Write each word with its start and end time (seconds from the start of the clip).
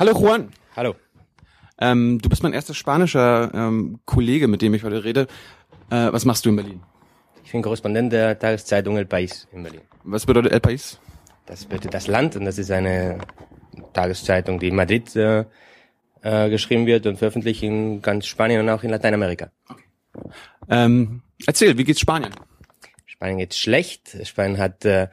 Hallo 0.00 0.14
Juan. 0.18 0.48
Hallo. 0.76 0.96
Ähm, 1.78 2.20
du 2.22 2.30
bist 2.30 2.42
mein 2.42 2.54
erster 2.54 2.72
spanischer 2.72 3.50
ähm, 3.52 4.00
Kollege, 4.06 4.48
mit 4.48 4.62
dem 4.62 4.72
ich 4.72 4.82
heute 4.82 5.04
rede. 5.04 5.26
Äh, 5.90 6.10
was 6.10 6.24
machst 6.24 6.46
du 6.46 6.48
in 6.48 6.56
Berlin? 6.56 6.80
Ich 7.44 7.52
bin 7.52 7.60
Korrespondent 7.60 8.10
der 8.10 8.38
Tageszeitung 8.38 8.96
El 8.96 9.04
País 9.04 9.46
in 9.52 9.62
Berlin. 9.62 9.82
Was 10.04 10.24
bedeutet 10.24 10.52
El 10.52 10.60
País? 10.60 10.96
Das 11.44 11.66
bedeutet 11.66 11.92
das 11.92 12.06
Land 12.06 12.34
und 12.34 12.46
das 12.46 12.56
ist 12.56 12.70
eine 12.70 13.18
Tageszeitung, 13.92 14.58
die 14.58 14.68
in 14.68 14.74
Madrid 14.74 15.14
äh, 15.16 15.44
äh, 16.22 16.48
geschrieben 16.48 16.86
wird 16.86 17.04
und 17.04 17.18
veröffentlicht 17.18 17.62
in 17.62 18.00
ganz 18.00 18.26
Spanien 18.26 18.62
und 18.62 18.70
auch 18.70 18.82
in 18.82 18.88
Lateinamerika. 18.88 19.50
Ähm, 20.70 21.20
erzähl, 21.46 21.76
wie 21.76 21.84
geht's 21.84 22.00
Spanien? 22.00 22.32
Spanien 23.04 23.36
geht 23.36 23.52
schlecht. 23.52 24.16
Spanien 24.26 24.56
hat 24.56 24.82
äh, 24.86 25.08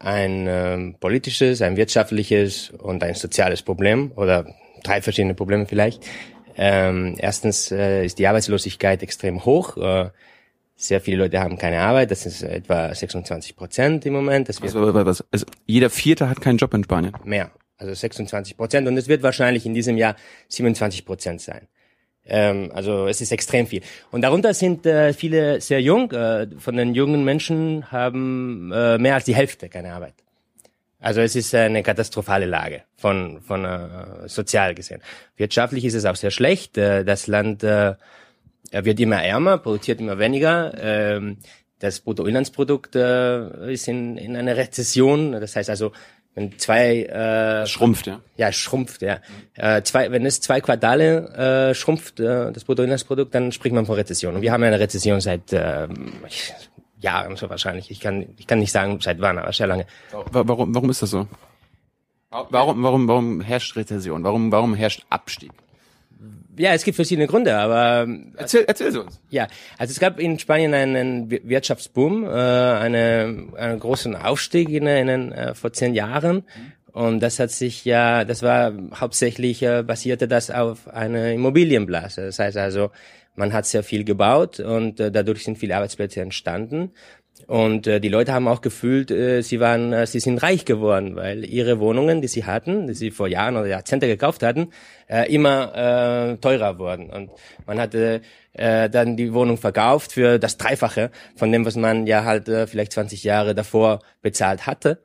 ein 0.00 0.46
ähm, 0.48 0.96
politisches, 0.98 1.62
ein 1.62 1.76
wirtschaftliches 1.76 2.70
und 2.70 3.04
ein 3.04 3.14
soziales 3.14 3.62
Problem 3.62 4.12
oder 4.16 4.46
drei 4.82 5.02
verschiedene 5.02 5.34
Probleme 5.34 5.66
vielleicht. 5.66 6.04
Ähm, 6.56 7.14
erstens 7.18 7.70
äh, 7.70 8.04
ist 8.04 8.18
die 8.18 8.26
Arbeitslosigkeit 8.26 9.02
extrem 9.02 9.44
hoch. 9.44 9.76
Äh, 9.76 10.10
sehr 10.74 11.02
viele 11.02 11.18
Leute 11.18 11.40
haben 11.40 11.58
keine 11.58 11.80
Arbeit. 11.80 12.10
Das 12.10 12.24
ist 12.24 12.42
etwa 12.42 12.94
26 12.94 13.54
Prozent 13.54 14.06
im 14.06 14.14
Moment. 14.14 14.48
Das 14.48 14.62
wird 14.62 14.74
was, 14.74 15.06
was, 15.06 15.24
also 15.30 15.46
jeder 15.66 15.90
Vierte 15.90 16.30
hat 16.30 16.40
keinen 16.40 16.56
Job 16.56 16.72
in 16.72 16.82
Spanien. 16.82 17.12
mehr, 17.24 17.50
also 17.76 17.92
26 17.92 18.56
Prozent. 18.56 18.88
Und 18.88 18.96
es 18.96 19.06
wird 19.06 19.22
wahrscheinlich 19.22 19.66
in 19.66 19.74
diesem 19.74 19.98
Jahr 19.98 20.16
27 20.48 21.04
Prozent 21.04 21.42
sein. 21.42 21.68
Ähm, 22.30 22.70
also 22.72 23.06
es 23.06 23.20
ist 23.20 23.32
extrem 23.32 23.66
viel. 23.66 23.82
Und 24.10 24.22
darunter 24.22 24.54
sind 24.54 24.86
äh, 24.86 25.12
viele 25.12 25.60
sehr 25.60 25.82
jung. 25.82 26.10
Äh, 26.12 26.46
von 26.58 26.76
den 26.76 26.94
jungen 26.94 27.24
Menschen 27.24 27.90
haben 27.90 28.72
äh, 28.72 28.96
mehr 28.98 29.14
als 29.14 29.24
die 29.24 29.34
Hälfte 29.34 29.68
keine 29.68 29.92
Arbeit. 29.92 30.14
Also 31.00 31.22
es 31.22 31.34
ist 31.34 31.54
eine 31.54 31.82
katastrophale 31.82 32.46
Lage 32.46 32.82
von, 32.96 33.40
von 33.40 33.64
äh, 33.64 34.28
sozial 34.28 34.74
gesehen. 34.74 35.00
Wirtschaftlich 35.36 35.84
ist 35.84 35.94
es 35.94 36.04
auch 36.04 36.16
sehr 36.16 36.30
schlecht. 36.30 36.78
Äh, 36.78 37.04
das 37.04 37.26
Land 37.26 37.64
äh, 37.64 37.94
wird 38.70 39.00
immer 39.00 39.22
ärmer, 39.22 39.58
produziert 39.58 40.00
immer 40.00 40.18
weniger. 40.18 40.72
Ähm, 40.78 41.38
das 41.78 42.00
Bruttoinlandsprodukt 42.00 42.94
äh, 42.94 43.72
ist 43.72 43.88
in, 43.88 44.18
in 44.18 44.36
einer 44.36 44.56
Rezession. 44.56 45.32
Das 45.32 45.56
heißt 45.56 45.70
also, 45.70 45.92
wenn 46.34 46.58
zwei 46.58 47.02
äh, 47.04 47.66
Schrumpft, 47.66 48.06
ja. 48.06 48.20
ja, 48.36 48.52
schrumpft, 48.52 49.02
ja. 49.02 49.18
Äh, 49.56 49.82
zwei, 49.82 50.10
wenn 50.12 50.24
es 50.24 50.40
zwei 50.40 50.60
Quartale 50.60 51.70
äh, 51.70 51.74
schrumpft, 51.74 52.20
äh, 52.20 52.52
das 52.52 52.64
Bruttoinlandsprodukt, 52.64 53.34
dann 53.34 53.50
spricht 53.52 53.74
man 53.74 53.84
von 53.86 53.96
Rezession. 53.96 54.36
Und 54.36 54.42
wir 54.42 54.52
haben 54.52 54.62
eine 54.62 54.78
Rezession 54.78 55.20
seit 55.20 55.52
äh, 55.52 55.88
Jahren 57.00 57.36
so 57.36 57.48
wahrscheinlich. 57.50 57.90
Ich 57.90 57.98
kann, 58.00 58.26
ich 58.36 58.46
kann 58.46 58.58
nicht 58.60 58.72
sagen, 58.72 59.00
seit 59.00 59.20
wann, 59.20 59.38
aber 59.38 59.52
sehr 59.52 59.66
lange. 59.66 59.86
Wa- 60.12 60.42
Warum, 60.46 60.74
warum 60.74 60.90
ist 60.90 61.02
das 61.02 61.10
so? 61.10 61.26
Warum, 62.30 62.82
warum, 62.82 63.08
warum 63.08 63.40
herrscht 63.40 63.74
Rezession? 63.76 64.22
Warum, 64.22 64.52
warum 64.52 64.74
herrscht 64.74 65.04
Abstieg? 65.10 65.50
Ja, 66.60 66.74
es 66.74 66.84
gibt 66.84 66.96
verschiedene 66.96 67.26
Gründe, 67.26 67.56
aber 67.56 68.06
Erzähl, 68.36 68.64
erzähl 68.66 68.92
sie 68.92 69.00
uns. 69.00 69.18
ja, 69.30 69.46
also 69.78 69.92
es 69.92 69.98
gab 69.98 70.20
in 70.20 70.38
Spanien 70.38 70.74
einen 70.74 71.30
Wir- 71.30 71.40
Wirtschaftsboom, 71.48 72.24
äh, 72.24 72.28
eine, 72.28 73.46
einen 73.56 73.80
großen 73.80 74.14
Aufstieg 74.14 74.68
in, 74.68 74.86
in, 74.86 75.32
äh, 75.32 75.54
vor 75.54 75.72
zehn 75.72 75.94
Jahren. 75.94 76.44
Und 76.92 77.20
das 77.20 77.38
hat 77.38 77.50
sich 77.50 77.84
ja, 77.84 78.24
das 78.24 78.42
war 78.42 78.72
hauptsächlich 78.94 79.62
äh, 79.62 79.82
basierte 79.82 80.28
das 80.28 80.50
auf 80.50 80.88
einer 80.88 81.32
Immobilienblase. 81.32 82.26
Das 82.26 82.38
heißt 82.38 82.56
also, 82.58 82.90
man 83.36 83.52
hat 83.52 83.64
sehr 83.64 83.82
viel 83.84 84.04
gebaut 84.04 84.60
und 84.60 85.00
äh, 85.00 85.10
dadurch 85.10 85.44
sind 85.44 85.56
viele 85.56 85.76
Arbeitsplätze 85.76 86.20
entstanden. 86.20 86.90
Und 87.50 87.88
äh, 87.88 87.98
die 87.98 88.08
Leute 88.08 88.32
haben 88.32 88.46
auch 88.46 88.60
gefühlt, 88.60 89.10
äh, 89.10 89.42
sie 89.42 89.58
waren, 89.58 89.92
äh, 89.92 90.06
sie 90.06 90.20
sind 90.20 90.40
reich 90.40 90.64
geworden, 90.64 91.16
weil 91.16 91.44
ihre 91.44 91.80
Wohnungen, 91.80 92.22
die 92.22 92.28
sie 92.28 92.44
hatten, 92.44 92.86
die 92.86 92.94
sie 92.94 93.10
vor 93.10 93.26
Jahren 93.26 93.56
oder 93.56 93.66
Jahrzehnte 93.66 94.06
gekauft 94.06 94.44
hatten, 94.44 94.68
äh, 95.08 95.34
immer 95.34 95.74
äh, 95.74 96.36
teurer 96.36 96.78
wurden. 96.78 97.10
Und 97.10 97.32
man 97.66 97.80
hatte 97.80 98.20
äh, 98.52 98.88
dann 98.88 99.16
die 99.16 99.34
Wohnung 99.34 99.56
verkauft 99.56 100.12
für 100.12 100.38
das 100.38 100.58
Dreifache 100.58 101.10
von 101.34 101.50
dem, 101.50 101.66
was 101.66 101.74
man 101.74 102.06
ja 102.06 102.22
halt 102.22 102.48
äh, 102.48 102.68
vielleicht 102.68 102.92
20 102.92 103.24
Jahre 103.24 103.52
davor 103.52 103.98
bezahlt 104.22 104.68
hatte. 104.68 105.02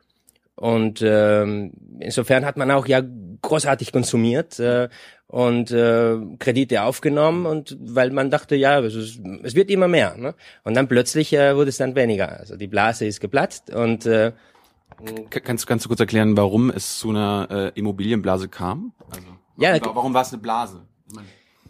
Und 0.55 1.01
ähm, 1.05 1.73
insofern 1.99 2.45
hat 2.45 2.55
man 2.57 2.71
auch 2.71 2.88
ja 2.88 3.01
großartig 3.41 3.91
konsumiert 3.91 4.59
äh, 4.59 4.88
und 5.27 5.71
äh, 5.71 6.17
Kredite 6.39 6.83
aufgenommen 6.83 7.45
und 7.45 7.77
weil 7.81 8.11
man 8.11 8.31
dachte, 8.31 8.55
ja, 8.55 8.79
es, 8.79 8.95
ist, 8.95 9.19
es 9.43 9.55
wird 9.55 9.69
immer 9.69 9.88
mehr. 9.88 10.16
Ne? 10.16 10.33
Und 10.63 10.75
dann 10.75 10.88
plötzlich 10.88 11.33
äh, 11.33 11.55
wurde 11.55 11.69
es 11.69 11.77
dann 11.77 11.95
weniger. 11.95 12.39
Also 12.39 12.55
die 12.55 12.67
Blase 12.67 13.05
ist 13.05 13.19
geplatzt 13.19 13.69
und 13.73 14.05
äh, 14.05 14.31
Kannst, 15.29 15.67
kannst 15.67 15.85
du 15.85 15.89
kurz 15.89 15.99
erklären, 15.99 16.38
warum 16.38 16.69
es 16.69 16.99
zu 16.99 17.09
einer 17.09 17.47
äh, 17.51 17.79
Immobilienblase 17.79 18.47
kam? 18.47 18.93
Also, 19.09 19.27
Ja, 19.57 19.77
warum, 19.93 20.13
war 20.13 20.22
es 20.22 20.31
eine 20.31 20.41
Blase? 20.41 20.81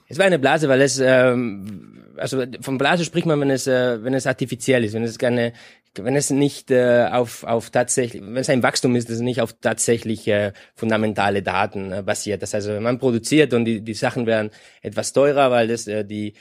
Es 0.08 0.20
war 0.20 0.26
eine 0.26 0.38
Blase, 0.38 0.70
weil 0.70 0.82
es 0.82 1.00
ähm, 1.00 2.05
also 2.18 2.44
von 2.62 2.78
Blase 2.78 3.06
spricht 3.06 3.26
man, 3.26 3.40
wenn 3.40 3.50
es 3.50 3.68
äh, 3.68 4.04
wenn 4.04 4.14
es 4.14 4.28
artifiziell 4.28 4.84
ist, 4.84 4.94
wenn 4.94 5.04
es 5.04 5.18
keine 5.18 5.54
wenn 5.96 6.16
es 6.16 6.30
nicht 6.30 6.72
äh, 6.72 7.08
auf 7.12 7.44
auf 7.44 7.70
tatsächlich 7.70 8.22
wenn 8.22 8.38
es 8.38 8.50
ein 8.50 8.64
Wachstum 8.64 8.96
ist, 8.96 9.10
das 9.10 9.20
nicht 9.20 9.42
auf 9.42 9.54
tatsächliche 9.54 10.54
fundamentale 10.76 11.42
Daten 11.42 11.92
äh, 11.92 12.02
basiert. 12.04 12.42
Das 12.42 12.54
heißt, 12.54 12.68
wenn 12.68 12.84
man 12.84 13.00
produziert 13.00 13.54
und 13.54 13.66
die 13.66 13.82
die 13.82 13.94
Sachen 13.94 14.26
werden 14.26 14.52
etwas 14.82 15.14
teurer, 15.14 15.52
weil 15.52 15.68
das 15.68 15.88
äh, 15.88 16.04
die 16.04 16.34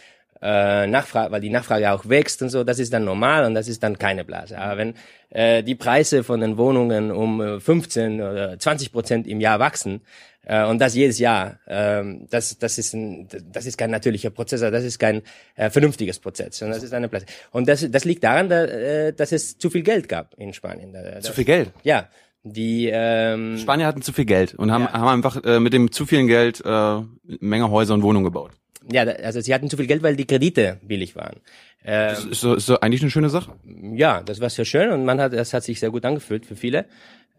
äh, 0.43 0.87
Nachfrage, 0.87 1.33
weil 1.33 1.41
die 1.41 1.51
Nachfrage 1.51 1.91
auch 1.93 2.09
wächst 2.09 2.43
und 2.43 2.51
so, 2.51 2.65
das 2.65 2.79
ist 2.79 2.93
dann 2.93 3.05
normal 3.05 3.47
und 3.47 3.55
das 3.55 3.67
ist 3.69 3.83
dann 3.83 3.99
keine 3.99 4.25
Blase. 4.25 4.59
Aber 4.59 4.77
wenn 4.77 4.95
äh, 5.31 5.63
die 5.63 5.75
Preise 5.75 6.23
von 6.23 6.41
den 6.41 6.59
Wohnungen 6.59 7.11
um 7.11 7.41
äh, 7.41 7.61
15 7.61 8.21
oder 8.21 8.59
20 8.59 8.93
Prozent 8.93 9.27
im 9.27 9.41
Jahr 9.41 9.59
wachsen 9.59 10.03
äh, 10.47 10.65
und 10.67 10.79
das 10.81 10.95
jedes 10.95 11.19
Jahr, 11.19 11.59
ähm, 11.67 12.27
das, 12.31 12.59
das, 12.59 12.79
ist 12.79 12.95
ein, 12.95 13.29
das 13.53 13.67
ist 13.67 13.77
kein 13.79 13.91
natürlicher 13.91 14.31
Prozess, 14.31 14.63
also 14.63 14.73
das 14.73 14.85
ist 14.85 14.99
kein 14.99 15.23
äh, 15.57 15.71
vernünftiges 15.71 16.19
Prozess, 16.19 16.59
sondern 16.59 16.77
das 16.77 16.85
ist 16.85 16.93
eine 16.95 17.09
Blase. 17.09 17.27
Und 17.51 17.69
das, 17.69 17.87
das 17.91 18.05
liegt 18.05 18.25
daran, 18.25 18.49
da, 18.49 18.65
äh, 18.65 19.13
dass 19.13 19.33
es 19.33 19.59
zu 19.59 19.71
viel 19.71 19.83
Geld 19.83 20.09
gab 20.09 20.35
in 20.39 20.53
Spanien. 20.53 20.93
Da, 20.93 21.03
da, 21.03 21.21
zu 21.21 21.33
viel 21.33 21.45
Geld. 21.45 21.71
Ja, 21.83 22.09
die 22.43 22.91
ähm, 22.93 23.57
Spanier 23.59 23.87
hatten 23.87 24.03
zu 24.03 24.13
viel 24.13 24.27
Geld 24.27 24.55
und 24.55 24.71
haben, 24.71 24.85
Ja. 24.85 24.93
haben 24.93 25.09
einfach 25.09 25.43
äh, 25.45 25.61
mit 25.61 25.73
dem 25.73 25.91
zu 25.93 26.05
vielen 26.05 26.27
Geld 26.27 26.63
äh, 26.65 27.01
Menge 27.41 27.71
Häuser 27.71 27.95
und 27.95 28.03
Wohnungen 28.03 28.25
gebaut. 28.25 28.51
ja, 28.91 29.03
also 29.05 29.41
sie 29.41 29.55
hatten 29.55 29.71
zu 29.71 29.77
viel 29.79 29.87
Geld, 29.87 30.03
weil 30.03 30.15
die 30.17 30.27
Kredite 30.27 30.79
billig 30.83 31.17
waren. 31.17 31.37
Äh, 31.85 32.09
Das 32.11 32.25
ist 32.27 32.41
so, 32.43 32.55
ist 32.55 32.67
so 32.67 32.79
eigentlich 32.81 33.01
eine 33.03 33.11
schöne 33.11 33.31
Sache. 33.31 33.53
ja, 33.95 34.23
das 34.23 34.41
war 34.41 34.51
sehr 34.51 34.67
schön 34.67 34.91
und 34.91 35.07
man 35.07 35.21
hat, 35.21 35.33
das 35.33 35.55
hat 35.55 35.65
sich 35.65 35.81
sehr 35.81 35.91
gut 35.91 36.05
angefühlt 36.05 36.45
für 36.45 36.55
viele. 36.57 36.85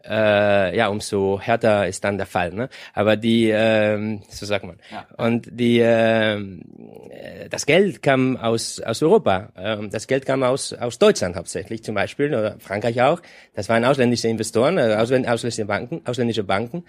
Äh, 0.08 0.76
ja, 0.76 0.88
umso 0.88 1.40
härter 1.40 1.86
ist 1.86 2.04
dann 2.04 2.16
der 2.16 2.26
Fall. 2.26 2.52
Ne? 2.52 2.68
Aber 2.94 3.16
die, 3.16 3.50
ähm, 3.50 4.22
so 4.28 4.46
sagt 4.46 4.64
man. 4.64 4.76
Und 5.16 5.48
die, 5.50 5.80
ähm, 5.80 6.62
äh, 7.10 7.48
das 7.48 7.66
Geld 7.66 8.02
kam 8.02 8.36
aus 8.36 8.80
aus 8.80 9.02
Europa. 9.02 9.50
Ähm, 9.56 9.90
das 9.90 10.06
Geld 10.06 10.26
kam 10.26 10.42
aus 10.42 10.72
aus 10.72 10.98
Deutschland 10.98 11.36
hauptsächlich 11.36 11.82
zum 11.82 11.94
Beispiel 11.94 12.28
oder 12.28 12.56
Frankreich 12.58 13.00
auch. 13.02 13.20
Das 13.54 13.68
waren 13.68 13.84
ausländische 13.84 14.28
Investoren, 14.28 14.78
äh, 14.78 14.94
ausländ 14.94 15.28
ausländische 15.28 15.64
Banken, 15.64 16.02
ausländische 16.04 16.44
Banken, 16.44 16.84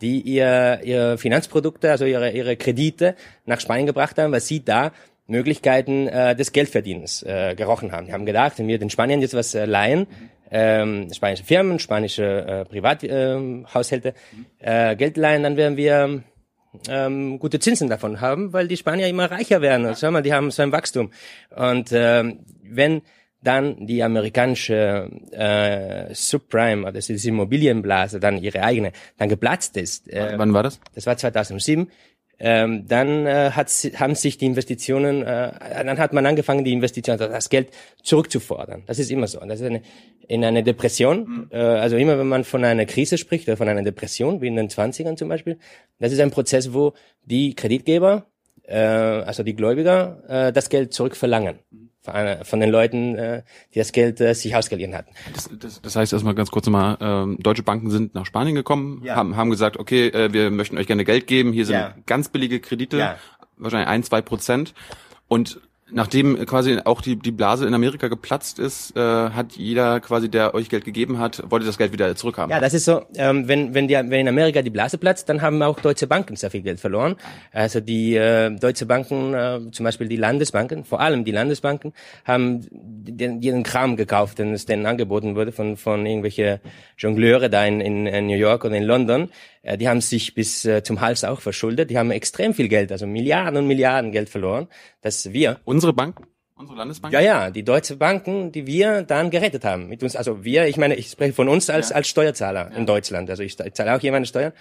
die 0.00 0.20
ihr 0.20 0.80
ihre 0.82 1.18
Finanzprodukte, 1.18 1.90
also 1.90 2.04
ihre 2.04 2.30
ihre 2.30 2.56
Kredite 2.56 3.16
nach 3.44 3.60
Spanien 3.60 3.86
gebracht 3.86 4.18
haben, 4.18 4.32
weil 4.32 4.40
sie 4.40 4.64
da 4.64 4.92
Möglichkeiten 5.26 6.08
äh, 6.08 6.34
des 6.34 6.52
Geldverdienens 6.52 7.22
äh, 7.22 7.54
gerochen 7.54 7.92
haben. 7.92 8.06
Die 8.06 8.12
haben 8.12 8.26
gedacht, 8.26 8.58
wenn 8.58 8.68
wir 8.68 8.78
den 8.78 8.90
Spaniern 8.90 9.20
jetzt 9.20 9.34
was 9.34 9.54
äh, 9.54 9.64
leihen, 9.64 10.06
ähm, 10.52 11.08
spanische 11.12 11.44
Firmen, 11.44 11.78
spanische 11.78 12.46
äh, 12.46 12.64
Privathaushalte 12.66 13.34
ähm, 13.36 13.66
Haushalte, 13.72 14.14
äh, 14.58 14.94
Geld 14.96 15.16
leihen, 15.16 15.42
dann 15.42 15.56
werden 15.56 15.76
wir 15.76 16.22
ähm, 16.88 17.38
gute 17.38 17.58
Zinsen 17.58 17.88
davon 17.88 18.20
haben, 18.20 18.52
weil 18.52 18.68
die 18.68 18.76
Spanier 18.76 19.08
immer 19.08 19.30
reicher 19.30 19.60
werden. 19.60 19.86
Also, 19.86 20.06
schau 20.06 20.10
mal, 20.12 20.22
die 20.22 20.32
haben 20.32 20.50
so 20.50 20.62
ein 20.62 20.72
Wachstum. 20.72 21.10
Und 21.54 21.90
ähm, 21.92 22.40
wenn 22.62 23.02
dann 23.42 23.86
die 23.86 24.02
amerikanische 24.02 25.10
äh, 25.32 26.14
Subprime, 26.14 26.82
oder 26.82 26.92
diese 26.92 27.28
Immobilienblase, 27.28 28.20
dann 28.20 28.38
ihre 28.38 28.62
eigene, 28.62 28.92
dann 29.18 29.28
geplatzt 29.28 29.76
ist, 29.76 30.08
äh, 30.08 30.34
Wann 30.36 30.54
war 30.54 30.62
das? 30.62 30.80
das 30.94 31.06
war 31.06 31.16
2007, 31.16 31.90
ähm, 32.44 32.88
dann 32.88 33.24
äh, 33.24 33.52
hat, 33.52 33.68
haben 33.94 34.16
sich 34.16 34.36
die 34.36 34.46
Investitionen, 34.46 35.22
äh, 35.22 35.52
dann 35.84 35.98
hat 35.98 36.12
man 36.12 36.26
angefangen, 36.26 36.64
die 36.64 36.72
Investitionen, 36.72 37.20
also 37.20 37.32
das 37.32 37.48
Geld 37.50 37.70
zurückzufordern. 38.02 38.82
Das 38.86 38.98
ist 38.98 39.12
immer 39.12 39.28
so. 39.28 39.38
Das 39.38 39.60
ist 39.60 39.66
eine, 39.66 39.80
in 40.26 40.44
einer 40.44 40.62
Depression, 40.62 41.46
äh, 41.52 41.56
also 41.56 41.96
immer 41.96 42.18
wenn 42.18 42.26
man 42.26 42.42
von 42.42 42.64
einer 42.64 42.84
Krise 42.84 43.16
spricht 43.16 43.46
oder 43.46 43.56
von 43.56 43.68
einer 43.68 43.84
Depression, 43.84 44.40
wie 44.40 44.48
in 44.48 44.56
den 44.56 44.68
20ern 44.68 45.16
zum 45.16 45.28
Beispiel, 45.28 45.56
das 46.00 46.12
ist 46.12 46.18
ein 46.18 46.32
Prozess, 46.32 46.74
wo 46.74 46.94
die 47.24 47.54
Kreditgeber, 47.54 48.26
äh, 48.64 48.76
also 48.76 49.44
die 49.44 49.54
Gläubiger, 49.54 50.24
äh, 50.28 50.52
das 50.52 50.68
Geld 50.68 50.92
zurückverlangen 50.92 51.60
von, 52.02 52.14
einer, 52.14 52.44
von 52.44 52.60
den 52.60 52.70
Leuten, 52.70 53.14
äh, 53.16 53.42
die 53.74 53.78
das 53.78 53.92
Geld 53.92 54.20
äh, 54.20 54.34
sich 54.34 54.54
ausgeliehen 54.56 54.94
hatten. 54.94 55.12
Das, 55.32 55.48
das, 55.58 55.80
das 55.80 55.96
heißt 55.96 56.12
erstmal 56.12 56.34
ganz 56.34 56.50
kurz 56.50 56.66
nochmal, 56.66 56.98
ähm, 57.00 57.38
deutsche 57.40 57.62
Banken 57.62 57.90
sind 57.90 58.14
nach 58.14 58.26
Spanien 58.26 58.54
gekommen, 58.54 59.02
Ja. 59.04 59.14
haben, 59.16 59.36
haben 59.36 59.50
gesagt, 59.50 59.78
okay, 59.78 60.08
äh, 60.08 60.32
wir 60.32 60.50
möchten 60.50 60.76
euch 60.78 60.86
gerne 60.86 61.04
Geld 61.04 61.26
geben, 61.26 61.52
hier 61.52 61.64
sind 61.64 61.76
Ja. 61.76 61.94
ganz 62.06 62.28
billige 62.28 62.60
Kredite, 62.60 62.98
Ja. 62.98 63.16
wahrscheinlich 63.56 63.88
ein, 63.88 64.02
zwei 64.02 64.20
Prozent. 64.20 64.74
Und 65.28 65.60
Nachdem 65.94 66.46
quasi 66.46 66.78
auch 66.84 67.00
die, 67.00 67.16
die 67.16 67.30
Blase 67.30 67.66
in 67.66 67.74
Amerika 67.74 68.08
geplatzt 68.08 68.58
ist, 68.58 68.96
äh, 68.96 69.00
hat 69.00 69.52
jeder 69.52 70.00
quasi, 70.00 70.28
der 70.28 70.54
euch 70.54 70.68
Geld 70.68 70.84
gegeben 70.84 71.18
hat, 71.18 71.42
wollte 71.50 71.66
das 71.66 71.78
Geld 71.78 71.92
wieder 71.92 72.14
zurückhaben. 72.16 72.50
Ja, 72.50 72.60
das 72.60 72.74
ist 72.74 72.84
so, 72.84 73.02
ähm, 73.16 73.48
wenn, 73.48 73.74
wenn, 73.74 73.88
die, 73.88 73.94
wenn 73.94 74.12
in 74.12 74.28
Amerika 74.28 74.62
die 74.62 74.70
Blase 74.70 74.98
platzt, 74.98 75.28
dann 75.28 75.42
haben 75.42 75.62
auch 75.62 75.80
deutsche 75.80 76.06
Banken 76.06 76.36
sehr 76.36 76.50
viel 76.50 76.62
Geld 76.62 76.80
verloren. 76.80 77.16
Also 77.52 77.80
die 77.80 78.16
äh, 78.16 78.50
deutsche 78.50 78.86
Banken, 78.86 79.34
äh, 79.34 79.60
zum 79.70 79.84
Beispiel 79.84 80.08
die 80.08 80.16
Landesbanken, 80.16 80.84
vor 80.84 81.00
allem 81.00 81.24
die 81.24 81.32
Landesbanken, 81.32 81.92
haben 82.24 82.66
den, 82.70 83.40
den 83.40 83.62
Kram 83.62 83.96
gekauft, 83.96 84.38
den 84.38 84.54
es 84.54 84.66
denen 84.66 84.86
angeboten 84.86 85.36
wurde 85.36 85.52
von, 85.52 85.76
von 85.76 86.06
irgendwelche 86.06 86.60
Jongleure 86.96 87.50
da 87.50 87.64
in, 87.64 87.80
in, 87.80 88.06
in 88.06 88.26
New 88.26 88.36
York 88.36 88.64
oder 88.64 88.76
in 88.76 88.84
London. 88.84 89.28
Äh, 89.62 89.78
die 89.78 89.88
haben 89.88 90.00
sich 90.00 90.34
bis 90.34 90.64
äh, 90.64 90.82
zum 90.82 91.00
Hals 91.00 91.24
auch 91.24 91.40
verschuldet. 91.40 91.90
Die 91.90 91.98
haben 91.98 92.10
extrem 92.10 92.54
viel 92.54 92.68
Geld, 92.68 92.92
also 92.92 93.06
Milliarden 93.06 93.58
und 93.58 93.66
Milliarden 93.66 94.12
Geld 94.12 94.28
verloren. 94.28 94.68
Das 95.00 95.32
wir. 95.32 95.60
Unsere 95.64 95.92
Banken? 95.92 96.26
Unsere 96.54 96.78
Landesbank? 96.78 97.12
Ja, 97.12 97.20
ja, 97.20 97.50
die 97.50 97.64
deutsche 97.64 97.96
Banken, 97.96 98.52
die 98.52 98.66
wir 98.66 99.02
dann 99.02 99.30
gerettet 99.30 99.64
haben. 99.64 99.88
Mit 99.88 100.02
uns, 100.02 100.14
also 100.14 100.44
wir, 100.44 100.66
ich 100.68 100.76
meine, 100.76 100.94
ich 100.94 101.08
spreche 101.08 101.32
von 101.32 101.48
uns 101.48 101.68
als, 101.70 101.90
ja. 101.90 101.96
als 101.96 102.08
Steuerzahler 102.08 102.70
ja. 102.70 102.76
in 102.76 102.86
Deutschland. 102.86 103.28
Also 103.30 103.42
ich 103.42 103.56
zahle 103.56 103.94
auch 103.94 104.00
hier 104.00 104.12
meine 104.12 104.26
Steuern. 104.26 104.52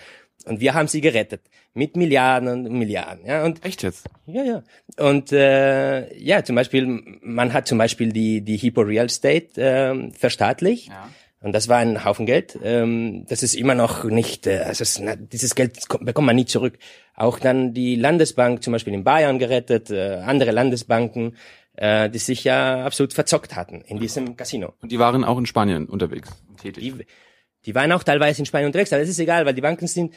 Und 0.45 0.59
wir 0.59 0.73
haben 0.73 0.87
sie 0.87 1.01
gerettet. 1.01 1.41
Mit 1.73 1.95
Milliarden 1.95 2.49
und 2.49 2.71
Milliarden. 2.73 3.25
Ja, 3.25 3.45
und, 3.45 3.63
Echt 3.63 3.83
jetzt? 3.83 4.09
Ja, 4.25 4.43
ja. 4.43 4.63
Und 4.97 5.31
äh, 5.31 6.11
ja, 6.17 6.43
zum 6.43 6.55
Beispiel, 6.55 7.19
man 7.21 7.53
hat 7.53 7.67
zum 7.67 7.77
Beispiel 7.77 8.11
die, 8.11 8.41
die 8.41 8.57
Hypo 8.57 8.81
Real 8.81 9.05
Estate 9.05 9.61
äh, 9.61 10.11
verstaatlicht. 10.11 10.87
Ja. 10.87 11.09
Und 11.41 11.53
das 11.53 11.67
war 11.67 11.77
ein 11.77 12.05
Haufen 12.05 12.25
Geld. 12.25 12.57
Ähm, 12.63 13.25
das 13.27 13.43
ist 13.43 13.55
immer 13.55 13.75
noch 13.75 14.03
nicht, 14.03 14.47
äh, 14.47 14.59
also 14.59 14.83
es, 14.83 14.99
na, 14.99 15.15
dieses 15.15 15.55
Geld 15.55 15.79
bekommt 15.99 16.27
man 16.27 16.35
nie 16.35 16.45
zurück. 16.45 16.77
Auch 17.15 17.39
dann 17.39 17.73
die 17.73 17.95
Landesbank 17.95 18.63
zum 18.63 18.73
Beispiel 18.73 18.93
in 18.93 19.03
Bayern 19.03 19.39
gerettet, 19.39 19.89
äh, 19.89 20.21
andere 20.23 20.51
Landesbanken 20.51 21.35
äh, 21.75 22.09
die 22.09 22.19
sich 22.19 22.43
ja 22.43 22.85
absolut 22.85 23.13
verzockt 23.13 23.55
hatten 23.55 23.81
in 23.81 23.99
diesem 23.99 24.35
Casino. 24.35 24.73
Und 24.81 24.91
die 24.91 24.99
waren 24.99 25.23
auch 25.23 25.37
in 25.37 25.45
Spanien 25.45 25.87
unterwegs 25.87 26.29
tätig. 26.61 26.83
Die, 26.83 27.05
die 27.65 27.75
waren 27.75 27.91
auch 27.91 28.03
teilweise 28.03 28.39
in 28.39 28.45
Spanien 28.45 28.67
unterwegs, 28.67 28.91
aber 28.91 29.01
das 29.01 29.09
ist 29.09 29.19
egal, 29.19 29.45
weil 29.45 29.53
die 29.53 29.61
Banken 29.61 29.87
sind, 29.87 30.13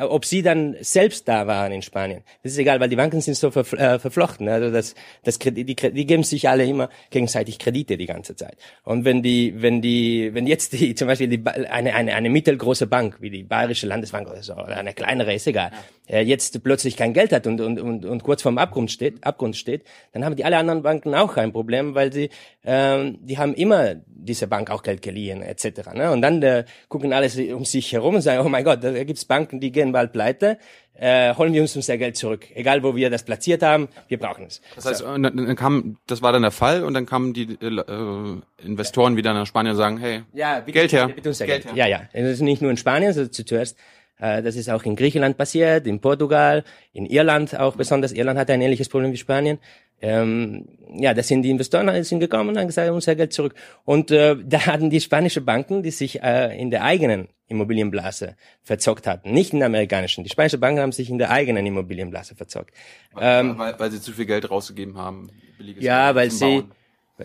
ob 0.00 0.24
sie 0.24 0.42
dann 0.42 0.76
selbst 0.80 1.28
da 1.28 1.46
waren 1.46 1.72
in 1.72 1.82
Spanien, 1.82 2.22
das 2.42 2.52
ist 2.52 2.58
egal, 2.58 2.80
weil 2.80 2.88
die 2.88 2.96
Banken 2.96 3.20
sind 3.20 3.34
so 3.34 3.48
äh, 3.48 3.98
verflochten. 3.98 4.48
Also 4.48 4.70
das, 4.70 4.94
das 5.22 5.38
Kredit, 5.38 5.68
die, 5.68 5.74
die 5.74 6.06
geben 6.06 6.24
sich 6.24 6.48
alle 6.48 6.64
immer 6.64 6.88
gegenseitig 7.10 7.58
Kredite 7.58 7.96
die 7.96 8.06
ganze 8.06 8.34
Zeit. 8.34 8.56
Und 8.84 9.04
wenn 9.04 9.22
die, 9.22 9.54
wenn 9.58 9.80
die, 9.80 10.30
wenn 10.34 10.46
jetzt 10.46 10.72
die, 10.72 10.94
zum 10.96 11.08
Beispiel 11.08 11.28
die, 11.28 11.46
eine, 11.46 11.94
eine, 11.94 12.14
eine 12.14 12.30
mittelgroße 12.30 12.86
Bank 12.86 13.18
wie 13.20 13.30
die 13.30 13.44
Bayerische 13.44 13.86
Landesbank 13.86 14.28
oder 14.28 14.42
so 14.42 14.54
oder 14.54 14.76
eine 14.76 14.92
kleinere 14.92 15.34
ist 15.34 15.46
egal, 15.46 15.70
ja. 16.08 16.20
jetzt 16.20 16.62
plötzlich 16.62 16.96
kein 16.96 17.12
Geld 17.12 17.32
hat 17.32 17.46
und, 17.46 17.60
und, 17.60 17.78
und, 17.78 18.04
und 18.04 18.22
kurz 18.22 18.42
vorm 18.42 18.58
Abgrund 18.58 18.90
steht, 18.90 19.24
Abgrund 19.24 19.56
steht, 19.56 19.84
dann 20.12 20.24
haben 20.24 20.36
die 20.36 20.44
alle 20.44 20.56
anderen 20.56 20.82
Banken 20.82 21.14
auch 21.14 21.34
kein 21.34 21.52
Problem, 21.52 21.94
weil 21.94 22.12
sie, 22.12 22.30
ähm, 22.64 23.18
die 23.22 23.38
haben 23.38 23.54
immer 23.54 23.94
diese 24.06 24.46
Bank 24.46 24.70
auch 24.70 24.82
Geld 24.82 25.02
geliehen 25.02 25.42
etc. 25.42 25.94
Ne? 25.94 26.10
Und 26.10 26.22
dann 26.22 26.42
äh, 26.42 26.64
gucken 26.88 27.12
alles 27.12 27.36
um 27.38 27.64
sich 27.64 27.92
herum 27.92 28.16
und 28.16 28.22
sagen, 28.22 28.44
oh 28.44 28.48
mein 28.48 28.64
Gott, 28.64 28.82
da 28.82 29.04
gibt's 29.04 29.24
Banken, 29.24 29.60
die 29.60 29.70
gehen 29.72 29.92
bald 29.92 30.12
pleite. 30.12 30.58
Äh, 30.94 31.34
holen 31.36 31.52
wir 31.52 31.62
uns 31.62 31.76
unser 31.76 31.96
Geld 31.96 32.16
zurück. 32.16 32.46
Egal, 32.54 32.82
wo 32.82 32.96
wir 32.96 33.08
das 33.08 33.22
platziert 33.22 33.62
haben, 33.62 33.88
wir 34.08 34.18
brauchen 34.18 34.46
es. 34.46 34.60
Das 34.74 34.84
heißt, 34.84 34.98
so. 35.00 35.06
dann 35.06 35.54
kam, 35.54 35.96
das 36.08 36.22
war 36.22 36.32
dann 36.32 36.42
der 36.42 36.50
Fall 36.50 36.82
und 36.82 36.94
dann 36.94 37.06
kamen 37.06 37.34
die 37.34 37.56
äh, 37.60 38.64
Investoren 38.64 39.16
wieder 39.16 39.32
nach 39.32 39.46
Spanien 39.46 39.72
und 39.72 39.76
sagen, 39.76 39.98
hey, 39.98 40.22
ja, 40.32 40.58
bitte, 40.58 40.72
Geld 40.72 40.92
her. 40.92 41.06
Bitte, 41.06 41.22
bitte 41.22 41.46
Geld, 41.46 41.62
Geld 41.62 41.64
her. 41.66 41.72
Ja, 41.76 41.86
ja. 41.86 42.08
Das 42.12 42.32
ist 42.32 42.40
nicht 42.40 42.62
nur 42.62 42.70
in 42.72 42.76
Spanien, 42.76 43.12
sondern 43.12 43.32
zuerst 43.32 43.76
äh, 44.18 44.42
das 44.42 44.56
ist 44.56 44.68
auch 44.68 44.82
in 44.82 44.96
Griechenland 44.96 45.36
passiert, 45.36 45.86
in 45.86 46.00
Portugal, 46.00 46.64
in 46.92 47.06
Irland 47.06 47.58
auch 47.58 47.76
besonders. 47.76 48.12
Irland 48.12 48.38
hatte 48.38 48.52
ein 48.52 48.60
ähnliches 48.60 48.88
Problem 48.88 49.12
wie 49.12 49.16
Spanien 49.16 49.58
ähm, 50.00 50.66
ja, 50.94 51.12
da 51.12 51.22
sind 51.22 51.42
die 51.42 51.50
Investoren 51.50 52.02
sind 52.04 52.20
gekommen 52.20 52.50
und 52.50 52.58
haben 52.58 52.66
gesagt, 52.66 52.90
unser 52.90 53.16
Geld 53.16 53.32
zurück. 53.32 53.54
Und 53.84 54.10
äh, 54.10 54.36
da 54.42 54.66
hatten 54.66 54.90
die 54.90 55.00
spanischen 55.00 55.44
Banken, 55.44 55.82
die 55.82 55.90
sich 55.90 56.22
äh, 56.22 56.56
in 56.58 56.70
der 56.70 56.84
eigenen 56.84 57.28
Immobilienblase 57.48 58.36
verzockt 58.62 59.06
hatten, 59.06 59.32
nicht 59.32 59.52
in 59.52 59.58
der 59.58 59.66
amerikanischen. 59.66 60.22
Die 60.22 60.30
spanischen 60.30 60.60
Banken 60.60 60.80
haben 60.80 60.92
sich 60.92 61.10
in 61.10 61.18
der 61.18 61.30
eigenen 61.30 61.66
Immobilienblase 61.66 62.34
verzockt. 62.36 62.72
Weil, 63.12 63.40
ähm, 63.40 63.58
weil, 63.58 63.78
weil 63.78 63.90
sie 63.90 64.00
zu 64.00 64.12
viel 64.12 64.26
Geld 64.26 64.50
rausgegeben 64.50 64.96
haben. 64.96 65.30
Ja, 65.78 66.14
weil 66.14 66.30
sie, 66.30 66.64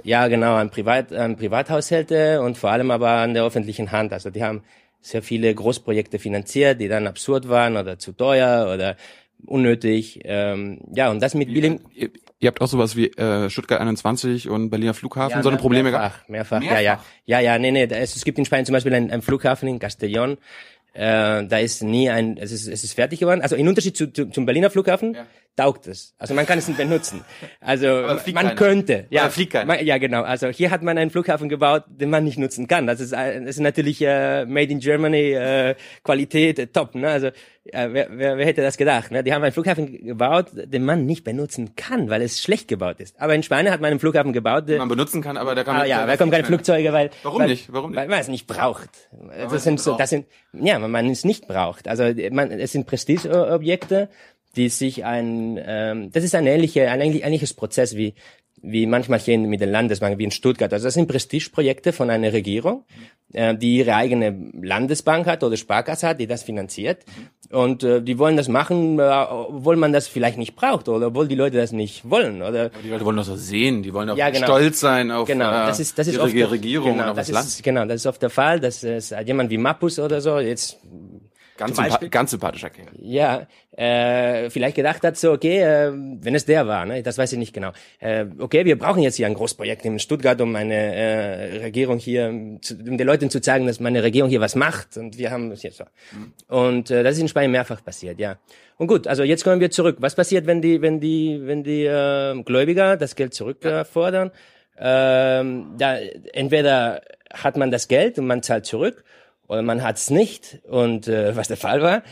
ja 0.04 0.28
genau, 0.28 0.56
an, 0.56 0.70
Privat, 0.70 1.14
an 1.14 1.36
Privathaushalte 1.36 2.42
und 2.42 2.58
vor 2.58 2.72
allem 2.72 2.90
aber 2.90 3.10
an 3.10 3.34
der 3.34 3.46
öffentlichen 3.46 3.92
Hand. 3.92 4.14
Also 4.14 4.30
die 4.30 4.44
haben 4.44 4.64
sehr 5.02 5.22
viele 5.22 5.54
Großprojekte 5.54 6.18
finanziert, 6.18 6.80
die 6.80 6.88
dann 6.88 7.06
absurd 7.06 7.50
waren 7.50 7.78
oder 7.78 8.00
zu 8.00 8.14
teuer 8.14 8.74
oder 8.74 8.96
unnötig. 9.46 10.22
Ähm, 10.24 10.80
ja, 10.96 11.12
und 11.12 11.22
das 11.22 11.36
mit 11.36 11.54
Billing. 11.54 11.81
Ihr, 11.94 12.10
ihr 12.44 12.48
habt 12.48 12.62
auch 12.62 12.68
sowas 12.68 12.95
wie 12.95 13.07
äh, 13.07 13.50
Stuttgart 13.50 13.81
21 13.81 14.50
und 14.50 14.69
Berliner 14.69 14.94
Flughafen, 14.94 15.38
ja, 15.38 15.44
so 15.44 15.50
eine 15.50 15.57
Probleme 15.57 15.92
mehrfach, 15.92 16.13
gehabt? 16.13 16.30
Mehrfach, 16.30 16.60
mehrfach, 16.60 16.75
ja, 16.75 16.81
ja. 16.81 17.04
Ja, 17.25 17.40
ja, 17.40 17.57
nee, 17.57 17.72
nee. 17.72 17.86
Es, 17.86 18.16
es 18.16 18.25
gibt 18.25 18.38
in 18.38 18.45
Spanien 18.45 18.66
zum 18.66 18.74
Beispiel 18.74 18.94
einen, 18.94 19.12
einen 19.12 19.22
Flughafen 19.22 19.68
in 19.68 19.80
Castellón, 19.80 20.38
äh, 20.95 21.45
da 21.45 21.57
ist 21.57 21.81
nie 21.81 22.10
ein, 22.10 22.38
es 22.38 22.51
ist, 22.51 22.68
es 22.68 22.84
ist 22.84 22.94
fertig 22.94 23.19
geworden. 23.19 23.42
Also 23.42 23.56
in 23.56 23.68
Unterschied 23.68 23.98
zu, 23.98 24.13
zu, 24.13 24.30
zum 24.30 24.45
Berliner 24.45 24.69
Flughafen 24.69 25.16
ja. 25.16 25.25
taugt 25.56 25.88
es. 25.88 26.13
Also 26.19 26.36
man 26.36 26.45
kann 26.45 26.60
es 26.60 26.68
nicht 26.68 26.78
benutzen. 26.78 27.25
Also 27.60 27.88
man 27.88 28.19
keiner. 28.19 28.56
könnte. 28.56 29.07
Ja, 29.10 29.30
fliegt 29.30 29.54
man, 29.54 29.84
ja, 29.84 29.98
genau. 29.98 30.22
Also 30.22 30.50
hier 30.50 30.69
hat 30.69 30.84
man 30.84 31.00
einen 31.00 31.10
Flughafen 31.10 31.50
gebaut, 31.50 31.86
den 31.88 32.12
man 32.12 32.24
nicht 32.24 32.38
nutzen 32.38 32.68
kann. 32.68 32.86
Das 32.86 33.00
ist, 33.00 33.12
das 33.12 33.34
ist 33.34 33.60
natürlich 33.60 34.01
äh, 34.01 34.46
Made 34.46 34.72
in 34.72 34.80
Germany 34.80 35.31
äh, 35.31 35.75
Qualität 36.04 36.60
äh, 36.60 36.68
top. 36.68 36.94
Ne? 36.94 37.07
Also 37.10 37.31
äh, 37.65 37.89
wer, 37.92 38.07
wer, 38.12 38.38
wer 38.38 38.45
hätte 38.45 38.62
das 38.62 38.77
gedacht? 38.77 39.12
Ne? 39.12 39.24
Die 39.24 39.33
haben 39.33 39.42
einen 39.42 39.54
Flughafen 39.54 40.06
gebaut, 40.06 40.48
den 40.54 40.83
man 40.83 41.06
nicht 41.06 41.24
benutzen 41.24 41.75
kann, 41.75 42.10
weil 42.10 42.21
es 42.21 42.42
schlecht 42.42 42.68
gebaut 42.68 43.00
ist. 43.00 43.19
Aber 43.21 43.33
in 43.36 43.44
Spanien 43.44 43.71
hat 43.71 43.80
man 43.80 43.92
einen 43.92 44.00
Flughafen 44.00 44.33
gebaut, 44.33 44.68
den 44.68 44.80
man 44.80 44.89
benutzen 44.89 45.21
kann, 45.21 45.38
aber 45.38 45.56
da 45.56 45.63
kann 45.63 45.75
man 45.75 45.83
ah, 45.83 45.88
ja, 45.88 46.06
da 46.06 46.18
kommen 46.18 46.31
keine 46.31 46.44
Flugzeuge, 46.44 46.92
weil 46.92 47.10
warum 47.24 47.42
weil, 47.42 47.50
nicht? 47.50 47.71
Warum 47.71 47.92
nicht? 47.92 48.00
Weil 48.00 48.10
man 48.10 48.19
es 48.19 48.27
nicht 48.27 48.48
braucht. 48.48 48.89
das 49.50 49.63
sind 49.63 49.80
so, 49.80 49.95
das 49.98 50.10
sind 50.10 50.25
ja 50.51 50.77
man 50.80 51.10
es 51.10 51.24
nicht 51.24 51.48
braucht. 51.48 51.88
Also 51.88 52.04
man, 52.31 52.51
es 52.51 52.74
sind 52.74 52.86
Prestigeobjekte, 52.86 54.10
die 54.56 54.69
sich 54.69 55.06
ein, 55.06 55.60
ähm, 55.65 56.12
das 56.12 56.24
ist 56.24 56.36
ein, 56.36 56.45
ähnliche, 56.45 56.89
ein 56.89 57.01
ähnliches 57.01 57.54
Prozess 57.54 57.95
wie 57.95 58.13
wie 58.63 58.86
manchmal 58.86 59.19
hier 59.19 59.38
mit 59.38 59.60
den 59.60 59.71
Landesbanken, 59.71 60.18
wie 60.18 60.24
in 60.24 60.31
Stuttgart. 60.31 60.71
Also 60.71 60.86
das 60.86 60.94
sind 60.94 61.07
Prestigeprojekte 61.07 61.92
von 61.92 62.10
einer 62.10 62.31
Regierung, 62.31 62.86
äh, 63.33 63.56
die 63.56 63.77
ihre 63.77 63.95
eigene 63.95 64.51
Landesbank 64.62 65.27
hat 65.27 65.44
oder 65.44 65.57
Sparkasse 65.57 66.07
hat, 66.07 66.19
die 66.19 66.27
das 66.27 66.44
finanziert. 66.44 67.04
Und 67.51 67.83
äh, 67.83 68.01
die 68.01 68.18
wollen 68.18 68.38
das 68.38 68.48
machen, 68.48 69.00
äh, 69.00 69.04
obwohl 69.04 69.75
man 69.75 69.92
das 69.92 70.07
vielleicht 70.07 70.38
nicht 70.38 70.56
braucht 70.56 70.88
oder 70.88 71.07
obwohl 71.07 71.27
die 71.27 71.36
Leute 71.36 71.57
das 71.57 71.74
nicht 71.74 72.10
wollen. 72.10 72.42
Oder 72.42 72.65
Aber 72.65 72.81
die 72.81 72.89
Leute 72.89 73.04
wollen 73.04 73.18
das 73.18 73.27
so 73.27 73.36
sehen, 73.36 73.83
die 73.83 73.94
wollen 73.94 74.10
auch 74.10 74.18
ja, 74.18 74.30
genau. 74.30 74.48
stolz 74.48 74.80
sein 74.80 75.12
auf 75.12 75.27
genau. 75.27 75.51
das 75.51 75.81
ist, 75.81 76.00
das 76.00 76.07
ist 76.07 76.15
ihre 76.15 76.24
oft, 76.24 76.51
Regierung 76.51 76.94
genau, 76.94 77.07
das, 77.13 77.27
das 77.27 77.31
Land. 77.31 77.48
Ist, 77.48 77.63
genau, 77.63 77.86
das 77.86 77.95
ist 77.98 78.06
oft 78.06 78.21
der 78.21 78.30
Fall, 78.30 78.62
dass 78.62 78.81
es 78.83 79.13
jemand 79.25 79.50
wie 79.50 79.57
Mappus 79.57 80.00
oder 80.00 80.21
so 80.21 80.39
jetzt 80.39 80.80
Ganz, 81.58 81.76
sympa 81.76 81.98
ganz 82.10 82.32
sympathischer 82.32 82.72
Kerl. 82.72 82.88
Ja, 83.00 83.48
äh, 83.78 84.50
vielleicht 84.50 84.76
gedacht 84.76 85.04
hat 85.04 85.18
so, 85.18 85.32
okay, 85.32 85.60
äh, 85.60 85.92
wenn 85.94 86.34
es 86.34 86.46
der 86.46 86.68
war, 86.68 86.86
ne, 86.86 87.04
das 87.04 87.18
weiß 87.18 87.32
ich 87.34 87.38
nicht 87.38 87.54
genau. 87.54 87.72
Äh, 88.00 88.25
okay, 88.39 88.66
wir 88.66 88.77
brauchen 88.77 89.04
jetzt 89.04 89.16
hier 89.16 89.27
ein 89.27 89.36
Großprojekt 89.36 89.86
in 89.86 90.00
Stuttgart, 90.00 90.42
um 90.42 90.56
eine 90.56 90.74
äh, 90.74 91.58
Regierung 91.63 92.00
hier, 92.00 92.58
zu, 92.62 92.75
um 92.75 92.98
den 92.98 93.06
Leuten 93.06 93.30
zu 93.30 93.39
zeigen, 93.39 93.68
dass 93.68 93.80
meine 93.80 94.01
Regierung 94.01 94.30
hier 94.30 94.42
was 94.42 94.56
macht. 94.56 94.98
Und 94.98 95.18
wir 95.20 95.30
haben 95.30 95.51
es 95.51 95.62
jetzt 95.62 95.77
so. 95.77 95.84
Mhm. 96.12 96.34
Und 96.48 96.92
äh, 96.92 97.04
das 97.04 97.16
ist 97.16 97.22
in 97.22 97.27
Spanien 97.27 97.51
mehrfach 97.51 97.84
passiert, 97.84 98.20
ja. 98.20 98.38
Und 98.77 98.88
gut, 98.88 99.06
also 99.08 99.24
jetzt 99.24 99.44
kommen 99.44 99.60
wir 99.60 99.70
zurück. 99.70 99.98
Was 100.00 100.16
passiert, 100.16 100.48
wenn 100.48 100.62
die, 100.62 100.82
wenn 100.82 101.00
die, 101.00 101.39
wenn 101.44 101.63
die 101.63 101.86
äh, 101.86 102.42
Gläubiger 102.44 102.98
das 102.98 103.16
Geld 103.16 103.36
zurückfordern? 103.36 104.32
Ja. 104.80 105.39
Ähm, 105.39 105.75
da 105.77 105.98
entweder 106.34 107.01
hat 107.32 107.58
man 107.58 107.70
das 107.70 107.88
Geld 107.88 108.18
und 108.18 108.25
man 108.25 108.42
zahlt 108.42 108.66
zurück 108.66 109.04
oder 109.48 109.62
man 109.62 109.84
hat 109.84 109.98
es 109.98 110.10
nicht 110.10 110.60
und 110.68 111.08
äh, 111.08 111.36
was 111.36 111.48
der 111.48 111.58
Fall 111.58 111.82
war. 111.82 112.04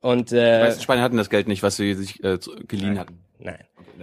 Und 0.00 0.32
äh, 0.32 0.58
die 0.58 0.64
meisten 0.64 0.82
Spanier 0.82 1.02
hatten 1.02 1.16
das 1.16 1.30
Geld 1.30 1.46
nicht, 1.48 1.62
was 1.62 1.76
sie 1.76 1.94
sich 1.94 2.22
äh, 2.24 2.38
geliehen 2.66 2.94
nein, 2.94 2.98
hatten. 2.98 3.18
Nein. 3.38 3.58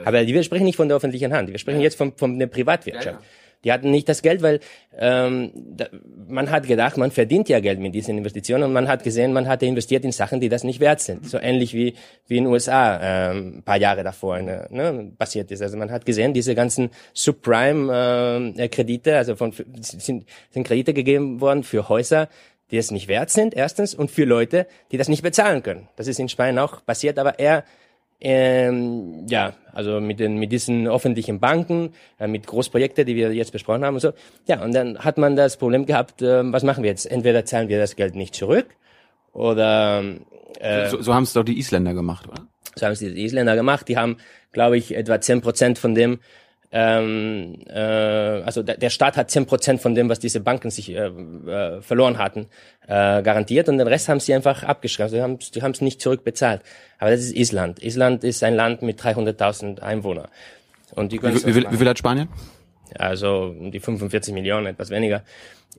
Aber 0.06 0.26
wir 0.26 0.44
sprechen 0.44 0.66
nicht 0.66 0.76
von 0.76 0.88
der 0.88 0.98
öffentlichen 0.98 1.34
Hand. 1.34 1.50
Wir 1.50 1.58
sprechen 1.58 1.80
ja. 1.80 1.86
jetzt 1.86 1.98
von, 1.98 2.14
von 2.16 2.38
der 2.38 2.48
Privatwirtschaft. 2.48 3.06
Ja, 3.06 3.14
ja. 3.14 3.22
Die 3.64 3.72
hatten 3.72 3.90
nicht 3.90 4.08
das 4.08 4.22
Geld, 4.22 4.44
weil 4.44 4.60
ähm, 4.98 5.52
da, 5.56 5.88
man 6.28 6.52
hat 6.52 6.68
gedacht, 6.68 6.96
man 6.98 7.10
verdient 7.10 7.50
ja 7.50 7.60
Geld 7.60 7.80
mit 7.80 7.96
diesen 7.96 8.16
Investitionen 8.18 8.66
und 8.66 8.74
man 8.74 8.88
hat 8.88 9.04
gesehen, 9.04 9.34
man 9.34 9.48
hatte 9.48 9.66
investiert 9.66 10.06
in 10.06 10.12
Sachen, 10.12 10.40
die 10.40 10.48
das 10.48 10.64
nicht 10.64 10.80
wert 10.80 11.00
sind. 11.02 11.28
So 11.28 11.40
ähnlich 11.40 11.74
wie 11.74 11.96
wie 12.28 12.38
in 12.38 12.44
den 12.44 12.54
USA 12.54 13.32
ähm, 13.32 13.64
paar 13.66 13.78
Jahre 13.78 14.04
davor 14.04 14.40
ne, 14.40 14.68
ne, 14.70 15.12
passiert 15.18 15.50
ist. 15.52 15.64
Also 15.64 15.76
man 15.76 15.90
hat 15.92 16.06
gesehen, 16.06 16.34
diese 16.34 16.54
ganzen 16.54 16.92
Subprime-Kredite, 17.14 19.12
äh, 19.12 19.16
also 19.16 19.36
von 19.36 19.52
sind, 19.82 20.28
sind 20.52 20.64
Kredite 20.64 20.94
gegeben 20.94 21.42
worden 21.42 21.64
für 21.64 21.90
Häuser, 21.90 22.30
die 22.72 22.78
es 22.78 22.92
nicht 22.92 23.08
wert 23.08 23.30
sind, 23.30 23.54
erstens, 23.54 23.94
und 23.94 24.12
für 24.12 24.26
Leute, 24.26 24.68
die 24.92 24.98
das 24.98 25.08
nicht 25.08 25.24
bezahlen 25.24 25.64
können. 25.64 25.88
Das 25.96 26.08
ist 26.08 26.20
in 26.20 26.30
Spanien 26.30 26.60
auch 26.60 26.86
passiert, 26.86 27.18
aber 27.20 27.40
eher 27.40 27.64
ähm, 28.20 29.28
ja, 29.30 29.54
also 29.74 30.02
mit 30.02 30.20
den 30.20 30.38
mit 30.38 30.52
diesen 30.52 30.88
öffentlichen 30.88 31.40
Banken, 31.40 31.94
äh, 32.20 32.28
mit 32.28 32.48
Großprojekten, 32.48 33.06
die 33.06 33.16
wir 33.16 33.32
jetzt 33.32 33.52
besprochen 33.52 33.86
haben 33.86 33.94
und 33.94 34.00
so. 34.00 34.14
Ja, 34.48 34.64
und 34.64 34.74
dann 34.74 34.98
hat 34.98 35.20
man 35.20 35.36
das 35.36 35.58
Problem 35.58 35.86
gehabt, 35.86 36.24
äh, 36.24 36.52
was 36.52 36.64
machen 36.64 36.84
wir 36.84 36.90
jetzt? 36.90 37.06
Entweder 37.06 37.46
zahlen 37.46 37.70
wir 37.70 37.78
das 37.78 37.96
Geld 37.96 38.16
nicht 38.16 38.34
zurück 38.34 38.68
oder 39.34 40.04
äh, 40.60 40.90
so, 40.90 41.02
so 41.02 41.14
haben 41.14 41.24
es 41.24 41.34
doch 41.34 41.44
die 41.44 41.60
Isländer 41.60 41.94
gemacht, 41.94 42.28
oder? 42.28 42.48
So 42.76 42.86
haben 42.86 42.94
es 42.94 43.00
die 43.00 43.24
Isländer 43.24 43.56
gemacht. 43.56 43.88
Die 43.88 43.98
haben, 43.98 44.18
glaube 44.52 44.78
ich, 44.78 44.96
etwa 44.96 45.22
zehn 45.22 45.42
Prozent 45.42 45.78
von 45.78 45.94
dem 45.94 46.20
ähm, 46.72 47.60
äh, 47.68 47.80
also 47.80 48.62
der, 48.62 48.78
der 48.78 48.90
Staat 48.90 49.16
hat 49.16 49.32
zehn 49.32 49.46
Prozent 49.46 49.82
von 49.82 49.96
dem, 49.96 50.10
was 50.10 50.20
diese 50.20 50.42
Banken 50.42 50.70
sich 50.70 50.90
äh, 50.90 51.08
äh, 51.08 51.82
verloren 51.82 52.18
hatten, 52.18 52.48
äh, 52.88 53.22
garantiert 53.22 53.70
und 53.70 53.78
den 53.78 53.88
Rest 53.88 54.10
haben 54.10 54.20
sie 54.20 54.34
einfach 54.34 54.64
abgeschrieben. 54.64 55.12
Die 55.12 55.22
haben 55.22 55.40
die 55.40 55.62
haben 55.62 55.72
es 55.72 55.82
nicht 55.82 56.02
zurückbezahlt. 56.02 56.62
Aber 57.00 57.12
das 57.12 57.22
ist 57.22 57.36
Island. 57.36 57.82
Island 57.82 58.24
ist 58.24 58.44
ein 58.44 58.56
Land 58.56 58.82
mit 58.82 59.00
300.000 59.02 59.80
Einwohnern. 59.80 60.28
Und 60.92 61.12
die 61.14 61.22
wie, 61.22 61.34
wie, 61.34 61.54
viel, 61.54 61.72
wie 61.72 61.78
viel 61.78 61.88
hat 61.88 61.98
Spanien? 61.98 62.28
Also 62.96 63.56
die 63.60 63.80
45 63.80 64.34
Millionen, 64.34 64.68
etwas 64.68 64.90
weniger. 64.90 65.24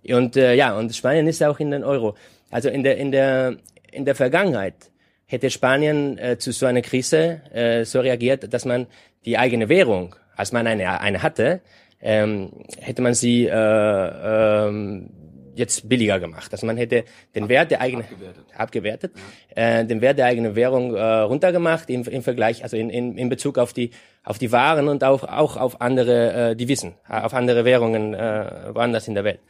Und 0.08 0.36
äh, 0.36 0.54
ja, 0.54 0.76
und 0.76 0.94
Spanien 0.94 1.26
ist 1.26 1.42
auch 1.42 1.60
in 1.60 1.70
den 1.70 1.84
Euro. 1.84 2.14
Also 2.50 2.70
in 2.70 2.82
der 2.82 2.96
in 2.96 3.12
der 3.12 3.56
in 3.92 4.06
der 4.06 4.14
Vergangenheit 4.14 4.90
hätte 5.26 5.50
Spanien 5.50 6.16
äh, 6.16 6.38
zu 6.38 6.52
so 6.52 6.64
einer 6.64 6.80
Krise 6.80 7.42
äh, 7.52 7.84
so 7.84 8.00
reagiert, 8.00 8.52
dass 8.52 8.64
man 8.64 8.86
die 9.26 9.36
eigene 9.36 9.68
Währung 9.68 10.14
als 10.38 10.52
man 10.52 10.66
eine, 10.66 11.00
eine 11.00 11.22
hatte, 11.22 11.60
ähm, 12.00 12.52
hätte 12.78 13.02
man 13.02 13.14
sie 13.14 13.46
äh, 13.46 13.52
ähm, 13.52 15.10
jetzt 15.56 15.88
billiger 15.88 16.20
gemacht. 16.20 16.52
Also 16.52 16.64
man 16.64 16.76
hätte 16.76 17.04
den 17.34 17.48
Wert 17.48 17.72
der 17.72 17.80
eigenen 17.80 18.04
abgewertet, 18.04 18.44
abgewertet 18.56 19.12
ja. 19.56 19.80
äh, 19.80 19.84
den 19.84 20.00
Wert 20.00 20.18
der 20.18 20.26
eigenen 20.26 20.54
Währung 20.54 20.94
äh, 20.94 21.02
runtergemacht 21.02 21.90
im, 21.90 22.04
im 22.04 22.22
Vergleich, 22.22 22.62
also 22.62 22.76
in, 22.76 22.88
in, 22.88 23.18
in 23.18 23.28
Bezug 23.28 23.58
auf 23.58 23.72
die 23.72 23.90
auf 24.22 24.38
die 24.38 24.52
Waren 24.52 24.88
und 24.88 25.02
auch 25.02 25.24
auch 25.24 25.56
auf 25.56 25.80
andere 25.80 26.50
äh, 26.50 26.56
Devisen, 26.56 26.94
auf 27.08 27.34
andere 27.34 27.64
Währungen 27.64 28.14
äh, 28.14 28.70
woanders 28.72 29.08
in 29.08 29.14
der 29.14 29.24
Welt. 29.24 29.40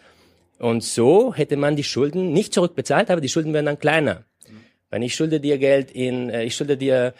Und 0.58 0.82
so 0.82 1.34
hätte 1.34 1.56
man 1.56 1.76
die 1.76 1.84
Schulden 1.84 2.32
nicht 2.32 2.54
zurückbezahlt, 2.54 3.10
aber 3.10 3.20
die 3.20 3.28
Schulden 3.28 3.52
wären 3.52 3.66
dann 3.66 3.78
kleiner. 3.78 4.24
Mhm. 4.48 4.64
Wenn 4.90 5.02
ich 5.02 5.14
schulde 5.14 5.38
dir 5.38 5.58
Geld 5.58 5.90
in, 5.90 6.30
äh, 6.30 6.44
ich 6.44 6.56
schulde 6.56 6.76
dir 6.78 7.12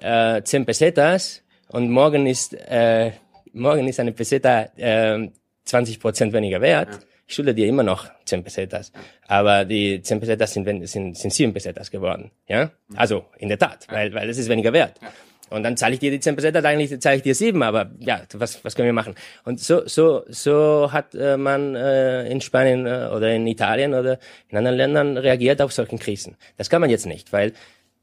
äh, 0.00 0.42
10 0.42 0.64
Pesetas, 0.64 1.43
und 1.68 1.90
morgen 1.90 2.26
ist, 2.26 2.54
äh, 2.54 3.12
morgen 3.52 3.88
ist 3.88 4.00
eine 4.00 4.12
Peseta 4.12 4.68
äh, 4.76 5.28
20 5.64 6.00
Prozent 6.00 6.32
weniger 6.32 6.60
wert. 6.60 6.88
Ja. 6.90 6.98
Ich 7.26 7.34
schulde 7.34 7.54
dir 7.54 7.66
immer 7.66 7.82
noch 7.82 8.10
10 8.26 8.44
Pesetas. 8.44 8.92
Aber 9.26 9.64
die 9.64 10.02
10 10.02 10.20
Pesetas 10.20 10.52
sind, 10.52 10.86
sind, 10.86 11.16
sind 11.16 11.32
7 11.32 11.54
Pesetas 11.54 11.90
geworden. 11.90 12.30
Ja? 12.46 12.70
Mhm. 12.88 12.98
Also, 12.98 13.24
in 13.38 13.48
der 13.48 13.58
Tat, 13.58 13.86
weil, 13.88 14.12
weil 14.12 14.28
es 14.28 14.38
ist 14.38 14.48
weniger 14.48 14.72
wert. 14.72 15.00
Ja. 15.00 15.08
Und 15.50 15.62
dann 15.62 15.76
zahle 15.76 15.94
ich 15.94 16.00
dir 16.00 16.10
die 16.10 16.20
10 16.20 16.36
Pesetas, 16.36 16.64
eigentlich 16.64 17.00
zahle 17.00 17.16
ich 17.16 17.22
dir 17.22 17.34
7, 17.34 17.62
aber 17.62 17.90
ja, 18.00 18.22
was, 18.32 18.64
was 18.64 18.74
können 18.74 18.86
wir 18.86 18.92
machen? 18.92 19.14
Und 19.44 19.60
so, 19.60 19.86
so, 19.86 20.24
so 20.28 20.90
hat 20.90 21.14
äh, 21.14 21.36
man 21.36 21.74
äh, 21.76 22.28
in 22.28 22.40
Spanien 22.40 22.86
äh, 22.86 23.08
oder 23.14 23.32
in 23.32 23.46
Italien 23.46 23.94
oder 23.94 24.18
in 24.48 24.58
anderen 24.58 24.76
Ländern 24.76 25.16
reagiert 25.16 25.62
auf 25.62 25.72
solchen 25.72 25.98
Krisen. 25.98 26.36
Das 26.56 26.70
kann 26.70 26.80
man 26.80 26.90
jetzt 26.90 27.06
nicht, 27.06 27.32
weil 27.32 27.52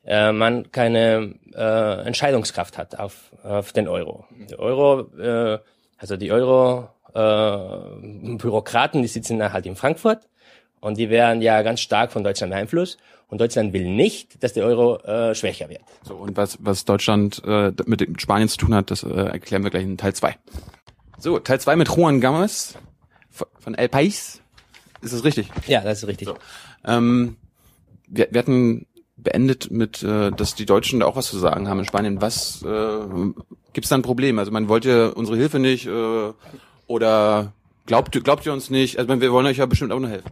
äh, 0.05 0.31
man 0.31 0.71
keine 0.71 1.35
äh, 1.53 2.05
Entscheidungskraft 2.05 2.77
hat 2.77 2.99
auf, 2.99 3.31
auf 3.43 3.73
den 3.73 3.87
Euro. 3.87 4.25
Der 4.49 4.59
Euro, 4.59 5.01
äh, 5.17 5.59
also 5.97 6.17
die 6.17 6.31
Euro 6.31 6.89
äh, 7.13 8.91
die 8.93 9.07
sitzen 9.07 9.53
halt 9.53 9.65
in 9.65 9.75
Frankfurt 9.75 10.27
und 10.79 10.97
die 10.97 11.09
werden 11.09 11.41
ja 11.41 11.61
ganz 11.61 11.81
stark 11.81 12.11
von 12.11 12.23
Deutschland 12.23 12.51
beeinflusst. 12.51 12.97
Und 13.27 13.39
Deutschland 13.39 13.71
will 13.71 13.87
nicht, 13.87 14.43
dass 14.43 14.51
der 14.51 14.65
Euro 14.65 14.97
äh, 15.03 15.33
schwächer 15.33 15.69
wird. 15.69 15.83
So, 16.03 16.15
und 16.15 16.35
was, 16.35 16.57
was 16.59 16.83
Deutschland 16.83 17.41
äh, 17.45 17.71
mit 17.85 18.21
Spanien 18.21 18.49
zu 18.49 18.57
tun 18.57 18.75
hat, 18.75 18.91
das 18.91 19.03
äh, 19.03 19.07
erklären 19.07 19.63
wir 19.63 19.71
gleich 19.71 19.83
in 19.83 19.97
Teil 19.97 20.13
zwei. 20.13 20.35
So, 21.17 21.39
Teil 21.39 21.61
zwei 21.61 21.77
mit 21.77 21.87
Juan 21.87 22.19
Gamas 22.19 22.75
von 23.29 23.73
El 23.73 23.87
País. 23.87 24.41
Ist 25.01 25.13
das 25.13 25.23
richtig? 25.23 25.47
Ja, 25.65 25.79
das 25.79 25.99
ist 25.99 26.09
richtig. 26.09 26.27
So. 26.27 26.35
Ähm, 26.85 27.37
wir, 28.07 28.27
wir 28.31 28.39
hatten 28.39 28.85
beendet 29.23 29.71
mit, 29.71 30.03
äh, 30.03 30.31
dass 30.31 30.55
die 30.55 30.65
Deutschen 30.65 30.99
da 30.99 31.05
auch 31.05 31.15
was 31.15 31.27
zu 31.27 31.37
sagen 31.37 31.67
haben 31.67 31.79
in 31.79 31.85
Spanien. 31.85 32.21
Was 32.21 32.63
äh, 32.63 32.99
gibt 33.73 33.85
es 33.85 33.89
da 33.89 33.95
ein 33.95 34.01
Problem? 34.01 34.39
Also 34.39 34.51
man 34.51 34.67
wollte 34.67 35.13
unsere 35.13 35.37
Hilfe 35.37 35.59
nicht 35.59 35.87
äh, 35.87 36.33
oder 36.87 37.53
glaubt, 37.85 38.11
glaubt 38.23 38.45
ihr 38.45 38.53
uns 38.53 38.69
nicht? 38.69 38.97
Also 38.99 39.21
wir 39.21 39.31
wollen 39.31 39.45
euch 39.45 39.57
ja 39.57 39.65
bestimmt 39.65 39.91
auch 39.91 39.99
noch 39.99 40.09
helfen. 40.09 40.29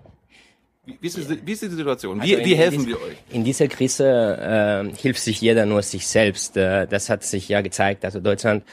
Wie, 0.86 0.98
wie, 1.02 1.08
ist, 1.08 1.18
die, 1.18 1.46
wie 1.46 1.52
ist 1.52 1.62
die 1.62 1.68
Situation? 1.68 2.22
Wie, 2.22 2.36
also 2.36 2.50
wie 2.50 2.56
helfen 2.56 2.88
wir 2.88 2.96
euch? 2.96 3.18
In 3.30 3.44
dieser 3.44 3.68
Krise 3.68 4.90
äh, 4.92 4.96
hilft 4.98 5.22
sich 5.22 5.40
jeder 5.40 5.66
nur 5.66 5.84
sich 5.84 6.08
selbst. 6.08 6.58
Äh, 6.58 6.88
das 6.88 7.10
hat 7.10 7.24
sich 7.24 7.48
ja 7.48 7.62
gezeigt. 7.62 8.06
Also 8.06 8.20
Deutschland 8.20 8.64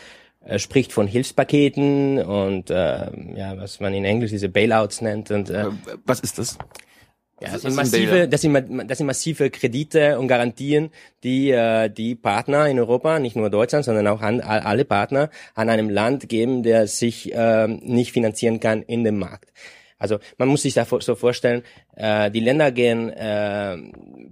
äh, 0.44 0.58
spricht 0.58 0.92
von 0.92 1.06
Hilfspaketen 1.06 2.22
und 2.22 2.70
äh, 2.70 3.10
ja, 3.36 3.58
was 3.58 3.80
man 3.80 3.92
in 3.92 4.04
Englisch 4.04 4.30
diese 4.30 4.48
Bailouts 4.48 5.02
nennt. 5.02 5.30
Und, 5.30 5.50
äh, 5.50 5.66
was 6.06 6.20
ist 6.20 6.38
das? 6.38 6.56
Ja, 7.40 7.50
das, 7.52 7.62
sind 7.62 7.74
massive, 7.74 8.28
das, 8.28 8.40
sind, 8.40 8.90
das 8.90 8.96
sind 8.96 9.06
massive 9.06 9.50
Kredite 9.50 10.18
und 10.18 10.26
Garantien, 10.26 10.90
die 11.22 11.50
äh, 11.50 11.90
die 11.90 12.14
Partner 12.14 12.66
in 12.66 12.78
Europa, 12.78 13.18
nicht 13.18 13.36
nur 13.36 13.50
Deutschland, 13.50 13.84
sondern 13.84 14.06
auch 14.06 14.22
an, 14.22 14.40
alle 14.40 14.86
Partner 14.86 15.28
an 15.54 15.68
einem 15.68 15.90
Land 15.90 16.30
geben, 16.30 16.62
der 16.62 16.86
sich 16.86 17.34
äh, 17.34 17.68
nicht 17.68 18.12
finanzieren 18.12 18.58
kann 18.58 18.80
in 18.82 19.04
dem 19.04 19.18
Markt. 19.18 19.52
Also 19.98 20.18
man 20.36 20.48
muss 20.48 20.62
sich 20.62 20.74
da 20.74 20.84
so 20.84 21.14
vorstellen, 21.14 21.62
äh, 21.96 22.30
die 22.30 22.40
Länder 22.40 22.70
gehen 22.70 23.10
äh, 23.10 23.76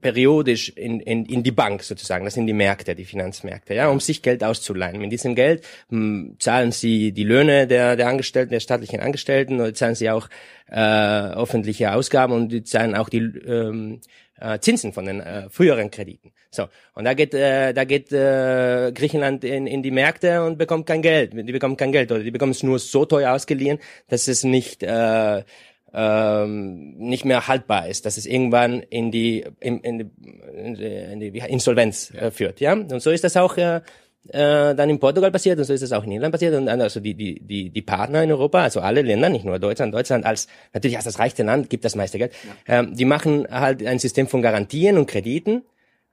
periodisch 0.01 0.69
in, 0.71 1.01
in, 1.01 1.25
in 1.25 1.43
die 1.43 1.53
Bank 1.53 1.83
sozusagen, 1.83 2.25
das 2.25 2.35
sind 2.35 2.47
die 2.47 2.53
Märkte, 2.53 2.95
die 2.95 3.07
Finanzmärkte, 3.07 3.75
ja, 3.75 3.89
um 3.89 4.01
sich 4.01 4.21
Geld 4.21 4.45
auszuleihen. 4.45 5.01
Mit 5.01 5.13
diesem 5.13 5.35
Geld 5.35 5.65
mh, 5.89 5.99
hm, 5.99 6.37
zahlen 6.39 6.73
sie 6.73 7.13
die 7.13 7.25
Löhne 7.25 7.67
der, 7.67 7.97
der 7.97 8.09
Angestellten, 8.09 8.51
der 8.51 8.61
staatlichen 8.61 9.01
Angestellten, 9.01 9.61
oder 9.61 9.73
zahlen 9.73 9.95
sie 9.95 10.11
auch 10.11 10.29
äh, 10.69 10.81
öffentliche 10.81 11.95
Ausgaben 11.95 12.33
und 12.33 12.49
die 12.51 12.65
zahlen 12.65 12.95
auch 12.95 13.09
die 13.09 13.19
ähm, 13.19 14.01
äh, 14.41 14.59
Zinsen 14.59 14.93
von 14.93 15.05
den 15.05 15.21
äh, 15.21 15.49
früheren 15.51 15.91
Krediten. 15.91 16.33
So 16.51 16.69
und 16.95 17.05
da 17.05 17.15
geht 17.15 17.35
äh, 17.35 17.73
da 17.73 17.85
geht 17.85 18.13
äh, 18.13 18.93
Griechenland 18.93 19.45
in, 19.45 19.67
in 19.67 19.83
die 19.83 19.91
Märkte 19.91 20.43
und 20.45 20.59
bekommt 20.59 20.87
kein 20.87 21.03
Geld. 21.03 21.33
Die 21.35 21.53
bekommen 21.53 21.77
kein 21.77 21.93
Geld 21.93 22.11
oder 22.13 22.23
die 22.23 22.31
bekommen 22.31 22.53
es 22.53 22.63
nur 22.63 22.79
so 22.79 23.05
teuer 23.05 23.33
ausgeliehen, 23.33 23.79
dass 24.09 24.29
es 24.29 24.45
nicht 24.45 24.83
äh, 24.83 25.43
ähm, 25.93 26.95
nicht 26.99 27.25
mehr 27.25 27.47
haltbar 27.47 27.89
ist, 27.89 28.05
dass 28.05 28.17
es 28.17 28.27
irgendwann 28.27 28.81
in 28.81 29.11
die 29.11 29.45
in, 29.61 29.81
in 29.81 29.99
die, 29.99 30.85
in 30.85 31.21
die 31.21 31.39
Insolvenz 31.39 32.13
äh, 32.15 32.31
führt. 32.31 32.61
Ja 32.61 32.73
und 32.73 33.01
so 33.01 33.11
ist 33.11 33.25
das 33.25 33.37
auch. 33.37 33.57
Äh, 33.57 33.81
äh, 34.29 34.75
dann 34.75 34.91
in 34.91 34.99
Portugal 34.99 35.31
passiert 35.31 35.59
und 35.59 35.65
so 35.65 35.73
ist 35.73 35.83
es 35.83 35.93
auch 35.93 36.05
in 36.05 36.13
Irland 36.13 36.33
passiert 36.33 36.55
und 36.55 36.69
also 36.69 37.01
die, 37.01 37.15
die, 37.15 37.41
die, 37.41 37.71
die 37.71 37.83
Partner 37.83 38.23
in 38.23 38.33
Europa, 38.33 38.63
also 38.63 38.81
alle 38.81 39.03
Länder, 39.03 39.29
nicht 39.29 39.45
nur 39.45 39.59
Deutschland, 39.59 39.93
Deutschland 39.93 40.25
als 40.25 40.49
natürlich 40.73 40.97
als 40.97 41.05
das 41.05 41.19
reichste 41.19 41.43
Land 41.43 41.69
gibt 41.71 41.85
das 41.85 41.95
meiste 41.95 42.19
Geld, 42.19 42.33
ja. 42.67 42.81
ähm, 42.81 42.95
die 42.95 43.05
machen 43.05 43.47
halt 43.51 43.85
ein 43.87 43.99
System 43.99 44.27
von 44.27 44.43
Garantien 44.43 44.97
und 44.97 45.07
Krediten, 45.07 45.63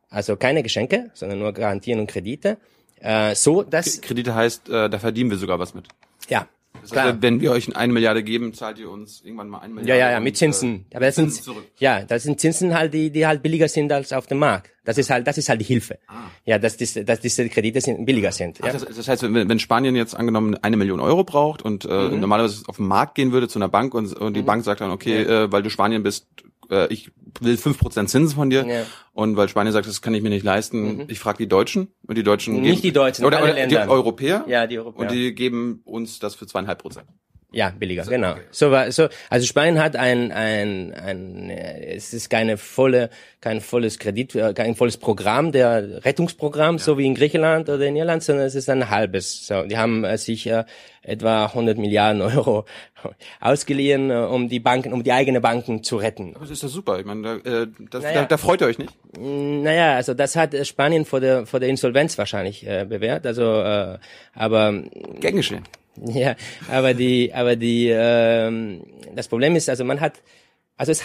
also 0.09 0.35
keine 0.35 0.61
Geschenke, 0.61 1.11
sondern 1.13 1.39
nur 1.39 1.53
Garantien 1.53 1.99
und 1.99 2.07
Kredite, 2.07 2.57
äh, 2.99 3.33
so 3.35 3.63
dass 3.63 4.01
Kredite 4.01 4.35
heißt, 4.35 4.69
äh, 4.69 4.89
da 4.89 4.99
verdienen 4.99 5.29
wir 5.29 5.37
sogar 5.37 5.59
was 5.59 5.73
mit. 5.73 5.85
Ja, 6.27 6.47
das 6.81 6.95
heißt, 6.95 7.17
wenn 7.21 7.41
wir 7.41 7.51
euch 7.51 7.75
eine 7.75 7.93
Milliarde 7.93 8.23
geben, 8.23 8.53
zahlt 8.53 8.79
ihr 8.79 8.89
uns 8.89 9.21
irgendwann 9.23 9.49
mal 9.49 9.59
eine 9.59 9.73
Milliarde. 9.73 9.99
Ja, 9.99 10.07
ja, 10.07 10.11
ja, 10.13 10.19
mit 10.19 10.37
Zinsen. 10.37 10.85
Äh, 10.89 10.95
Aber 10.95 11.05
das 11.05 11.15
sind, 11.15 11.33
zurück. 11.33 11.65
ja, 11.77 12.03
das 12.03 12.23
sind 12.23 12.39
Zinsen 12.39 12.73
halt, 12.73 12.93
die, 12.93 13.11
die 13.11 13.25
halt 13.25 13.41
billiger 13.43 13.67
sind 13.67 13.91
als 13.91 14.13
auf 14.13 14.27
dem 14.27 14.39
Markt. 14.39 14.71
Das 14.83 14.97
ist 14.97 15.09
halt, 15.09 15.27
das 15.27 15.37
ist 15.37 15.47
halt 15.47 15.61
die 15.61 15.65
Hilfe. 15.65 15.99
Ah. 16.07 16.29
Ja, 16.45 16.57
dass 16.57 16.75
diese, 16.75 17.05
dass 17.05 17.19
diese 17.19 17.47
Kredite 17.49 17.81
sind, 17.81 18.03
billiger 18.05 18.31
sind. 18.31 18.59
Ja. 18.59 18.71
das, 18.71 18.83
das, 18.83 19.07
heißt, 19.07 19.23
wenn, 19.23 19.47
wenn 19.47 19.59
Spanien 19.59 19.95
jetzt 19.95 20.15
angenommen 20.15 20.57
eine 20.61 20.75
Million 20.75 20.99
Euro 20.99 21.23
braucht 21.23 21.61
und 21.61 21.85
äh, 21.85 22.09
mhm. 22.09 22.19
normalerweise 22.19 22.63
auf 22.67 22.77
den 22.77 22.87
Markt 22.87 23.15
gehen 23.15 23.31
würde 23.31 23.47
zu 23.47 23.59
einer 23.59 23.69
Bank 23.69 23.93
und, 23.93 24.13
und 24.13 24.35
die 24.35 24.41
mhm. 24.41 24.45
Bank 24.45 24.63
sagt 24.63 24.81
dann, 24.81 24.91
okay, 24.91 25.23
ja. 25.23 25.43
äh, 25.43 25.51
weil 25.51 25.61
du 25.61 25.69
Spanien 25.69 26.01
bist, 26.01 26.27
äh, 26.71 26.91
ich 26.91 27.11
will 27.39 27.57
fünf 27.57 27.77
Prozent 27.77 28.09
Zinsen 28.09 28.35
von 28.35 28.49
dir. 28.49 28.65
Ja. 28.65 28.83
Und 29.13 29.35
weil 29.35 29.49
Spanien 29.49 29.73
sagt, 29.73 29.87
das 29.87 30.01
kann 30.01 30.13
ich 30.13 30.23
mir 30.23 30.29
nicht 30.29 30.43
leisten, 30.43 30.97
mhm. 30.97 31.05
ich 31.09 31.19
frage 31.19 31.37
die 31.37 31.47
Deutschen 31.47 31.89
und 32.07 32.17
die 32.17 32.23
Deutschen 32.23 32.55
nicht 32.61 32.63
geben, 32.63 32.81
die 32.81 32.91
Deutschen, 32.93 33.25
oder, 33.25 33.43
oder 33.43 33.67
die 33.67 33.77
Europäer. 33.77 34.45
Ja, 34.47 34.65
die 34.65 34.79
Europäer. 34.79 35.01
Und 35.01 35.11
die 35.11 35.35
geben 35.35 35.81
uns 35.83 36.19
das 36.19 36.35
für 36.35 36.47
zweieinhalb 36.47 36.79
Prozent. 36.79 37.07
Ja, 37.53 37.73
billiger, 37.77 38.05
so, 38.05 38.11
genau. 38.11 38.31
Okay. 38.31 38.41
So 38.51 38.71
war 38.71 38.91
so 38.93 39.09
also 39.29 39.45
Spanien 39.45 39.77
hat 39.77 39.97
ein 39.97 40.31
ein 40.31 40.93
ein 40.93 41.49
es 41.49 42.13
ist 42.13 42.29
keine 42.29 42.55
volle 42.55 43.09
kein 43.41 43.59
volles 43.59 43.99
Kredit 43.99 44.35
äh, 44.35 44.53
kein 44.53 44.73
volles 44.75 44.95
Programm 44.95 45.51
der 45.51 46.05
Rettungsprogramm 46.05 46.77
ja. 46.77 46.79
so 46.83 46.97
wie 46.97 47.05
in 47.05 47.13
Griechenland 47.13 47.67
oder 47.67 47.85
in 47.85 47.97
Irland, 47.97 48.23
sondern 48.23 48.45
es 48.45 48.55
ist 48.55 48.69
ein 48.69 48.89
halbes. 48.89 49.47
So, 49.47 49.63
die 49.63 49.77
haben 49.77 50.05
äh, 50.05 50.17
sich 50.17 50.47
äh, 50.47 50.63
etwa 51.01 51.47
100 51.47 51.77
Milliarden 51.77 52.21
Euro 52.21 52.63
ausgeliehen, 53.41 54.11
äh, 54.11 54.15
um 54.15 54.47
die 54.47 54.61
Banken 54.61 54.93
um 54.93 55.03
die 55.03 55.11
eigene 55.11 55.41
Banken 55.41 55.83
zu 55.83 55.97
retten. 55.97 56.31
Aber 56.35 56.45
das 56.45 56.51
ist 56.51 56.63
doch 56.63 56.69
super. 56.69 56.99
Ich 56.99 57.05
meine, 57.05 57.41
da, 57.43 57.63
äh, 57.63 57.67
das, 57.89 58.03
naja. 58.03 58.21
da, 58.21 58.25
da 58.27 58.37
freut 58.37 58.61
ihr 58.61 58.67
euch 58.67 58.79
nicht? 58.79 58.93
Mm, 59.17 59.63
naja, 59.63 59.95
also 59.95 60.13
das 60.13 60.37
hat 60.37 60.55
Spanien 60.65 61.03
vor 61.03 61.19
der 61.19 61.45
vor 61.45 61.59
der 61.59 61.67
Insolvenz 61.67 62.17
wahrscheinlich 62.17 62.65
äh, 62.65 62.85
bewährt. 62.87 63.25
Also 63.25 63.43
äh, 63.43 63.97
aber 64.33 64.83
Gern 65.19 65.35
geschehen. 65.35 65.63
Ja, 66.13 66.35
aber 66.67 66.93
die, 66.93 67.31
aber 67.33 67.55
die, 67.55 67.89
ähm, 67.89 68.83
das 69.15 69.27
Problem 69.27 69.55
ist, 69.55 69.69
also 69.69 69.85
man 69.85 69.99
hat, 69.99 70.21
also 70.75 70.91
es, 70.91 71.03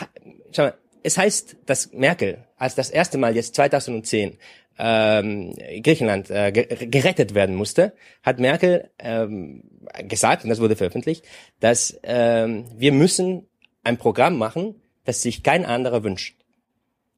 schau 0.52 0.64
mal, 0.64 0.74
es 1.02 1.18
heißt, 1.18 1.56
dass 1.66 1.92
Merkel, 1.92 2.38
als 2.56 2.74
das 2.74 2.90
erste 2.90 3.18
Mal 3.18 3.36
jetzt 3.36 3.54
2010 3.54 4.38
ähm, 4.78 5.54
Griechenland 5.82 6.30
äh, 6.30 6.50
gerettet 6.50 7.34
werden 7.34 7.54
musste, 7.54 7.92
hat 8.22 8.40
Merkel 8.40 8.90
ähm, 8.98 9.62
gesagt, 10.08 10.44
und 10.44 10.50
das 10.50 10.60
wurde 10.60 10.76
veröffentlicht, 10.76 11.24
dass 11.60 11.98
ähm, 12.02 12.64
wir 12.76 12.92
müssen 12.92 13.46
ein 13.84 13.98
Programm 13.98 14.36
machen, 14.36 14.80
das 15.04 15.22
sich 15.22 15.42
kein 15.42 15.64
anderer 15.64 16.02
wünscht. 16.02 16.36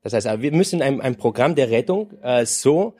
Das 0.02 0.12
heißt, 0.12 0.42
wir 0.42 0.52
müssen 0.52 0.82
ein, 0.82 1.00
ein 1.00 1.16
Programm 1.16 1.54
der 1.54 1.70
Rettung 1.70 2.12
äh, 2.23 2.44
so 2.44 2.94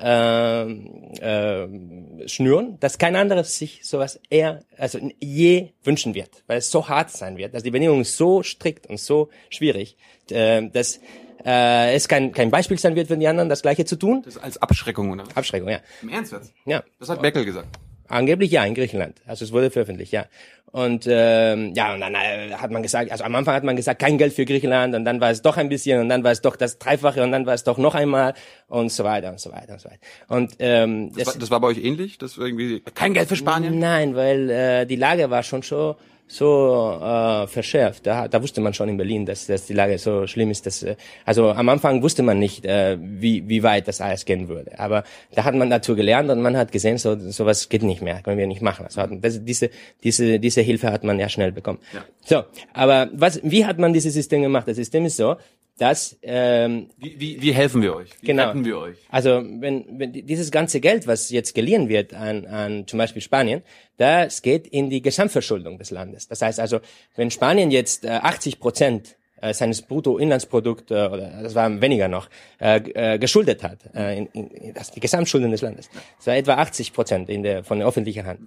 äh, 0.00 0.62
äh, 0.62 2.28
schnüren, 2.28 2.78
dass 2.80 2.98
kein 2.98 3.16
anderes 3.16 3.56
sich 3.56 3.80
sowas 3.84 4.20
eher, 4.30 4.60
also 4.76 4.98
je 5.20 5.70
wünschen 5.84 6.14
wird, 6.14 6.42
weil 6.46 6.58
es 6.58 6.70
so 6.70 6.88
hart 6.88 7.10
sein 7.10 7.36
wird, 7.36 7.54
dass 7.54 7.62
die 7.62 7.70
Bedingungen 7.70 8.04
so 8.04 8.42
strikt 8.42 8.86
und 8.86 8.98
so 8.98 9.28
schwierig, 9.50 9.96
äh, 10.30 10.68
dass 10.68 11.00
äh, 11.44 11.94
es 11.94 12.08
kein, 12.08 12.32
kein 12.32 12.50
Beispiel 12.50 12.78
sein 12.78 12.94
wird 12.94 13.08
für 13.08 13.16
die 13.16 13.28
anderen, 13.28 13.48
das 13.48 13.62
Gleiche 13.62 13.84
zu 13.84 13.96
tun. 13.96 14.22
Das 14.24 14.36
ist 14.36 14.42
als 14.42 14.60
Abschreckung, 14.60 15.10
oder? 15.10 15.24
Abschreckung, 15.34 15.68
ja. 15.68 15.80
Im 16.02 16.08
Ernst 16.08 16.32
jetzt? 16.32 16.52
Ja. 16.64 16.82
Das 16.98 17.08
hat 17.08 17.22
Merkel 17.22 17.44
gesagt. 17.44 17.68
Angeblich 18.10 18.50
ja, 18.50 18.64
in 18.64 18.74
Griechenland. 18.74 19.20
Also 19.24 19.44
es 19.44 19.52
wurde 19.52 19.70
veröffentlicht, 19.70 20.12
ja. 20.12 20.26
Und 20.72 21.06
ähm, 21.08 21.72
ja, 21.74 21.94
und 21.94 22.00
dann 22.00 22.14
äh, 22.14 22.52
hat 22.54 22.70
man 22.70 22.82
gesagt, 22.82 23.10
also 23.10 23.24
am 23.24 23.34
Anfang 23.34 23.54
hat 23.54 23.64
man 23.64 23.76
gesagt, 23.76 24.00
kein 24.00 24.18
Geld 24.18 24.32
für 24.32 24.44
Griechenland 24.44 24.94
und 24.94 25.04
dann 25.04 25.20
war 25.20 25.30
es 25.30 25.42
doch 25.42 25.56
ein 25.56 25.68
bisschen 25.68 26.00
und 26.00 26.08
dann 26.08 26.22
war 26.22 26.30
es 26.30 26.40
doch 26.42 26.56
das 26.56 26.78
Dreifache 26.78 27.22
und 27.22 27.32
dann 27.32 27.46
war 27.46 27.54
es 27.54 27.64
doch 27.64 27.78
noch 27.78 27.94
einmal 27.94 28.34
und 28.68 28.90
so 28.90 29.02
weiter 29.02 29.30
und 29.30 29.40
so 29.40 29.50
weiter 29.52 29.72
und 29.72 29.80
so 29.80 29.88
weiter. 29.88 29.98
Und 30.28 30.56
ähm, 30.58 31.12
Das, 31.16 31.26
war, 31.26 31.34
das 31.38 31.50
war 31.50 31.60
bei 31.60 31.68
euch 31.68 31.84
ähnlich? 31.84 32.18
Das 32.18 32.38
war 32.38 32.46
irgendwie 32.46 32.80
kein 32.80 33.14
Geld 33.14 33.28
für 33.28 33.36
Spanien? 33.36 33.78
Nein, 33.78 34.14
weil 34.14 34.50
äh, 34.50 34.86
die 34.86 34.96
Lage 34.96 35.30
war 35.30 35.42
schon 35.42 35.62
so 35.62 35.96
so 36.30 36.96
äh, 37.02 37.48
verschärft. 37.48 38.06
Da, 38.06 38.28
da 38.28 38.40
wusste 38.40 38.60
man 38.60 38.72
schon 38.72 38.88
in 38.88 38.96
Berlin, 38.96 39.26
dass, 39.26 39.46
dass 39.46 39.66
die 39.66 39.72
Lage 39.72 39.98
so 39.98 40.28
schlimm 40.28 40.52
ist. 40.52 40.64
Dass, 40.64 40.84
äh, 40.84 40.94
also 41.24 41.50
am 41.50 41.68
Anfang 41.68 42.02
wusste 42.02 42.22
man 42.22 42.38
nicht, 42.38 42.64
äh, 42.64 42.96
wie, 43.00 43.48
wie 43.48 43.64
weit 43.64 43.88
das 43.88 44.00
alles 44.00 44.24
gehen 44.24 44.48
würde. 44.48 44.78
Aber 44.78 45.02
da 45.34 45.42
hat 45.42 45.56
man 45.56 45.70
dazu 45.70 45.96
gelernt 45.96 46.30
und 46.30 46.40
man 46.40 46.56
hat 46.56 46.70
gesehen, 46.70 46.98
so 46.98 47.18
sowas 47.18 47.68
geht 47.68 47.82
nicht 47.82 48.00
mehr, 48.00 48.22
können 48.22 48.38
wir 48.38 48.46
nicht 48.46 48.62
machen. 48.62 48.86
Also 48.86 49.06
das, 49.16 49.44
diese, 49.44 49.70
diese, 50.04 50.38
diese 50.38 50.60
Hilfe 50.60 50.92
hat 50.92 51.02
man 51.02 51.18
ja 51.18 51.28
schnell 51.28 51.50
bekommen. 51.50 51.80
Ja. 51.92 52.04
So, 52.24 52.44
aber 52.74 53.08
was, 53.12 53.40
wie 53.42 53.66
hat 53.66 53.78
man 53.78 53.92
dieses 53.92 54.14
System 54.14 54.42
gemacht? 54.42 54.68
Das 54.68 54.76
System 54.76 55.06
ist 55.06 55.16
so, 55.16 55.34
dass 55.80 56.18
ähm, 56.22 56.90
Wie, 56.98 57.18
wie, 57.18 57.40
wie 57.40 57.52
helfen 57.52 57.80
wir 57.80 57.96
euch? 57.96 58.10
Wie 58.20 58.26
Genau. 58.26 58.48
retten 58.48 58.64
wir 58.66 58.78
euch? 58.78 58.98
also 59.08 59.42
wenn, 59.42 59.98
wenn 59.98 60.12
dieses 60.12 60.50
ganze 60.50 60.78
Geld, 60.80 61.06
was 61.06 61.30
jetzt 61.30 61.54
geliehen 61.54 61.88
wird 61.88 62.12
an, 62.12 62.44
an 62.44 62.86
zum 62.86 62.98
Beispiel 62.98 63.22
Spanien, 63.22 63.62
das 63.96 64.42
geht 64.42 64.66
in 64.66 64.90
die 64.90 65.00
Gesamtverschuldung 65.00 65.78
des 65.78 65.90
Landes. 65.90 66.28
Das 66.28 66.42
heißt 66.42 66.60
also, 66.60 66.80
wenn 67.16 67.30
Spanien 67.30 67.70
jetzt 67.70 68.04
äh, 68.04 68.08
80 68.10 68.60
Prozent 68.60 69.16
äh, 69.40 69.54
seines 69.54 69.80
Bruttoinlandsprodukt 69.80 70.90
äh, 70.90 70.94
oder 71.06 71.40
das 71.42 71.54
war 71.54 71.80
weniger 71.80 72.08
noch 72.08 72.28
äh, 72.60 73.14
äh, 73.14 73.18
geschuldet 73.18 73.62
hat, 73.62 73.78
äh, 73.94 74.18
in, 74.18 74.26
in, 74.26 74.74
das 74.74 74.90
die 74.90 75.00
Gesamtschulden 75.00 75.50
des 75.50 75.62
Landes, 75.62 75.88
das 76.18 76.26
war 76.26 76.36
etwa 76.36 76.54
80 76.56 76.92
Prozent 76.92 77.30
in 77.30 77.42
der 77.42 77.64
von 77.64 77.78
der 77.78 77.88
öffentlichen 77.88 78.26
Hand, 78.26 78.40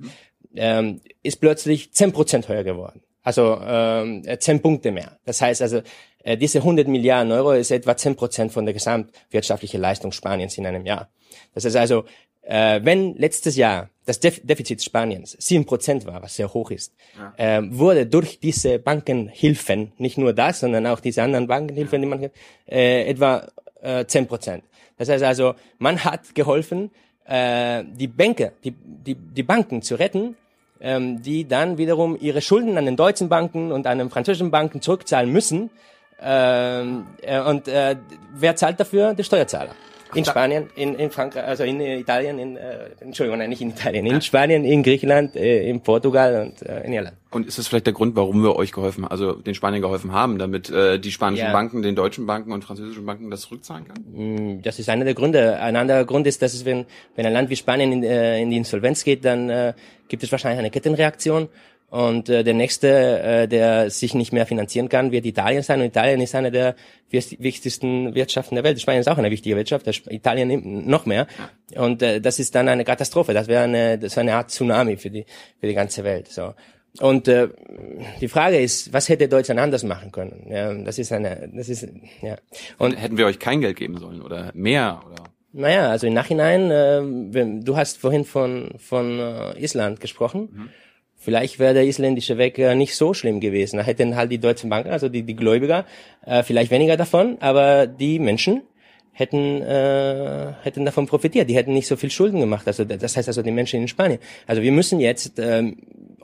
ähm, 0.55 1.01
ist 1.23 1.41
plötzlich 1.41 1.91
10 1.93 2.11
Prozent 2.11 2.47
höher 2.47 2.63
geworden. 2.63 3.01
Also 3.23 3.59
äh, 3.59 4.37
10 4.37 4.61
Punkte 4.61 4.91
mehr. 4.91 5.17
Das 5.25 5.41
heißt 5.41 5.61
also, 5.61 5.81
äh, 6.23 6.37
diese 6.37 6.59
100 6.59 6.87
Milliarden 6.87 7.31
Euro 7.31 7.53
ist 7.53 7.71
etwa 7.71 7.95
10 7.95 8.15
Prozent 8.15 8.51
von 8.51 8.65
der 8.65 8.73
gesamtwirtschaftlichen 8.73 9.79
Leistung 9.79 10.11
Spaniens 10.11 10.57
in 10.57 10.65
einem 10.65 10.85
Jahr. 10.85 11.09
Das 11.53 11.63
ist 11.65 11.75
also, 11.75 12.03
äh, 12.41 12.81
wenn 12.83 13.15
letztes 13.15 13.55
Jahr 13.55 13.89
das 14.05 14.19
Def 14.19 14.41
Defizit 14.43 14.83
Spaniens 14.83 15.37
7 15.39 15.65
Prozent 15.65 16.05
war, 16.05 16.21
was 16.21 16.35
sehr 16.35 16.53
hoch 16.53 16.71
ist, 16.71 16.93
äh, 17.37 17.61
wurde 17.63 18.05
durch 18.05 18.39
diese 18.39 18.77
Bankenhilfen, 18.79 19.93
nicht 19.97 20.17
nur 20.17 20.33
das, 20.33 20.59
sondern 20.59 20.85
auch 20.87 20.99
diese 20.99 21.23
anderen 21.23 21.47
Bankenhilfen, 21.47 22.01
die 22.01 22.07
man 22.07 22.29
äh, 22.67 23.09
etwa 23.09 23.47
äh, 23.81 24.05
10 24.05 24.27
Prozent. 24.27 24.63
Das 24.97 25.07
heißt 25.09 25.23
also, 25.23 25.55
man 25.77 26.03
hat 26.03 26.35
geholfen, 26.35 26.91
äh, 27.25 27.83
die 27.85 28.07
Banker, 28.07 28.51
die, 28.63 28.71
die, 28.71 29.15
die 29.15 29.43
Banken 29.43 29.81
zu 29.81 29.95
retten, 29.95 30.35
ähm, 30.83 31.21
die 31.21 31.47
dann 31.47 31.77
wiederum 31.77 32.17
ihre 32.19 32.41
Schulden 32.41 32.77
an 32.77 32.85
den 32.85 32.97
deutschen 32.97 33.29
Banken 33.29 33.71
und 33.71 33.87
an 33.87 33.97
den 33.97 34.09
französischen 34.09 34.51
Banken 34.51 34.81
zurückzahlen 34.81 35.31
müssen. 35.31 35.69
Ähm, 36.21 37.07
äh, 37.21 37.39
und 37.39 37.67
äh, 37.67 37.95
wer 38.35 38.55
zahlt 38.55 38.79
dafür? 38.79 39.13
Der 39.13 39.23
Steuerzahler. 39.23 39.71
In 40.15 40.25
Spanien, 40.25 40.69
in, 40.75 40.95
in 40.95 41.09
Frankreich, 41.11 41.43
also 41.43 41.63
in 41.63 41.79
äh, 41.81 41.99
Italien, 41.99 42.39
in, 42.39 42.55
äh, 42.57 42.89
Entschuldigung, 42.99 43.39
nein, 43.39 43.49
nicht 43.49 43.61
in 43.61 43.69
Italien, 43.69 44.05
in 44.05 44.21
Spanien, 44.21 44.63
in 44.65 44.83
Griechenland, 44.83 45.35
äh, 45.35 45.67
in 45.69 45.81
Portugal 45.81 46.41
und 46.47 46.61
äh, 46.67 46.83
in 46.85 46.93
Irland. 46.93 47.17
Und 47.31 47.47
ist 47.47 47.57
das 47.57 47.67
vielleicht 47.67 47.87
der 47.87 47.93
Grund, 47.93 48.15
warum 48.15 48.43
wir 48.43 48.55
euch 48.55 48.71
geholfen, 48.71 49.05
also 49.07 49.33
den 49.33 49.55
Spaniern 49.55 49.81
geholfen 49.81 50.11
haben, 50.11 50.37
damit 50.37 50.69
äh, 50.69 50.99
die 50.99 51.11
spanischen 51.11 51.45
Ja. 51.45 51.51
Banken 51.51 51.81
den 51.81 51.95
deutschen 51.95 52.25
Banken 52.27 52.51
und 52.51 52.63
französischen 52.63 53.05
Banken 53.05 53.31
das 53.31 53.41
zurückzahlen 53.41 53.85
kann? 53.87 54.03
Mm, 54.57 54.61
Das 54.61 54.77
ist 54.79 54.87
einer 54.89 55.05
der 55.05 55.15
Gründe. 55.15 55.59
Ein 55.59 55.75
anderer 55.75 56.05
Grund 56.05 56.27
ist, 56.27 56.41
dass 56.41 56.53
es, 56.53 56.63
wenn, 56.65 56.85
wenn 57.15 57.25
ein 57.25 57.33
Land 57.33 57.49
wie 57.49 57.55
Spanien 57.55 57.91
in, 57.91 58.03
äh, 58.03 58.39
in 58.39 58.51
die 58.51 58.57
Insolvenz 58.57 59.03
geht, 59.03 59.25
dann 59.25 59.49
äh, 59.49 59.73
gibt 60.07 60.21
es 60.21 60.31
wahrscheinlich 60.31 60.59
eine 60.59 60.69
Kettenreaktion. 60.69 61.49
Und 61.93 62.27
äh, 62.27 62.43
der 62.43 62.55
nächste, 62.55 62.87
äh, 63.21 63.47
der 63.47 63.91
sich 63.91 64.15
nicht 64.15 64.33
mehr 64.33 64.47
finanzieren 64.47 64.89
kann, 64.89 65.11
wird 65.11 65.27
Italien 65.27 65.61
sein. 65.61 65.79
Und 65.79 65.85
Italien 65.85 66.21
ist 66.21 66.33
eine 66.33 66.49
der 66.49 66.75
wichtigsten 67.11 68.15
Wirtschaften 68.15 68.55
der 68.55 68.63
Welt. 68.63 68.81
Spanien 68.81 69.01
ist 69.01 69.07
auch 69.07 69.19
eine 69.19 69.29
wichtige 69.29 69.55
Wirtschaft, 69.55 69.85
Italien 70.09 70.47
nimmt 70.47 70.87
noch 70.87 71.05
mehr. 71.05 71.27
Und 71.75 72.01
äh, 72.01 72.19
das 72.19 72.39
ist 72.39 72.55
dann 72.55 72.67
eine 72.67 72.83
Katastrophe. 72.83 73.35
Das 73.35 73.47
wäre 73.47 73.65
eine, 73.65 73.99
das 73.99 74.15
wäre 74.15 74.21
eine 74.21 74.33
Art 74.33 74.49
Tsunami 74.49 74.97
für 74.97 75.11
die, 75.11 75.23
für 75.59 75.67
die 75.67 75.75
ganze 75.75 76.03
Welt. 76.03 76.29
So. 76.29 76.55
Und 76.99 77.27
äh, 77.27 77.49
die 78.19 78.27
Frage 78.27 78.57
ist, 78.57 78.91
was 78.91 79.07
hätte 79.07 79.27
Deutschland 79.27 79.59
anders 79.59 79.83
machen 79.83 80.11
können? 80.11 80.47
Ja, 80.49 80.73
das 80.73 80.97
ist 80.97 81.11
eine, 81.11 81.47
das 81.53 81.69
ist 81.69 81.87
ja. 82.23 82.37
Und 82.79 82.99
Hätten 82.99 83.19
wir 83.19 83.27
euch 83.27 83.37
kein 83.37 83.61
Geld 83.61 83.77
geben 83.77 83.99
sollen 83.99 84.23
oder 84.23 84.49
mehr 84.55 84.99
oder? 85.05 85.25
naja, 85.51 85.91
also 85.91 86.07
im 86.07 86.15
Nachhinein, 86.15 86.71
äh, 86.71 87.61
du 87.63 87.77
hast 87.77 87.99
vorhin 87.99 88.25
von, 88.25 88.71
von 88.79 89.19
äh, 89.19 89.63
Island 89.63 89.99
gesprochen. 89.99 90.71
Vielleicht 91.23 91.57
wäre 91.57 91.73
der 91.73 91.85
isländische 91.85 92.37
Weg 92.37 92.59
äh, 92.59 92.75
nicht 92.75 92.95
so 92.95 93.13
schlimm 93.13 93.39
gewesen. 93.39 93.77
Da 93.77 93.83
hätten 93.83 94.17
halt 94.17 94.29
die 94.29 94.39
deutschen 94.39 94.69
Banken, 94.69 94.91
also 94.91 95.07
die, 95.07 95.23
die 95.23 95.35
Gläubiger, 95.35 95.85
äh, 96.25 96.43
vielleicht 96.43 96.69
weniger 96.69 96.97
davon, 96.97 97.37
aber 97.39 97.87
die 97.87 98.19
Menschen 98.19 98.63
hätten, 99.13 99.61
äh, 99.61 100.53
hätten 100.63 100.83
davon 100.83 101.07
profitiert. 101.07 101.49
Die 101.49 101.55
hätten 101.55 101.73
nicht 101.73 101.87
so 101.87 101.95
viel 101.95 102.11
Schulden 102.11 102.41
gemacht. 102.41 102.67
Also 102.67 102.83
das 102.83 103.15
heißt 103.15 103.29
also 103.29 103.41
die 103.41 103.51
Menschen 103.51 103.81
in 103.81 103.87
Spanien. 103.87 104.19
Also 104.47 104.61
wir 104.61 104.73
müssen 104.73 104.99
jetzt 104.99 105.39
ähm, 105.39 105.77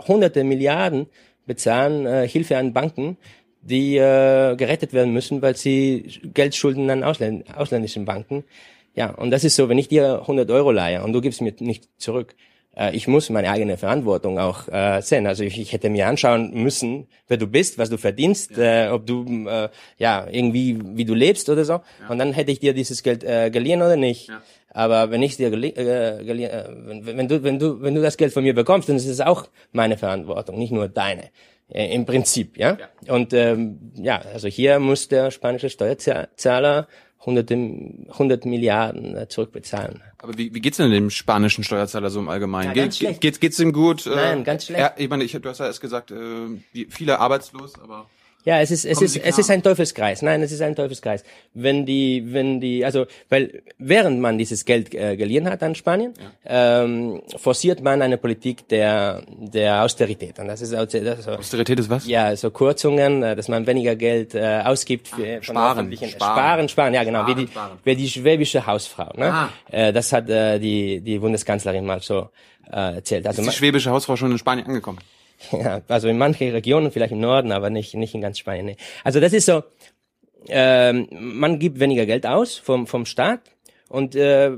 hunderte 0.06 0.44
Milliarden 0.44 1.08
bezahlen, 1.46 2.06
äh, 2.06 2.28
Hilfe 2.28 2.58
an 2.58 2.74
Banken, 2.74 3.16
die 3.62 3.96
äh, 3.96 4.56
gerettet 4.58 4.92
werden 4.92 5.14
müssen, 5.14 5.42
weil 5.42 5.56
sie 5.56 6.20
Geld 6.34 6.56
schulden 6.56 6.90
an 6.90 7.06
Ausländ 7.06 7.46
ausländischen 7.56 8.04
Banken. 8.04 8.44
Ja, 8.96 9.12
und 9.12 9.32
das 9.32 9.46
ist 9.46 9.56
so, 9.56 9.70
wenn 9.70 9.78
ich 9.78 9.88
dir 9.88 10.22
100 10.22 10.52
Euro 10.52 10.72
leihe 10.72 11.02
und 11.04 11.14
du 11.14 11.22
gibst 11.22 11.42
mir 11.42 11.54
nicht 11.60 11.88
zurück, 11.98 12.36
äh, 12.80 12.96
ich 12.96 13.08
muss 13.08 13.30
meine 13.30 13.52
eigene 13.52 13.78
Verantwortung 13.78 14.40
auch 14.40 14.68
äh, 14.70 15.02
sehen. 15.02 15.28
Also 15.28 15.44
ich, 15.44 15.60
ich 15.60 15.74
hätte 15.74 15.90
mir 15.90 16.08
anschauen 16.08 16.52
müssen, 16.54 17.08
wer 17.28 17.38
du 17.38 17.48
bist, 17.48 17.78
was 17.78 17.90
du 17.90 17.98
verdienst, 17.98 18.58
äh, 18.58 18.90
ob 18.90 19.06
du 19.06 19.48
äh, 19.48 19.70
ja 19.98 20.28
irgendwie 20.32 20.80
wie 20.82 21.06
du 21.06 21.14
lebst 21.14 21.50
oder 21.50 21.66
so. 21.66 21.82
Und 22.08 22.20
dann 22.20 22.34
hätte 22.34 22.52
ich 22.52 22.60
dir 22.60 22.74
dieses 22.74 23.04
Geld 23.04 23.24
äh, 23.24 23.50
geliehen 23.52 23.82
oder 23.82 23.98
nicht. 23.98 24.30
Ja. 24.30 24.42
Aber 24.72 25.12
wenn 25.12 25.22
ich 25.24 25.36
dir 25.38 25.52
äh, 25.52 26.22
äh, 26.22 26.64
wenn, 26.86 27.06
wenn 27.06 27.28
du 27.28 27.44
wenn 27.44 27.60
du 27.60 27.82
wenn 27.82 27.96
du 27.96 28.02
das 28.02 28.18
Geld 28.18 28.34
von 28.34 28.44
mir 28.44 28.56
bekommst, 28.56 28.88
dann 28.88 28.96
ist 28.96 29.08
es 29.08 29.20
auch 29.20 29.48
meine 29.72 29.98
Verantwortung, 29.98 30.58
nicht 30.58 30.72
nur 30.72 30.88
deine. 30.88 31.30
Äh, 31.72 31.94
Im 31.94 32.06
Prinzip, 32.06 32.58
ja. 32.58 32.78
Und 33.08 33.34
ähm, 33.34 33.92
ja, 33.96 34.22
also 34.34 34.48
hier 34.48 34.80
muss 34.80 35.08
der 35.08 35.32
spanische 35.32 35.70
Steuerzahler 35.70 36.88
hunderte, 37.26 37.54
100 37.56 38.46
Milliarden 38.46 39.16
äh, 39.16 39.28
zurückbezahlen. 39.28 40.02
Aber 40.18 40.38
wie, 40.38 40.54
wie 40.54 40.62
geht's 40.62 40.78
denn 40.78 40.92
dem 40.92 41.10
spanischen 41.10 41.64
Steuerzahler 41.64 42.10
so 42.10 42.20
im 42.20 42.30
Allgemeinen? 42.30 42.76
Ja, 42.76 42.84
ganz 42.84 43.00
Ge- 43.00 43.14
geht's, 43.20 43.40
geht's 43.40 43.60
ihm 43.60 43.74
gut? 43.74 44.06
Nein, 44.06 44.44
ganz 44.44 44.66
schlecht. 44.66 44.80
Ja, 44.80 44.94
ich 44.98 45.10
meine, 45.10 45.24
ich, 45.24 45.32
du 45.34 45.50
hast 45.50 45.60
ja 45.60 45.66
erst 45.66 45.82
gesagt, 45.82 46.12
äh, 46.12 46.86
viele 46.90 47.20
arbeitslos, 47.20 47.80
aber 47.82 48.10
Ja, 48.46 48.62
es 48.62 48.72
ist 48.72 48.86
es 48.86 48.98
Kommen 48.98 49.06
ist 49.06 49.18
es 49.18 49.38
ist 49.38 49.50
ein 49.52 49.62
Teufelskreis. 49.62 50.22
Nein, 50.22 50.42
es 50.42 50.52
ist 50.54 50.62
ein 50.62 50.74
Teufelskreis. 50.76 51.24
Wenn 51.54 51.86
die 51.86 52.24
wenn 52.26 52.62
die 52.62 52.86
also 52.86 53.06
weil 53.28 53.62
während 53.78 54.22
man 54.22 54.38
dieses 54.38 54.64
Geld 54.64 54.94
äh, 54.96 55.18
geliehen 55.18 55.48
hat 55.50 55.62
an 55.62 55.76
Spanien, 55.76 56.14
ähm, 56.46 57.22
forciert 57.38 57.82
man 57.84 58.02
eine 58.02 58.18
Politik 58.18 58.68
der 58.70 59.24
der 59.38 59.84
Austerität 59.84 60.40
und 60.40 60.48
das 60.48 60.62
ist, 60.62 60.74
also- 60.74 61.00
das 61.00 61.20
ist 61.20 61.26
so, 61.26 61.32
Austerität 61.32 61.80
ist 61.80 61.90
was? 61.90 62.08
ja 62.08 62.34
so 62.36 62.50
Kurzungen, 62.50 63.24
äh, 63.24 63.36
dass 63.36 63.50
man 63.50 63.68
weniger 63.68 63.96
Geld 63.98 64.34
äh, 64.36 64.62
ausgibt 64.64 65.10
für 65.10 65.42
von 65.42 65.56
sparen, 65.56 65.92
sparen. 65.94 66.10
sparen 66.10 66.70
sparen 66.70 66.94
ja 66.94 67.04
genau 67.04 67.20
Sparen, 67.24 67.38
wie 67.38 67.46
die 67.46 67.52
sparen. 67.52 67.80
wie 67.84 67.96
die 67.96 68.10
schwäbische 68.10 68.66
Hausfrau, 68.66 69.12
ne? 69.18 69.34
Ah. 69.34 69.50
Äh, 69.70 69.92
das 69.92 70.14
hat 70.14 70.30
äh, 70.30 70.60
die 70.60 71.02
die 71.02 71.20
Bundeskanzlerin 71.20 71.86
mal 71.86 72.00
so 72.02 72.30
äh, 72.72 72.96
erzählt. 72.96 73.28
Also 73.28 73.42
Ist 73.42 73.52
die 73.52 73.56
schwäbische 73.58 73.92
Hausfrau 73.92 74.16
schon 74.16 74.32
in 74.32 74.38
Spanien 74.38 74.66
angekommen? 74.66 75.00
ja, 75.52 75.82
also 75.88 76.08
in 76.08 76.18
manchen 76.18 76.52
Regionen, 76.52 76.92
vielleicht 76.92 77.14
im 77.14 77.20
Norden, 77.20 77.52
aber 77.52 77.70
nicht, 77.70 77.94
nicht 77.96 78.14
in 78.14 78.22
ganz 78.22 78.40
Spanien. 78.40 78.66
Nee. 78.66 78.78
Also 79.04 79.20
das 79.20 79.34
ist 79.34 79.46
so, 79.46 79.64
ähm, 80.48 81.08
man 81.12 81.60
gibt 81.60 81.80
weniger 81.80 82.06
Geld 82.06 82.26
aus 82.26 82.58
vom, 82.58 82.88
vom 82.88 83.06
Staat. 83.06 83.42
Und 83.90 84.16
äh, 84.16 84.52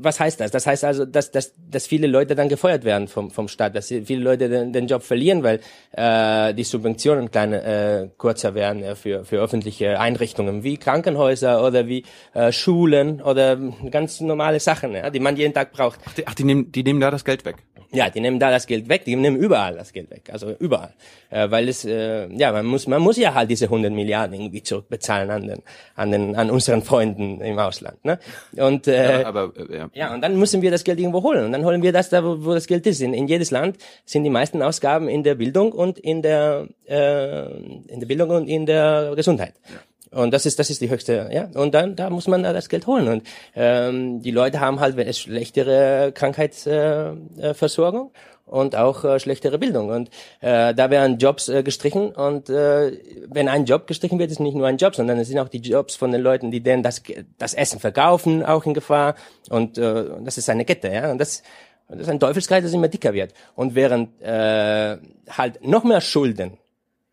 was 0.00 0.18
heißt 0.18 0.40
das? 0.40 0.50
Das 0.50 0.66
heißt 0.66 0.82
also, 0.82 1.04
dass, 1.04 1.30
dass, 1.30 1.54
dass 1.70 1.86
viele 1.86 2.08
Leute 2.08 2.34
dann 2.34 2.48
gefeuert 2.48 2.82
werden 2.82 3.06
vom, 3.06 3.30
vom 3.30 3.46
Staat, 3.46 3.76
dass 3.76 3.86
viele 3.86 4.20
Leute 4.20 4.48
den, 4.48 4.72
den 4.72 4.88
Job 4.88 5.04
verlieren, 5.04 5.44
weil 5.44 5.60
äh, 5.92 6.52
die 6.54 6.64
Subventionen 6.64 7.30
kleine, 7.30 7.62
äh, 7.62 8.08
kurzer 8.18 8.56
werden 8.56 8.82
äh, 8.82 8.96
für, 8.96 9.24
für 9.24 9.38
öffentliche 9.38 10.00
Einrichtungen 10.00 10.64
wie 10.64 10.76
Krankenhäuser 10.76 11.64
oder 11.64 11.86
wie 11.86 12.04
äh, 12.34 12.50
Schulen 12.50 13.22
oder 13.22 13.56
ganz 13.92 14.20
normale 14.20 14.58
Sachen, 14.58 14.92
ja, 14.92 15.08
die 15.08 15.20
man 15.20 15.36
jeden 15.36 15.54
Tag 15.54 15.70
braucht. 15.70 16.00
Ach, 16.04 16.14
die, 16.14 16.26
ach, 16.26 16.34
die, 16.34 16.42
nehmen, 16.42 16.72
die 16.72 16.82
nehmen 16.82 16.98
da 16.98 17.12
das 17.12 17.24
Geld 17.24 17.44
weg. 17.44 17.62
Ja, 17.94 18.10
die 18.10 18.20
nehmen 18.20 18.38
da 18.38 18.50
das 18.50 18.66
Geld 18.66 18.88
weg, 18.88 19.04
die 19.04 19.16
nehmen 19.16 19.36
überall 19.36 19.74
das 19.74 19.92
Geld 19.92 20.10
weg, 20.10 20.28
also 20.32 20.50
überall, 20.58 20.92
äh, 21.30 21.50
weil 21.50 21.68
es 21.68 21.84
äh, 21.84 22.28
ja 22.34 22.52
man 22.52 22.66
muss 22.66 22.86
man 22.86 23.00
muss 23.00 23.16
ja 23.16 23.34
halt 23.34 23.50
diese 23.50 23.66
100 23.66 23.92
Milliarden 23.92 24.34
irgendwie 24.34 24.62
zurückbezahlen 24.62 25.30
an 25.30 25.46
den 25.46 25.62
an 25.94 26.10
den 26.10 26.36
an 26.36 26.50
unseren 26.50 26.82
Freunden 26.82 27.40
im 27.40 27.58
Ausland, 27.58 28.04
ne? 28.04 28.18
Und 28.56 28.86
äh, 28.88 29.20
ja, 29.20 29.26
aber, 29.26 29.52
äh, 29.56 29.76
ja. 29.76 29.90
ja 29.94 30.14
und 30.14 30.22
dann 30.22 30.38
müssen 30.38 30.62
wir 30.62 30.70
das 30.70 30.84
Geld 30.84 30.98
irgendwo 30.98 31.22
holen 31.22 31.46
und 31.46 31.52
dann 31.52 31.64
holen 31.64 31.82
wir 31.82 31.92
das 31.92 32.10
da, 32.10 32.24
wo, 32.24 32.44
wo 32.44 32.54
das 32.54 32.66
Geld 32.66 32.86
ist. 32.86 33.00
In, 33.00 33.14
in 33.14 33.28
jedes 33.28 33.50
Land 33.50 33.78
sind 34.04 34.24
die 34.24 34.30
meisten 34.30 34.62
Ausgaben 34.62 35.08
in 35.08 35.22
der 35.22 35.36
Bildung 35.36 35.72
und 35.72 35.98
in 35.98 36.22
der 36.22 36.68
äh, 36.88 37.46
in 37.88 38.00
der 38.00 38.06
Bildung 38.06 38.30
und 38.30 38.48
in 38.48 38.66
der 38.66 39.12
Gesundheit. 39.14 39.54
Ja. 39.68 39.76
Und 40.14 40.32
das 40.32 40.46
ist, 40.46 40.58
das 40.58 40.70
ist 40.70 40.80
die 40.80 40.88
höchste, 40.90 41.28
ja. 41.32 41.48
Und 41.54 41.74
dann, 41.74 41.96
da 41.96 42.08
muss 42.08 42.28
man 42.28 42.42
das 42.42 42.68
Geld 42.68 42.86
holen. 42.86 43.08
Und 43.08 43.24
ähm, 43.54 44.22
die 44.22 44.30
Leute 44.30 44.60
haben 44.60 44.78
halt 44.80 44.98
eine 44.98 45.12
schlechtere 45.12 46.12
Krankheitsversorgung 46.14 48.10
äh, 48.14 48.18
und 48.46 48.76
auch 48.76 49.04
äh, 49.04 49.18
schlechtere 49.18 49.58
Bildung. 49.58 49.88
Und 49.88 50.10
äh, 50.40 50.72
da 50.74 50.90
werden 50.90 51.18
Jobs 51.18 51.48
äh, 51.48 51.62
gestrichen. 51.62 52.12
Und 52.12 52.48
äh, 52.48 52.92
wenn 53.28 53.48
ein 53.48 53.64
Job 53.64 53.86
gestrichen 53.86 54.18
wird, 54.18 54.30
ist 54.30 54.40
nicht 54.40 54.54
nur 54.54 54.66
ein 54.66 54.76
Job, 54.76 54.94
sondern 54.94 55.18
es 55.18 55.28
sind 55.28 55.38
auch 55.38 55.48
die 55.48 55.58
Jobs 55.58 55.96
von 55.96 56.12
den 56.12 56.20
Leuten, 56.20 56.50
die 56.50 56.60
denen 56.60 56.82
das, 56.82 57.02
das 57.38 57.54
Essen 57.54 57.80
verkaufen, 57.80 58.44
auch 58.44 58.64
in 58.66 58.74
Gefahr. 58.74 59.16
Und 59.50 59.78
äh, 59.78 60.04
das 60.20 60.38
ist 60.38 60.48
eine 60.48 60.64
Kette, 60.64 60.88
ja. 60.88 61.10
Und 61.10 61.18
das, 61.18 61.42
das 61.88 62.00
ist 62.00 62.08
ein 62.08 62.20
Teufelskreis, 62.20 62.62
das 62.62 62.72
immer 62.72 62.88
dicker 62.88 63.12
wird. 63.12 63.32
Und 63.56 63.74
während 63.74 64.22
äh, 64.22 64.96
halt 65.28 65.66
noch 65.66 65.84
mehr 65.84 66.00
Schulden 66.00 66.58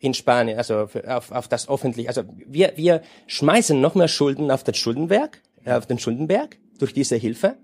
in 0.02 0.16
Spanien, 0.16 0.58
also 0.58 0.90
auf, 1.08 1.32
auf 1.32 1.48
das 1.48 1.70
öffentliche, 1.70 2.10
also 2.10 2.24
wir, 2.48 2.74
wir 2.76 3.02
schmeißen 3.28 3.80
noch 3.80 3.94
mehr 3.94 4.08
Schulden 4.08 4.50
auf 4.50 4.64
den 4.64 4.74
Schuldenberg, 4.74 5.42
äh, 5.64 5.74
auf 5.74 5.86
den 5.86 6.00
Schuldenberg 6.00 6.58
durch 6.80 6.94
diese 6.94 7.16
Hilfe 7.16 7.56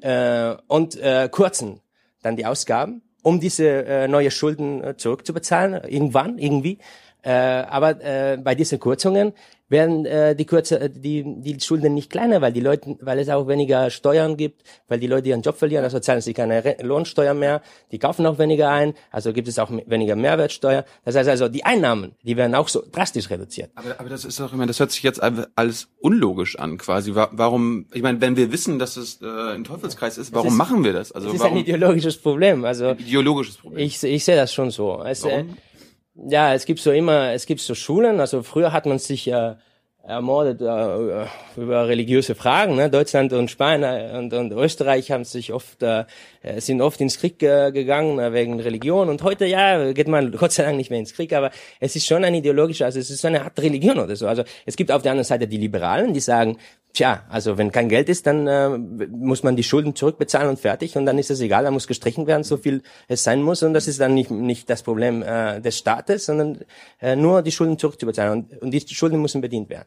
äh, 0.00 0.54
und 0.68 0.96
äh, 0.96 1.28
kurzen 1.30 1.80
dann 2.22 2.36
die 2.36 2.46
Ausgaben, 2.46 3.02
um 3.22 3.40
diese 3.40 3.84
äh, 3.84 4.08
neue 4.08 4.30
Schulden 4.30 4.82
äh, 4.82 4.96
zurückzubezahlen, 4.96 5.84
irgendwann, 5.86 6.38
irgendwie. 6.38 6.78
Äh, 7.22 7.30
aber 7.32 8.02
äh, 8.02 8.38
bei 8.38 8.54
diesen 8.54 8.80
Kürzungen 8.80 9.34
werden 9.68 10.06
äh, 10.06 10.36
die 10.36 10.44
Kürze, 10.44 10.80
äh, 10.80 10.90
die, 10.90 11.24
die 11.40 11.60
Schulden 11.60 11.94
nicht 11.94 12.10
kleiner, 12.10 12.40
weil 12.40 12.52
die 12.52 12.60
Leute, 12.60 12.96
weil 13.00 13.18
es 13.18 13.28
auch 13.28 13.48
weniger 13.48 13.90
Steuern 13.90 14.36
gibt, 14.36 14.62
weil 14.88 15.00
die 15.00 15.06
Leute 15.06 15.28
ihren 15.28 15.42
Job 15.42 15.56
verlieren, 15.56 15.84
also 15.84 15.98
zahlen 15.98 16.20
sie 16.20 16.34
keine 16.34 16.64
Re 16.64 16.76
Lohnsteuer 16.82 17.34
mehr, 17.34 17.62
die 17.90 17.98
kaufen 17.98 18.26
auch 18.26 18.38
weniger 18.38 18.70
ein, 18.70 18.94
also 19.10 19.32
gibt 19.32 19.48
es 19.48 19.58
auch 19.58 19.70
weniger 19.86 20.16
Mehrwertsteuer. 20.16 20.84
Das 21.04 21.16
heißt 21.16 21.28
also, 21.28 21.48
die 21.48 21.64
Einnahmen, 21.64 22.14
die 22.22 22.36
werden 22.36 22.54
auch 22.54 22.68
so 22.68 22.82
drastisch 22.90 23.30
reduziert. 23.30 23.70
Aber, 23.74 23.98
aber 23.98 24.08
das 24.08 24.24
ist 24.24 24.38
doch, 24.38 24.52
ich 24.52 24.58
meine, 24.58 24.68
das 24.68 24.80
hört 24.80 24.92
sich 24.92 25.02
jetzt 25.02 25.20
alles 25.22 25.88
unlogisch 25.98 26.58
an, 26.58 26.78
quasi. 26.78 27.14
Warum, 27.14 27.86
ich 27.92 28.02
meine, 28.02 28.20
wenn 28.20 28.36
wir 28.36 28.52
wissen, 28.52 28.78
dass 28.78 28.96
es 28.96 29.20
äh, 29.22 29.26
ein 29.26 29.64
Teufelskreis 29.64 30.18
ist, 30.18 30.32
warum 30.32 30.48
ist, 30.48 30.54
machen 30.54 30.84
wir 30.84 30.92
das? 30.92 31.12
Also 31.12 31.28
das 31.28 31.36
ist 31.36 31.40
warum, 31.40 31.58
ein 31.58 31.62
ideologisches 31.62 32.16
Problem. 32.18 32.64
Also 32.64 32.92
ideologisches 32.92 33.56
Problem. 33.56 33.84
Ich, 33.84 34.02
ich 34.02 34.24
sehe 34.24 34.36
das 34.36 34.52
schon 34.52 34.70
so. 34.70 35.02
Es, 35.02 35.24
äh, 35.24 35.30
warum? 35.30 35.56
Ja, 36.18 36.54
es 36.54 36.64
gibt 36.64 36.80
so 36.80 36.92
immer, 36.92 37.32
es 37.32 37.46
gibt 37.46 37.60
so 37.60 37.74
Schulen, 37.74 38.20
also 38.20 38.42
früher 38.42 38.72
hat 38.72 38.86
man 38.86 38.98
sich 38.98 39.28
äh, 39.28 39.54
ermordet 40.02 40.60
äh, 40.62 41.26
über 41.60 41.88
religiöse 41.88 42.34
Fragen. 42.34 42.76
Ne? 42.76 42.88
Deutschland 42.88 43.32
und 43.32 43.50
Spanien 43.50 44.16
und, 44.16 44.32
und 44.32 44.52
Österreich 44.52 45.10
haben 45.10 45.24
sich 45.24 45.52
oft 45.52 45.82
äh, 45.82 46.04
sind 46.58 46.80
oft 46.80 47.00
ins 47.00 47.18
Krieg 47.18 47.42
äh, 47.42 47.72
gegangen 47.72 48.18
äh, 48.18 48.32
wegen 48.32 48.60
Religion 48.60 49.08
und 49.08 49.22
heute 49.22 49.46
ja 49.46 49.92
geht 49.92 50.08
man 50.08 50.32
Gott 50.38 50.52
sei 50.52 50.64
Dank 50.64 50.76
nicht 50.76 50.90
mehr 50.90 50.98
ins 50.98 51.14
Krieg, 51.14 51.32
aber 51.32 51.50
es 51.80 51.96
ist 51.96 52.06
schon 52.06 52.24
ein 52.24 52.34
ideologischer, 52.34 52.84
also 52.84 52.98
es 52.98 53.10
ist 53.10 53.20
so 53.20 53.28
eine 53.28 53.42
Art 53.42 53.58
Religion 53.60 53.98
oder 53.98 54.16
so. 54.16 54.26
Also 54.26 54.44
es 54.64 54.76
gibt 54.76 54.90
auf 54.90 55.02
der 55.02 55.12
anderen 55.12 55.26
Seite 55.26 55.46
die 55.46 55.58
Liberalen, 55.58 56.14
die 56.14 56.20
sagen, 56.20 56.58
Tja, 56.96 57.24
also 57.28 57.58
wenn 57.58 57.72
kein 57.72 57.90
Geld 57.90 58.08
ist, 58.08 58.26
dann 58.26 58.46
äh, 58.46 58.70
muss 59.10 59.42
man 59.42 59.54
die 59.54 59.62
Schulden 59.62 59.94
zurückbezahlen 59.94 60.48
und 60.48 60.58
fertig 60.58 60.96
und 60.96 61.04
dann 61.04 61.18
ist 61.18 61.30
es 61.30 61.42
egal, 61.42 61.64
da 61.64 61.70
muss 61.70 61.86
gestrichen 61.86 62.26
werden, 62.26 62.42
so 62.42 62.56
viel 62.56 62.80
es 63.06 63.22
sein 63.22 63.42
muss 63.42 63.62
und 63.62 63.74
das 63.74 63.86
ist 63.86 64.00
dann 64.00 64.14
nicht, 64.14 64.30
nicht 64.30 64.70
das 64.70 64.82
Problem 64.82 65.22
äh, 65.22 65.60
des 65.60 65.76
Staates, 65.76 66.24
sondern 66.24 66.60
äh, 67.02 67.14
nur 67.14 67.42
die 67.42 67.52
Schulden 67.52 67.78
zurückzubezahlen 67.78 68.32
und, 68.32 68.62
und 68.62 68.70
die 68.70 68.94
Schulden 68.94 69.20
müssen 69.20 69.42
bedient 69.42 69.68
werden. 69.68 69.84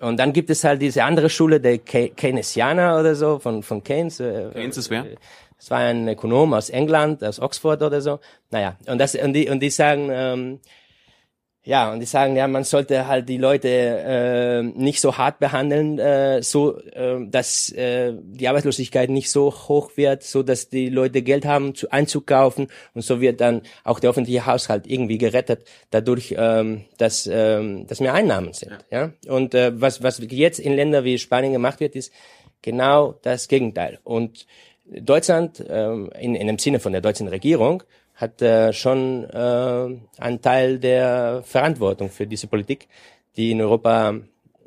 Und 0.00 0.18
dann 0.18 0.32
gibt 0.32 0.48
es 0.48 0.64
halt 0.64 0.80
diese 0.80 1.04
andere 1.04 1.28
Schule, 1.28 1.60
der 1.60 1.78
Keynesianer 1.78 3.00
oder 3.00 3.14
so, 3.14 3.38
von, 3.38 3.62
von 3.62 3.82
Keynes. 3.82 4.20
Äh, 4.20 4.50
Keynes 4.54 4.76
ist 4.78 4.88
wer? 4.88 5.06
Das 5.58 5.70
war 5.70 5.78
ein 5.78 6.08
Ökonom 6.08 6.54
aus 6.54 6.70
England, 6.70 7.24
aus 7.24 7.40
Oxford 7.40 7.82
oder 7.82 8.00
so. 8.00 8.20
Naja, 8.50 8.76
und 8.86 8.98
das, 8.98 9.14
und 9.14 9.32
die, 9.32 9.48
und 9.48 9.60
die 9.60 9.70
sagen, 9.70 10.08
ähm, 10.12 10.60
ja, 11.66 11.92
und 11.92 11.98
die 11.98 12.06
sagen, 12.06 12.36
ja, 12.36 12.46
man 12.46 12.62
sollte 12.62 13.08
halt 13.08 13.28
die 13.28 13.38
Leute 13.38 13.68
äh, 13.68 14.62
nicht 14.62 15.00
so 15.00 15.18
hart 15.18 15.40
behandeln, 15.40 15.98
äh, 15.98 16.40
so 16.40 16.78
äh, 16.78 17.26
dass 17.28 17.72
äh, 17.72 18.12
die 18.22 18.46
Arbeitslosigkeit 18.46 19.10
nicht 19.10 19.32
so 19.32 19.52
hoch 19.52 19.90
wird, 19.96 20.22
so 20.22 20.44
dass 20.44 20.68
die 20.68 20.88
Leute 20.90 21.22
Geld 21.22 21.44
haben 21.44 21.74
zu 21.74 21.90
einzukaufen 21.90 22.68
und 22.94 23.02
so 23.02 23.20
wird 23.20 23.40
dann 23.40 23.62
auch 23.82 23.98
der 23.98 24.10
öffentliche 24.10 24.46
Haushalt 24.46 24.86
irgendwie 24.86 25.18
gerettet 25.18 25.66
dadurch, 25.90 26.36
ähm, 26.38 26.84
dass 26.98 27.28
ähm, 27.30 27.88
dass 27.88 27.98
mehr 27.98 28.14
Einnahmen 28.14 28.52
sind. 28.52 28.78
Ja. 28.92 29.10
ja? 29.26 29.34
Und 29.34 29.52
äh, 29.56 29.72
was 29.74 30.04
was 30.04 30.22
jetzt 30.30 30.60
in 30.60 30.72
Ländern 30.72 31.02
wie 31.02 31.18
Spanien 31.18 31.52
gemacht 31.52 31.80
wird, 31.80 31.96
ist 31.96 32.12
genau 32.62 33.18
das 33.22 33.48
Gegenteil. 33.48 33.98
Und 34.04 34.46
Deutschland 34.88 35.64
ähm, 35.68 36.10
in, 36.18 36.34
in 36.34 36.46
dem 36.46 36.58
Sinne 36.58 36.80
von 36.80 36.92
der 36.92 37.00
deutschen 37.00 37.28
Regierung 37.28 37.82
hat 38.14 38.40
äh, 38.40 38.72
schon 38.72 39.24
äh, 39.24 39.98
einen 40.18 40.40
Teil 40.40 40.78
der 40.78 41.42
Verantwortung 41.44 42.10
für 42.10 42.26
diese 42.26 42.46
Politik, 42.46 42.88
die 43.36 43.50
in 43.50 43.60
Europa, 43.60 44.14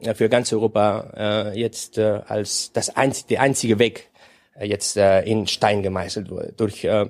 äh, 0.02 0.14
für 0.14 0.30
ganz 0.30 0.54
Europa 0.54 1.12
äh, 1.16 1.60
jetzt 1.60 1.98
äh, 1.98 2.22
als 2.28 2.72
das 2.74 2.96
einzige, 2.96 3.28
der 3.30 3.42
einzige 3.42 3.80
Weg 3.80 4.10
äh, 4.56 4.68
jetzt 4.68 4.98
äh, 4.98 5.22
in 5.22 5.48
Stein 5.48 5.82
gemeißelt 5.82 6.30
wurde 6.30 6.54
durch 6.56 6.84
äh, 6.84 7.10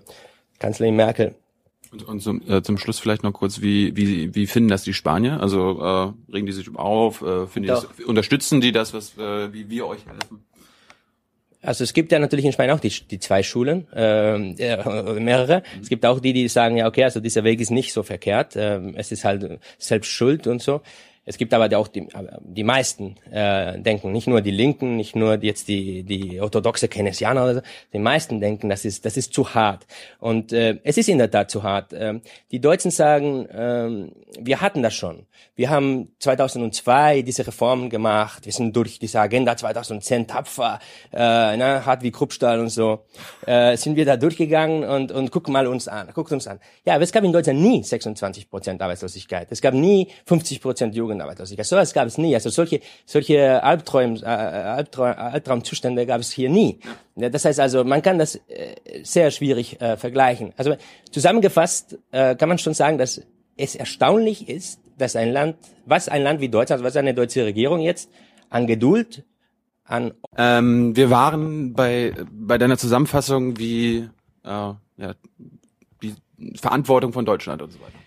Kanzlerin 0.59 0.95
Merkel. 0.95 1.35
Und, 1.91 2.07
und 2.07 2.21
zum, 2.21 2.41
äh, 2.47 2.61
zum 2.61 2.77
Schluss 2.77 2.99
vielleicht 2.99 3.23
noch 3.23 3.33
kurz, 3.33 3.61
wie, 3.61 3.95
wie, 3.97 4.33
wie 4.35 4.45
finden 4.45 4.69
das 4.69 4.83
die 4.83 4.93
Spanier? 4.93 5.41
Also 5.41 5.81
äh, 5.81 6.31
regen 6.31 6.45
die 6.45 6.51
sich 6.51 6.73
auf, 6.75 7.21
äh, 7.21 7.47
finden 7.47 7.63
die 7.63 7.67
das, 7.67 7.87
unterstützen 8.05 8.61
die 8.61 8.71
das, 8.71 8.93
was 8.93 9.17
äh, 9.17 9.51
wie 9.51 9.69
wir 9.69 9.87
euch 9.87 10.05
helfen? 10.05 10.45
Also 11.61 11.83
es 11.83 11.93
gibt 11.93 12.11
ja 12.11 12.19
natürlich 12.19 12.45
in 12.45 12.53
Spanien 12.53 12.75
auch 12.75 12.79
die, 12.79 12.89
die 12.89 13.19
zwei 13.19 13.43
Schulen, 13.43 13.91
äh, 13.93 14.37
mehrere. 15.19 15.63
Es 15.81 15.89
gibt 15.89 16.05
auch 16.05 16.19
die, 16.19 16.31
die 16.31 16.47
sagen, 16.47 16.77
ja 16.77 16.87
okay, 16.87 17.03
also 17.03 17.19
dieser 17.19 17.43
Weg 17.43 17.59
ist 17.59 17.69
nicht 17.69 17.91
so 17.91 18.03
verkehrt, 18.03 18.55
äh, 18.55 18.79
es 18.95 19.11
ist 19.11 19.25
halt 19.25 19.59
selbst 19.77 20.09
Schuld 20.09 20.47
und 20.47 20.61
so. 20.61 20.81
Es 21.29 21.37
gibt 21.37 21.53
aber 21.53 21.77
auch 21.77 21.87
die, 21.87 22.07
die 22.41 22.63
meisten 22.63 23.15
äh, 23.31 23.79
denken, 23.79 24.11
nicht 24.11 24.25
nur 24.25 24.41
die 24.41 24.49
Linken, 24.49 24.95
nicht 24.95 25.15
nur 25.15 25.37
jetzt 25.43 25.67
die, 25.67 26.01
die 26.01 26.41
orthodoxe 26.41 26.87
Keynesianer 26.87 27.43
oder 27.43 27.53
so, 27.53 27.61
die 27.93 27.99
meisten 27.99 28.39
denken, 28.39 28.67
das 28.67 28.83
ist, 28.83 29.05
das 29.05 29.15
ist 29.15 29.31
zu 29.31 29.53
hart. 29.53 29.85
Und 30.17 30.51
äh, 30.53 30.79
es 30.83 30.97
ist 30.97 31.07
in 31.07 31.19
der 31.19 31.29
Tat 31.29 31.51
zu 31.51 31.61
hart. 31.61 31.93
Ähm, 31.93 32.23
die 32.49 32.59
Deutschen 32.59 32.89
sagen, 32.89 33.47
ähm, 33.51 34.11
wir 34.39 34.59
hatten 34.59 34.81
das 34.81 34.95
schon. 34.95 35.27
Wir 35.55 35.69
haben 35.69 36.07
2002 36.17 37.21
diese 37.21 37.45
Reformen 37.45 37.91
gemacht. 37.91 38.45
Wir 38.45 38.53
sind 38.53 38.75
durch 38.75 38.97
diese 38.97 39.19
Agenda 39.19 39.55
2010 39.55 40.25
tapfer, 40.25 40.79
äh, 41.13 41.57
ne, 41.57 41.85
hart 41.85 42.01
wie 42.01 42.09
Kruppstahl 42.09 42.59
und 42.59 42.69
so, 42.69 43.05
äh, 43.45 43.77
sind 43.77 43.95
wir 43.97 44.05
da 44.05 44.17
durchgegangen 44.17 44.83
und, 44.83 45.11
und 45.11 45.29
gucken 45.29 45.53
mal 45.53 45.67
uns 45.67 45.87
an, 45.87 46.09
guckt 46.11 46.31
uns 46.31 46.47
an. 46.47 46.59
Ja, 46.85 46.95
aber 46.95 47.03
es 47.03 47.11
gab 47.11 47.23
in 47.23 47.33
Deutschland 47.33 47.59
nie 47.59 47.83
26 47.83 48.49
Prozent 48.49 48.81
Arbeitslosigkeit. 48.81 49.47
Es 49.51 49.61
gab 49.61 49.75
nie 49.75 50.07
50 50.25 50.59
Prozent 50.59 50.95
Jugendarbeitslosigkeit. 51.19 51.65
So 51.65 51.75
etwas 51.75 51.93
gab 51.93 52.07
es 52.07 52.17
nie. 52.17 52.33
Also 52.33 52.49
solche, 52.49 52.79
solche 53.05 53.63
Albträum, 53.63 54.15
äh, 54.17 54.25
Albtraum, 54.25 55.07
Albtraumzustände 55.07 56.05
gab 56.05 56.21
es 56.21 56.31
hier 56.31 56.49
nie. 56.49 56.79
Das 57.15 57.45
heißt 57.45 57.59
also, 57.59 57.83
man 57.83 58.01
kann 58.01 58.17
das 58.17 58.35
äh, 58.35 58.75
sehr 59.03 59.31
schwierig 59.31 59.81
äh, 59.81 59.97
vergleichen. 59.97 60.53
Also 60.57 60.75
zusammengefasst 61.11 61.97
äh, 62.11 62.35
kann 62.35 62.49
man 62.49 62.57
schon 62.57 62.73
sagen, 62.73 62.97
dass 62.97 63.21
es 63.57 63.75
erstaunlich 63.75 64.47
ist, 64.47 64.79
dass 64.97 65.15
ein 65.15 65.31
Land, 65.31 65.57
was 65.85 66.09
ein 66.09 66.23
Land 66.23 66.41
wie 66.41 66.49
Deutschland, 66.49 66.83
was 66.83 66.95
eine 66.95 67.13
deutsche 67.13 67.45
Regierung 67.45 67.81
jetzt 67.81 68.09
an 68.49 68.67
Geduld, 68.67 69.23
an 69.83 70.13
ähm, 70.37 70.95
wir 70.95 71.09
waren 71.09 71.73
bei 71.73 72.13
bei 72.31 72.57
deiner 72.57 72.77
Zusammenfassung 72.77 73.57
wie 73.57 74.07
äh, 74.43 74.47
ja, 74.47 75.15
die 76.01 76.13
Verantwortung 76.55 77.11
von 77.11 77.25
Deutschland 77.25 77.61
und 77.61 77.71
so 77.71 77.79
weiter. 77.79 77.97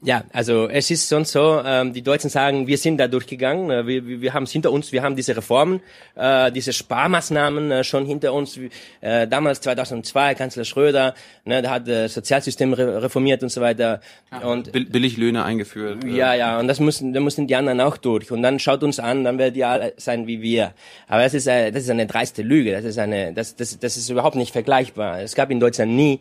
Ja, 0.00 0.22
also 0.32 0.68
es 0.68 0.92
ist 0.92 1.08
sonst 1.08 1.32
so, 1.32 1.60
ähm, 1.64 1.92
die 1.92 2.02
Deutschen 2.02 2.30
sagen, 2.30 2.68
wir 2.68 2.78
sind 2.78 2.98
da 2.98 3.08
durchgegangen, 3.08 3.70
äh, 3.70 3.84
wir, 3.84 4.06
wir, 4.06 4.20
wir 4.20 4.32
haben 4.32 4.44
es 4.44 4.52
hinter 4.52 4.70
uns, 4.70 4.92
wir 4.92 5.02
haben 5.02 5.16
diese 5.16 5.36
Reformen, 5.36 5.80
äh, 6.14 6.52
diese 6.52 6.72
Sparmaßnahmen 6.72 7.70
äh, 7.72 7.84
schon 7.84 8.06
hinter 8.06 8.32
uns. 8.32 8.60
Äh, 9.00 9.26
damals 9.26 9.60
2002, 9.60 10.36
Kanzler 10.36 10.64
Schröder, 10.64 11.14
ne, 11.44 11.62
der 11.62 11.70
hat 11.72 11.88
das 11.88 12.14
Sozialsystem 12.14 12.74
re 12.74 13.02
reformiert 13.02 13.42
und 13.42 13.48
so 13.48 13.60
weiter. 13.60 14.00
Ja, 14.30 14.46
und 14.46 14.70
Billiglöhne 14.70 15.44
eingeführt. 15.44 16.04
Äh. 16.04 16.10
Ja, 16.10 16.32
ja, 16.32 16.60
und 16.60 16.68
das 16.68 16.78
müssen, 16.78 17.12
da 17.12 17.18
müssen 17.18 17.48
die 17.48 17.56
anderen 17.56 17.80
auch 17.80 17.96
durch. 17.96 18.30
Und 18.30 18.42
dann 18.42 18.60
schaut 18.60 18.84
uns 18.84 19.00
an, 19.00 19.24
dann 19.24 19.36
werdet 19.38 19.56
ihr 19.56 19.68
alle 19.68 19.94
sein 19.96 20.28
wie 20.28 20.40
wir. 20.42 20.74
Aber 21.08 21.22
das 21.22 21.34
ist, 21.34 21.48
äh, 21.48 21.72
das 21.72 21.82
ist 21.82 21.90
eine 21.90 22.06
dreiste 22.06 22.42
Lüge, 22.42 22.70
das 22.70 22.84
ist 22.84 22.98
eine, 22.98 23.32
das, 23.32 23.56
das, 23.56 23.76
das 23.80 23.96
ist 23.96 24.08
überhaupt 24.10 24.36
nicht 24.36 24.52
vergleichbar. 24.52 25.22
Es 25.22 25.34
gab 25.34 25.50
in 25.50 25.58
Deutschland 25.58 25.90
nie 25.90 26.20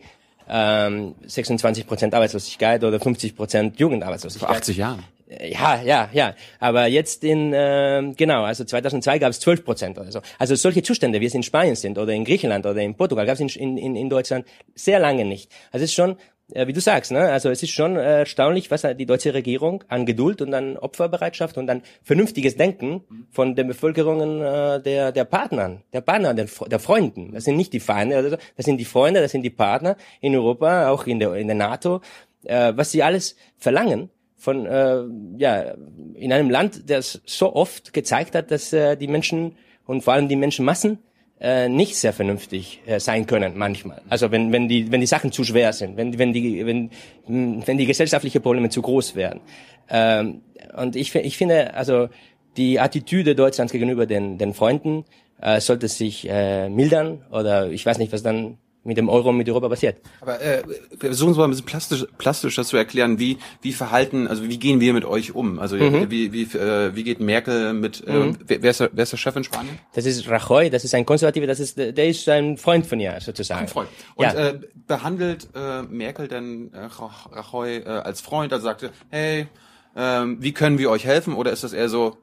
ähm, 0.49 1.15
26 1.25 1.87
Prozent 1.87 2.13
Arbeitslosigkeit 2.13 2.83
oder 2.83 2.99
50 2.99 3.35
Prozent 3.35 3.79
Jugendarbeitslosigkeit. 3.79 4.49
Vor 4.49 4.57
80 4.57 4.77
Jahren. 4.77 5.03
Ja, 5.29 5.81
ja, 5.81 6.09
ja. 6.13 6.35
Aber 6.59 6.87
jetzt 6.87 7.23
in, 7.25 7.51
äh, 7.51 8.13
genau, 8.15 8.43
also 8.43 8.63
2002 8.63 9.19
gab 9.19 9.31
es 9.31 9.41
12 9.41 9.65
Prozent 9.65 9.97
oder 9.97 10.11
so. 10.11 10.21
Also 10.39 10.55
solche 10.55 10.83
Zustände, 10.83 11.19
wie 11.19 11.25
es 11.25 11.33
in 11.33 11.43
Spanien 11.43 11.75
sind 11.75 11.97
oder 11.97 12.13
in 12.13 12.23
Griechenland 12.23 12.65
oder 12.65 12.81
in 12.81 12.95
Portugal, 12.95 13.25
gab 13.25 13.37
es 13.37 13.55
in, 13.55 13.77
in, 13.77 13.95
in 13.95 14.09
Deutschland 14.09 14.45
sehr 14.73 14.99
lange 14.99 15.25
nicht. 15.25 15.51
Also 15.71 15.83
es 15.83 15.91
ist 15.91 15.95
schon, 15.95 16.11
äh, 16.11 16.15
wie 16.53 16.73
du 16.73 16.79
sagst, 16.79 17.11
ne? 17.11 17.29
also 17.29 17.49
es 17.49 17.61
ist 17.61 17.71
schon 17.71 17.97
äh, 17.97 18.19
erstaunlich, 18.19 18.71
was 18.71 18.83
die 18.97 19.05
deutsche 19.05 19.33
Regierung 19.33 19.83
an 19.89 20.05
Geduld 20.05 20.41
und 20.41 20.53
an 20.53 20.77
Opferbereitschaft 20.77 21.57
und 21.57 21.69
an 21.69 21.81
vernünftiges 22.03 22.55
Denken 22.55 23.03
von 23.31 23.55
den 23.55 23.67
Bevölkerungen 23.67 24.41
äh, 24.41 24.81
der, 24.81 25.11
der 25.11 25.25
Partnern, 25.25 25.83
der 25.91 26.01
Partner, 26.01 26.33
der, 26.33 26.47
der 26.67 26.79
Freunden. 26.79 27.33
Das 27.33 27.43
sind 27.43 27.57
nicht 27.57 27.73
die 27.73 27.81
Feinde, 27.81 28.39
das 28.55 28.65
sind 28.65 28.77
die 28.77 28.85
Freunde, 28.85 29.21
das 29.21 29.31
sind 29.31 29.43
die 29.43 29.49
Partner 29.49 29.97
in 30.21 30.35
Europa, 30.35 30.89
auch 30.89 31.05
in 31.05 31.19
der, 31.19 31.33
in 31.33 31.47
der 31.47 31.55
NATO, 31.57 31.99
äh, 32.45 32.71
was 32.75 32.91
sie 32.91 33.03
alles 33.03 33.35
verlangen 33.57 34.09
von 34.37 34.65
äh, 34.65 35.03
ja 35.37 35.73
in 36.13 36.31
einem 36.31 36.49
Land, 36.49 36.89
das 36.89 37.21
so 37.25 37.53
oft 37.55 37.91
gezeigt 37.91 38.35
hat, 38.35 38.51
dass 38.51 38.71
äh, 38.71 38.95
die 38.95 39.07
Menschen 39.07 39.57
und 39.85 40.03
vor 40.03 40.13
allem 40.13 40.29
die 40.29 40.35
Menschenmassen 40.35 40.99
äh, 41.39 41.69
nicht 41.69 41.95
sehr 41.95 42.13
vernünftig 42.13 42.81
äh, 42.85 42.99
sein 42.99 43.27
können 43.27 43.57
manchmal. 43.57 44.01
Also 44.09 44.31
wenn 44.31 44.51
wenn 44.51 44.67
die 44.67 44.91
wenn 44.91 45.01
die 45.01 45.07
Sachen 45.07 45.31
zu 45.31 45.43
schwer 45.43 45.71
sind, 45.73 45.97
wenn 45.97 46.17
wenn 46.17 46.33
die 46.33 46.65
wenn 46.65 46.89
wenn 47.27 47.77
die 47.77 47.85
gesellschaftlichen 47.85 48.41
Probleme 48.41 48.69
zu 48.69 48.81
groß 48.81 49.15
werden. 49.15 49.41
Ähm, 49.89 50.41
und 50.75 50.95
ich 50.95 51.13
ich 51.15 51.37
finde 51.37 51.73
also 51.73 52.09
die 52.57 52.79
Attitüde 52.79 53.35
Deutschlands 53.35 53.71
gegenüber 53.71 54.05
den 54.05 54.37
den 54.37 54.53
Freunden 54.53 55.05
äh, 55.41 55.59
sollte 55.59 55.87
sich 55.87 56.27
äh, 56.27 56.69
mildern 56.69 57.23
oder 57.31 57.69
ich 57.69 57.85
weiß 57.85 57.99
nicht 57.99 58.11
was 58.11 58.23
dann 58.23 58.57
mit 58.87 58.97
dem 58.97 59.09
Euro 59.09 59.29
und 59.29 59.37
mit 59.37 59.49
Europa 59.49 59.69
passiert. 59.69 59.97
Aber 60.21 60.41
äh, 60.41 60.63
versuchen 60.97 61.33
Sie 61.33 61.39
mal 61.39 61.45
ein 61.45 61.51
bisschen 61.51 61.65
plastisch, 61.65 62.05
plastischer 62.17 62.63
zu 62.63 62.77
erklären, 62.77 63.19
wie 63.19 63.37
wie 63.61 63.73
verhalten, 63.73 64.27
also 64.27 64.47
wie 64.47 64.57
gehen 64.57 64.79
wir 64.79 64.93
mit 64.93 65.05
euch 65.05 65.35
um? 65.35 65.59
Also 65.59 65.75
mhm. 65.75 66.09
wie 66.09 66.31
wie 66.31 66.43
äh, 66.57 66.95
wie 66.95 67.03
geht 67.03 67.19
Merkel 67.19 67.73
mit? 67.73 68.05
Äh, 68.07 68.13
mhm. 68.13 68.37
wer, 68.45 68.63
wer, 68.63 68.71
ist 68.71 68.79
der, 68.79 68.89
wer 68.93 69.03
ist 69.03 69.11
der 69.11 69.17
Chef 69.17 69.35
in 69.35 69.43
Spanien? 69.43 69.77
Das 69.93 70.05
ist 70.05 70.27
Rajoy, 70.27 70.69
das 70.69 70.83
ist 70.83 70.95
ein 70.95 71.05
Konservativer, 71.05 71.45
das 71.45 71.59
ist 71.59 71.77
der 71.77 72.07
ist 72.07 72.27
ein 72.29 72.57
Freund 72.57 72.85
von 72.87 72.99
ihr 72.99 73.19
sozusagen. 73.19 73.61
Ein 73.61 73.67
Freund. 73.67 73.89
Und 74.15 74.25
ja. 74.25 74.33
äh, 74.33 74.59
behandelt 74.87 75.49
äh, 75.53 75.83
Merkel 75.83 76.27
denn 76.27 76.71
äh, 76.73 76.87
Rajoy 77.31 77.77
äh, 77.77 77.85
als 77.87 78.21
Freund? 78.21 78.53
Also 78.53 78.65
sagte, 78.65 78.91
hey, 79.09 79.47
äh, 79.95 80.25
wie 80.39 80.53
können 80.53 80.77
wir 80.77 80.89
euch 80.89 81.05
helfen? 81.05 81.33
Oder 81.33 81.51
ist 81.51 81.63
das 81.63 81.73
eher 81.73 81.89
so, 81.89 82.17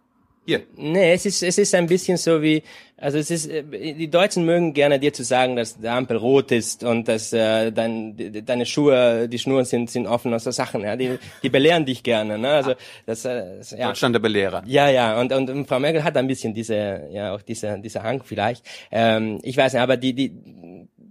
hier. 0.45 0.63
Nee, 0.77 1.13
es 1.13 1.27
ist, 1.27 1.43
es 1.43 1.59
ist 1.59 1.75
ein 1.75 1.87
bisschen 1.87 2.17
so 2.17 2.43
wie, 2.43 2.63
also 2.97 3.19
es 3.19 3.31
ist, 3.31 3.47
äh, 3.51 3.63
die 3.63 4.09
Deutschen 4.09 4.45
mögen 4.45 4.73
gerne 4.73 4.99
dir 4.99 5.13
zu 5.13 5.25
sagen, 5.25 5.57
dass 5.57 5.79
der 5.79 5.95
Ampel 5.95 6.17
rot 6.17 6.53
ist 6.53 6.85
und 6.85 7.09
dass 7.09 7.33
äh, 7.33 7.71
dein, 7.73 8.45
deine 8.45 8.67
Schuhe, 8.67 9.29
die 9.29 9.39
Schnüren 9.39 9.65
sind, 9.65 9.91
sind 9.91 10.07
offen 10.07 10.33
und 10.33 10.41
so 10.41 10.51
Sachen, 10.51 10.83
ja, 10.83 10.97
die, 10.97 11.19
die 11.43 11.49
belehren 11.49 11.85
dich 11.85 12.03
gerne, 12.03 12.39
ne, 12.39 12.51
also 12.51 12.75
das, 13.07 13.25
äh, 13.25 13.59
das 13.59 13.71
ja. 13.73 13.89
Deutschland 13.89 14.15
der 14.15 14.21
Belehrer. 14.21 14.63
Ja, 14.67 14.89
ja, 14.89 15.21
und, 15.21 15.33
und, 15.33 15.51
und 15.51 15.67
Frau 15.67 15.81
Merkel 15.81 16.05
hat 16.05 16.17
ein 16.17 16.27
bisschen 16.27 16.55
diese, 16.55 17.09
ja, 17.11 17.35
auch 17.35 17.43
diese, 17.43 17.79
diese 17.81 18.03
Hang 18.03 18.23
vielleicht, 18.23 18.65
ähm, 18.91 19.41
ich 19.43 19.57
weiß 19.57 19.73
nicht, 19.73 19.83
aber 19.83 19.97
die, 19.97 20.13
die, 20.13 20.33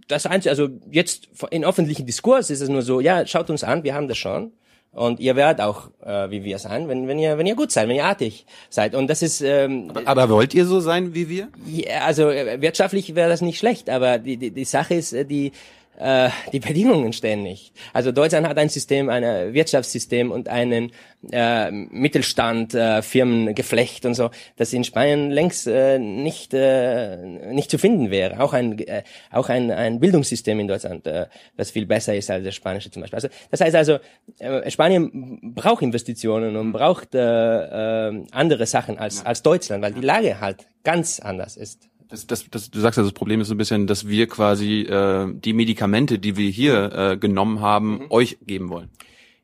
das 0.08 0.26
Einzige, 0.26 0.52
also 0.52 0.69
jetzt 0.89 1.30
in 1.52 1.65
öffentlichen 1.65 2.06
Diskurs 2.06 2.50
ist 2.50 2.62
es 2.62 2.69
nur 2.69 2.82
so, 2.82 3.00
ja, 3.00 3.26
schaut 3.26 3.50
uns 3.50 3.63
an, 3.63 3.84
wir 3.84 3.96
haben 3.96 4.08
das 4.08 4.17
schon 4.17 4.52
und 4.93 5.19
ihr 5.19 5.36
werdet 5.36 5.62
auch 5.62 5.89
äh, 6.06 6.29
wie 6.29 6.43
wir 6.43 6.60
sein, 6.60 6.88
wenn, 6.88 7.08
wenn 7.08 7.17
ihr 7.17 7.38
wenn 7.38 7.47
ihr 7.47 7.56
gut 7.56 7.71
seid, 7.71 7.88
wenn 7.88 7.95
ihr 7.95 8.06
artig 8.06 8.45
seid. 8.69 8.93
Und 8.95 9.08
das 9.10 9.21
ist. 9.21 9.41
Ähm, 9.41 9.91
aber, 9.93 10.08
aber 10.08 10.29
wollt 10.29 10.53
ihr 10.53 10.65
so 10.65 10.79
sein 10.79 11.13
wie 11.13 11.29
wir? 11.29 11.49
Ja, 11.65 12.06
also 12.06 12.29
äh, 12.29 12.62
wirtschaftlich 12.62 13.15
wäre 13.15 13.29
das 13.29 13.41
nicht 13.41 13.58
schlecht, 13.58 13.89
aber 13.89 14.19
die, 14.19 14.38
die 14.38 14.51
die 14.51 14.65
Sache 14.65 14.93
ist 14.93 15.13
äh, 15.13 15.25
die 15.25 15.51
äh, 15.97 16.29
die 16.51 16.60
Bedingungen 16.60 17.13
stehen 17.13 17.43
nicht. 17.43 17.73
Also 17.93 18.12
Deutschland 18.12 18.47
hat 18.47 18.58
ein 18.58 18.69
System, 18.69 19.10
ein 19.10 19.53
Wirtschaftssystem 19.53 20.32
und 20.32 20.49
einen 20.49 20.91
äh, 21.32 21.71
Mittelstand, 21.71 22.73
äh, 22.73 23.01
Firmengeflecht 23.01 24.06
und 24.06 24.15
so, 24.15 24.32
das 24.58 24.73
in 24.73 24.84
Spanien 24.84 25.32
längst 25.32 25.67
äh, 25.67 25.99
nicht 25.99 26.53
äh, 26.53 27.17
nicht 27.17 27.69
zu 27.69 27.77
finden 27.77 28.12
wäre. 28.12 28.39
Auch 28.39 28.53
ein 28.53 28.79
äh, 28.79 29.03
auch 29.32 29.49
ein, 29.49 29.71
ein 29.71 29.99
Bildungssystem 29.99 30.60
in 30.60 30.67
Deutschland, 30.67 31.06
äh, 31.08 31.27
das 31.58 31.71
viel 31.71 31.86
besser 31.86 32.15
ist 32.15 32.29
als 32.29 32.43
das 32.43 32.56
spanische 32.56 32.91
zum 32.91 33.01
Beispiel. 33.01 33.17
Also 33.17 33.29
das 33.51 33.62
heißt 33.62 33.75
also, 33.75 33.99
äh, 34.39 34.69
Spanien 34.71 35.53
braucht 35.56 35.84
Investitionen 35.84 36.56
und 36.56 36.71
braucht 36.71 37.15
äh, 37.15 38.10
äh, 38.10 38.25
andere 38.32 38.65
Sachen 38.65 38.97
als 38.97 39.25
als 39.25 39.43
Deutschland, 39.43 39.84
weil 39.84 39.93
die 39.93 40.01
Lage 40.01 40.39
halt 40.39 40.65
ganz 40.84 41.19
anders 41.19 41.56
ist. 41.56 41.89
Das, 42.13 42.28
das, 42.28 42.45
das, 42.52 42.69
du 42.69 42.80
sagst 42.80 42.97
ja, 42.97 43.04
das 43.04 43.12
Problem 43.12 43.41
ist 43.41 43.47
so 43.47 43.56
ein 43.56 43.58
bisschen, 43.58 43.88
dass 43.88 44.08
wir 44.08 44.28
quasi 44.28 44.82
äh, 44.82 45.34
die 45.34 45.54
Medikamente, 45.54 46.19
die 46.19 46.38
wir 46.38 46.47
hier 46.47 46.91
äh, 46.93 47.17
genommen 47.17 47.60
haben, 47.60 48.04
mhm. 48.04 48.12
euch 48.12 48.38
geben 48.45 48.69
wollen. 48.69 48.91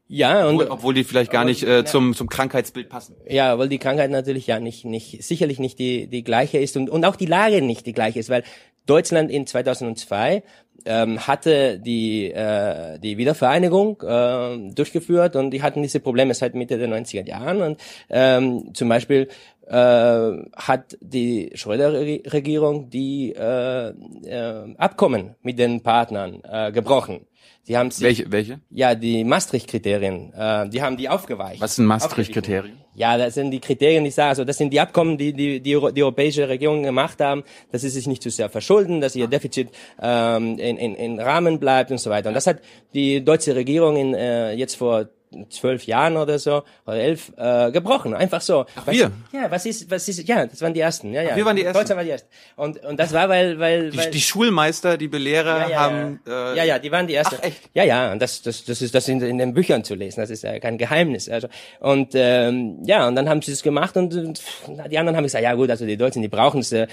Ja, 0.08 0.47
und 0.47 0.53
obwohl, 0.53 0.67
obwohl 0.67 0.93
die 0.93 1.03
vielleicht 1.03 1.32
gar 1.32 1.45
nicht 1.45 1.63
äh, 1.63 1.84
zum 1.84 2.13
zum 2.13 2.29
Krankheitsbild 2.29 2.88
passen. 2.88 3.15
Ja, 3.27 3.58
weil 3.58 3.69
die 3.69 3.79
Krankheit 3.79 4.12
natürlich 4.12 4.45
ja 4.45 4.60
nicht 4.60 4.86
nicht 4.86 5.23
sicherlich 5.23 5.58
nicht 5.58 5.79
die 5.79 6.05
die 6.05 6.23
gleiche 6.23 6.60
ist 6.60 6.77
und 6.77 6.91
und 6.91 7.05
auch 7.05 7.15
die 7.15 7.25
Lage 7.25 7.63
nicht 7.63 7.88
die 7.88 7.93
gleiche 7.93 8.19
ist, 8.19 8.29
weil 8.29 8.43
Deutschland 8.86 9.32
in 9.32 9.47
2002 9.47 10.43
ähm, 10.86 11.25
hatte 11.25 11.79
die 11.79 12.32
äh, 12.32 12.99
die 12.99 13.17
Wiedervereinigung 13.17 14.01
äh, 14.03 14.73
durchgeführt 14.75 15.36
und 15.36 15.49
die 15.51 15.63
hatten 15.63 15.82
diese 15.82 15.99
Probleme 15.99 16.36
seit 16.36 16.53
Mitte 16.53 16.77
der 16.77 16.88
90er 16.88 17.27
Jahren 17.27 17.62
und 17.62 17.82
ähm, 18.12 18.75
zum 18.75 18.89
Beispiel 18.89 19.27
äh, 19.69 20.49
hat 20.55 20.97
die 20.99 21.51
Schröder-Regierung 21.53 22.89
die 22.89 23.34
äh, 23.34 23.89
äh, 23.89 24.75
Abkommen 24.77 25.36
mit 25.41 25.60
den 25.60 25.82
Partnern 25.82 26.41
äh, 26.43 26.71
gebrochen. 26.71 27.27
Die 27.67 27.77
haben 27.77 27.91
sich, 27.91 28.03
welche, 28.03 28.32
welche? 28.32 28.60
Ja, 28.71 28.95
die 28.95 29.23
Maastricht-Kriterien. 29.23 30.34
Äh, 30.34 30.69
die 30.69 30.82
haben 30.82 30.97
die 30.97 31.08
aufgeweicht. 31.08 31.62
Was 31.62 31.75
sind 31.75 31.86
Maastricht-Kriterien? 31.86 32.79
Ja, 32.95 33.17
das 33.17 33.36
sind 33.36 33.51
die 33.51 33.60
Kriterien, 33.60 34.03
die 34.03 34.10
ich 34.10 34.15
sage. 34.15 34.29
Also 34.29 34.43
das 34.43 34.58
sind 34.58 34.73
die 34.73 34.79
Abkommen, 34.79 35.17
die 35.17 35.34
die, 35.34 35.62
die, 35.62 35.79
die 35.93 36.03
europäische 36.03 36.49
Regierungen 36.49 36.84
gemacht 36.84 37.21
haben, 37.21 37.43
dass 37.71 37.82
sie 37.82 37.89
sich 37.89 38.08
nicht 38.08 38.23
zu 38.23 38.32
sehr 38.32 38.49
verschulden, 38.49 39.01
dass 39.01 39.15
ihr 39.15 39.27
Defizit 39.27 39.69
ähm, 40.01 40.58
in, 40.58 40.77
in, 40.77 40.95
in 40.95 41.19
Rahmen 41.19 41.60
bleibt 41.60 41.91
und 41.91 41.99
so 41.99 42.10
weiter. 42.10 42.29
Und 42.29 42.34
das 42.34 42.47
hat 42.47 42.60
die 42.95 43.23
deutsche 43.23 43.55
Regierung 43.55 43.97
in, 43.97 44.15
äh, 44.15 44.53
jetzt 44.53 44.75
vor 44.75 45.08
zwölf 45.49 45.85
Jahren 45.85 46.17
oder 46.17 46.39
so 46.39 46.63
oder 46.85 46.97
elf 46.97 47.31
äh, 47.37 47.71
gebrochen, 47.71 48.13
einfach 48.13 48.41
so. 48.41 48.65
Ach, 48.75 48.87
wir? 48.87 49.11
Ja, 49.31 49.49
was 49.49 49.65
ist, 49.65 49.89
was 49.91 50.07
ist? 50.07 50.27
Ja, 50.27 50.45
das 50.45 50.61
waren 50.61 50.73
die 50.73 50.79
ersten. 50.79 51.13
Ja, 51.13 51.21
ja. 51.21 51.29
Ach, 51.31 51.35
wir 51.35 51.45
waren 51.45 51.55
die 51.55 51.63
ersten. 51.63 51.79
Deutschland 51.79 51.97
war 51.97 52.03
die 52.03 52.09
ersten. 52.11 52.27
Und 52.55 52.83
und 52.83 52.99
das 52.99 53.13
war 53.13 53.29
weil 53.29 53.59
weil, 53.59 53.91
die, 53.91 53.97
weil 53.97 54.11
die 54.11 54.21
Schulmeister, 54.21 54.97
die 54.97 55.07
Belehrer 55.07 55.61
ja, 55.61 55.69
ja, 55.69 55.79
haben. 55.79 56.19
Ja. 56.25 56.53
Äh, 56.53 56.57
ja, 56.57 56.63
ja, 56.63 56.79
die 56.79 56.91
waren 56.91 57.07
die 57.07 57.13
ersten. 57.13 57.35
Ach, 57.39 57.43
echt? 57.43 57.69
Ja, 57.73 57.83
ja. 57.83 58.11
Und 58.11 58.21
das 58.21 58.41
das 58.41 58.65
das 58.65 58.81
ist 58.81 58.95
das 58.95 59.07
in, 59.07 59.21
in 59.21 59.37
den 59.37 59.53
Büchern 59.53 59.83
zu 59.83 59.95
lesen. 59.95 60.19
Das 60.19 60.29
ist 60.29 60.43
ja 60.43 60.59
kein 60.59 60.77
Geheimnis. 60.77 61.29
Also 61.29 61.47
und 61.79 62.11
ähm, 62.15 62.79
ja 62.85 63.07
und 63.07 63.15
dann 63.15 63.29
haben 63.29 63.41
sie 63.41 63.51
es 63.51 63.61
gemacht 63.61 63.97
und, 63.97 64.15
und 64.15 64.41
die 64.89 64.97
anderen 64.97 65.15
haben 65.15 65.23
gesagt, 65.23 65.43
ja 65.43 65.53
gut, 65.53 65.69
also 65.69 65.85
die 65.85 65.97
Deutschen, 65.97 66.21
die 66.21 66.27
brauchen 66.27 66.61
es. 66.61 66.71
Äh, 66.71 66.87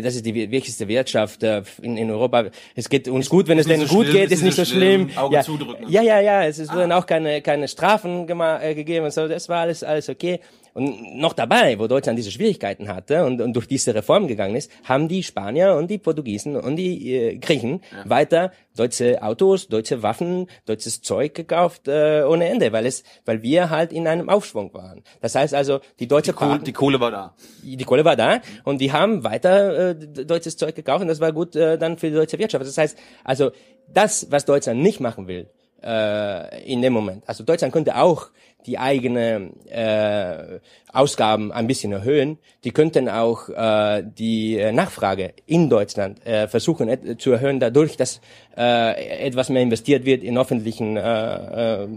das 0.00 0.14
ist 0.14 0.24
die 0.24 0.34
wichtigste 0.34 0.88
Wirtschaft 0.88 1.42
äh, 1.42 1.62
in, 1.82 1.96
in 1.96 2.10
Europa. 2.10 2.46
Es 2.74 2.88
geht 2.88 3.08
uns 3.08 3.28
gut, 3.28 3.48
wenn 3.48 3.58
es 3.58 3.66
denen 3.66 3.86
so 3.86 3.96
gut 3.96 4.06
schlimm, 4.06 4.16
geht, 4.16 4.30
ist 4.30 4.42
nicht 4.42 4.56
so 4.56 4.64
schlimm. 4.64 5.10
Augen 5.16 5.34
ja. 5.34 5.42
zudrücken. 5.42 5.90
Ja, 5.90 6.00
ja, 6.02 6.20
ja. 6.20 6.44
Es 6.44 6.58
ist 6.58 6.70
ah. 6.70 6.76
wurden 6.76 6.92
auch 6.92 7.06
keine 7.06 7.42
keine 7.42 7.68
Strafen 7.82 8.28
äh, 8.28 8.74
gegeben 8.76 9.06
und 9.06 9.12
so, 9.12 9.26
das 9.26 9.48
war 9.48 9.62
alles, 9.62 9.82
alles 9.82 10.08
okay. 10.08 10.38
Und 10.72 11.16
noch 11.16 11.32
dabei, 11.32 11.78
wo 11.78 11.88
Deutschland 11.88 12.16
diese 12.16 12.30
Schwierigkeiten 12.30 12.88
hatte 12.88 13.24
und, 13.24 13.40
und 13.40 13.52
durch 13.54 13.66
diese 13.66 13.92
Reform 13.94 14.28
gegangen 14.28 14.54
ist, 14.54 14.70
haben 14.84 15.08
die 15.08 15.22
Spanier 15.22 15.74
und 15.74 15.90
die 15.90 15.98
Portugiesen 15.98 16.56
und 16.56 16.76
die 16.76 17.12
äh, 17.12 17.36
Griechen 17.38 17.80
ja. 17.90 18.08
weiter 18.08 18.52
deutsche 18.76 19.20
Autos, 19.20 19.66
deutsche 19.66 20.02
Waffen, 20.02 20.46
deutsches 20.64 21.02
Zeug 21.02 21.34
gekauft 21.34 21.88
äh, 21.88 22.22
ohne 22.22 22.48
Ende, 22.48 22.72
weil 22.72 22.86
es, 22.86 23.02
weil 23.24 23.42
wir 23.42 23.68
halt 23.68 23.92
in 23.92 24.06
einem 24.06 24.30
Aufschwung 24.30 24.72
waren. 24.72 25.02
Das 25.20 25.34
heißt 25.34 25.52
also, 25.52 25.80
die 25.98 26.06
deutsche 26.06 26.32
die 26.32 26.38
Kohle, 26.38 26.58
die 26.60 26.72
Kohle 26.72 27.00
war 27.00 27.10
da. 27.10 27.34
Die 27.62 27.84
Kohle 27.84 28.04
war 28.04 28.14
da 28.14 28.40
und 28.62 28.80
die 28.80 28.92
haben 28.92 29.24
weiter 29.24 29.90
äh, 29.90 29.94
deutsches 29.96 30.56
Zeug 30.56 30.76
gekauft 30.76 31.02
und 31.02 31.08
das 31.08 31.18
war 31.18 31.32
gut 31.32 31.56
äh, 31.56 31.76
dann 31.78 31.98
für 31.98 32.08
die 32.10 32.14
deutsche 32.14 32.38
Wirtschaft. 32.38 32.64
Das 32.64 32.78
heißt 32.78 32.96
also, 33.24 33.50
das, 33.92 34.30
was 34.30 34.44
Deutschland 34.44 34.80
nicht 34.80 35.00
machen 35.00 35.26
will, 35.26 35.50
äh, 35.82 36.62
in 36.70 36.82
dem 36.82 36.92
Moment. 36.92 37.24
Also 37.26 37.44
Deutschland 37.44 37.72
könnte 37.72 37.96
auch 37.96 38.30
die 38.66 38.78
eigene 38.78 39.50
äh, 39.70 40.60
Ausgaben 40.92 41.52
ein 41.52 41.66
bisschen 41.66 41.92
erhöhen. 41.92 42.38
Die 42.64 42.70
könnten 42.70 43.08
auch 43.08 43.48
äh, 43.48 44.02
die 44.04 44.58
äh, 44.58 44.72
Nachfrage 44.72 45.32
in 45.46 45.70
Deutschland 45.70 46.24
äh, 46.26 46.48
versuchen 46.48 46.88
äh, 46.88 47.16
zu 47.16 47.32
erhöhen, 47.32 47.60
dadurch, 47.60 47.96
dass 47.96 48.20
äh, 48.56 49.26
etwas 49.26 49.48
mehr 49.48 49.62
investiert 49.62 50.04
wird 50.04 50.22
in 50.22 50.36
öffentlichen, 50.36 50.98
äh, 50.98 51.84
äh, 51.84 51.88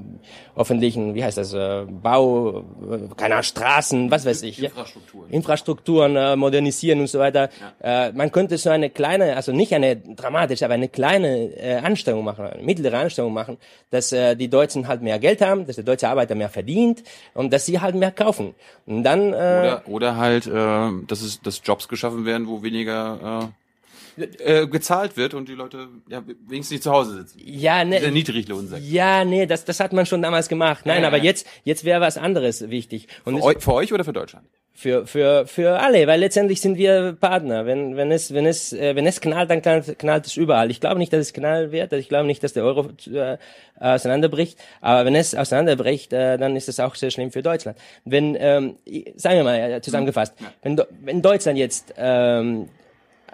öffentlichen, 0.55 1.13
wie 1.13 1.23
heißt 1.23 1.37
das, 1.37 1.53
äh, 1.53 1.83
Bau, 1.87 2.59
äh, 2.59 2.63
keine 3.17 3.35
Ahnung, 3.35 3.43
Straßen, 3.43 4.09
was 4.09 4.25
weiß 4.25 4.43
ich. 4.43 4.63
Infrastrukturen. 4.63 5.29
Infrastrukturen 5.29 6.15
äh, 6.15 6.35
modernisieren 6.37 7.01
und 7.01 7.07
so 7.07 7.19
weiter. 7.19 7.49
Ja. 7.83 8.07
Äh, 8.07 8.13
man 8.13 8.31
könnte 8.31 8.57
so 8.57 8.69
eine 8.69 8.89
kleine, 8.89 9.35
also 9.35 9.51
nicht 9.51 9.73
eine 9.73 9.97
dramatische, 9.97 10.63
aber 10.63 10.75
eine 10.75 10.87
kleine 10.87 11.53
äh, 11.57 11.75
Anstrengung 11.75 12.23
machen, 12.23 12.45
eine 12.45 12.63
mittlere 12.63 12.97
Anstrengung 12.97 13.33
machen, 13.33 13.57
dass 13.89 14.13
äh, 14.13 14.35
die 14.35 14.47
Deutschen 14.47 14.87
halt 14.87 15.01
mehr 15.01 15.19
Geld 15.19 15.41
haben, 15.41 15.65
dass 15.67 15.75
der 15.75 15.83
deutsche 15.83 16.07
Arbeiter 16.07 16.35
mehr 16.35 16.49
verdient 16.55 17.03
und 17.33 17.51
dass 17.53 17.65
sie 17.65 17.79
halt 17.79 17.95
mehr 17.95 18.11
kaufen. 18.11 18.55
Und 18.85 19.03
dann 19.03 19.33
äh, 19.33 19.35
oder 19.35 19.83
oder 19.87 20.17
halt, 20.17 20.47
äh, 20.47 20.89
dass 21.07 21.21
es 21.21 21.41
dass 21.41 21.61
Jobs 21.63 21.87
geschaffen 21.87 22.25
werden, 22.25 22.47
wo 22.47 22.63
weniger 22.63 23.43
äh 23.43 23.64
äh, 24.17 24.67
gezahlt 24.67 25.17
wird 25.17 25.33
und 25.33 25.49
die 25.49 25.55
Leute 25.55 25.87
ja 26.09 26.23
wenigstens 26.47 26.71
nicht 26.71 26.83
zu 26.83 26.91
Hause 26.91 27.13
sitzen. 27.15 27.39
Ja, 27.43 27.83
ne, 27.83 27.99
Der 27.99 28.11
Niedriglohnsektor. 28.11 28.87
ja, 28.87 29.25
nee, 29.25 29.45
das, 29.45 29.65
das 29.65 29.79
hat 29.79 29.93
man 29.93 30.05
schon 30.05 30.21
damals 30.21 30.47
gemacht. 30.49 30.85
Nein, 30.85 31.01
Ja, 31.01 31.07
aber 31.07 31.17
ja. 31.17 31.23
jetzt, 31.23 31.47
jetzt 31.63 31.83
wäre 31.83 32.01
was 32.01 32.17
anderes 32.17 32.69
wichtig. 32.69 33.07
Und 33.25 33.37
Für, 33.39 33.43
eu, 33.43 33.53
für 33.59 33.73
euch 33.73 33.93
oder 33.93 34.03
für 34.03 34.13
Deutschland? 34.13 34.45
für 34.77 35.07
für 35.07 35.47
für 35.47 35.79
alle, 35.79 36.05
weil 36.05 36.19
letztendlich 36.19 36.59
sind 36.59 36.77
wir 36.77 37.13
Partner. 37.13 37.65
Wenn 37.65 37.95
wenn 37.95 38.11
es 38.11 38.33
wenn 38.33 38.45
es 38.45 38.73
äh, 38.73 38.93
wenn 38.97 39.07
es 39.07 39.21
knallt, 39.21 39.49
dann 39.49 39.61
knallt, 39.61 39.97
knallt 39.97 40.25
es 40.25 40.35
überall. 40.35 40.69
Ich 40.69 40.81
glaube 40.81 40.97
nicht, 40.99 41.13
dass 41.13 41.21
es 41.21 41.31
knallen 41.31 41.71
wird. 41.71 41.93
Ich 41.93 42.09
glaube 42.09 42.27
nicht, 42.27 42.43
dass 42.43 42.51
der 42.51 42.65
Euro 42.65 42.89
äh, 43.09 43.37
auseinanderbricht. 43.79 44.59
Aber 44.81 45.05
wenn 45.05 45.15
es 45.15 45.33
auseinanderbricht, 45.33 46.11
äh, 46.11 46.37
dann 46.37 46.57
ist 46.57 46.67
es 46.67 46.81
auch 46.81 46.95
sehr 46.95 47.09
schlimm 47.09 47.31
für 47.31 47.41
Deutschland. 47.41 47.77
Wenn 48.03 48.35
ähm, 48.37 48.75
sagen 49.15 49.37
wir 49.37 49.43
mal 49.45 49.55
äh, 49.71 49.81
zusammengefasst, 49.81 50.33
wenn 50.61 50.81
wenn 51.03 51.21
Deutschland 51.21 51.57
jetzt 51.57 51.93
ähm, 51.97 52.67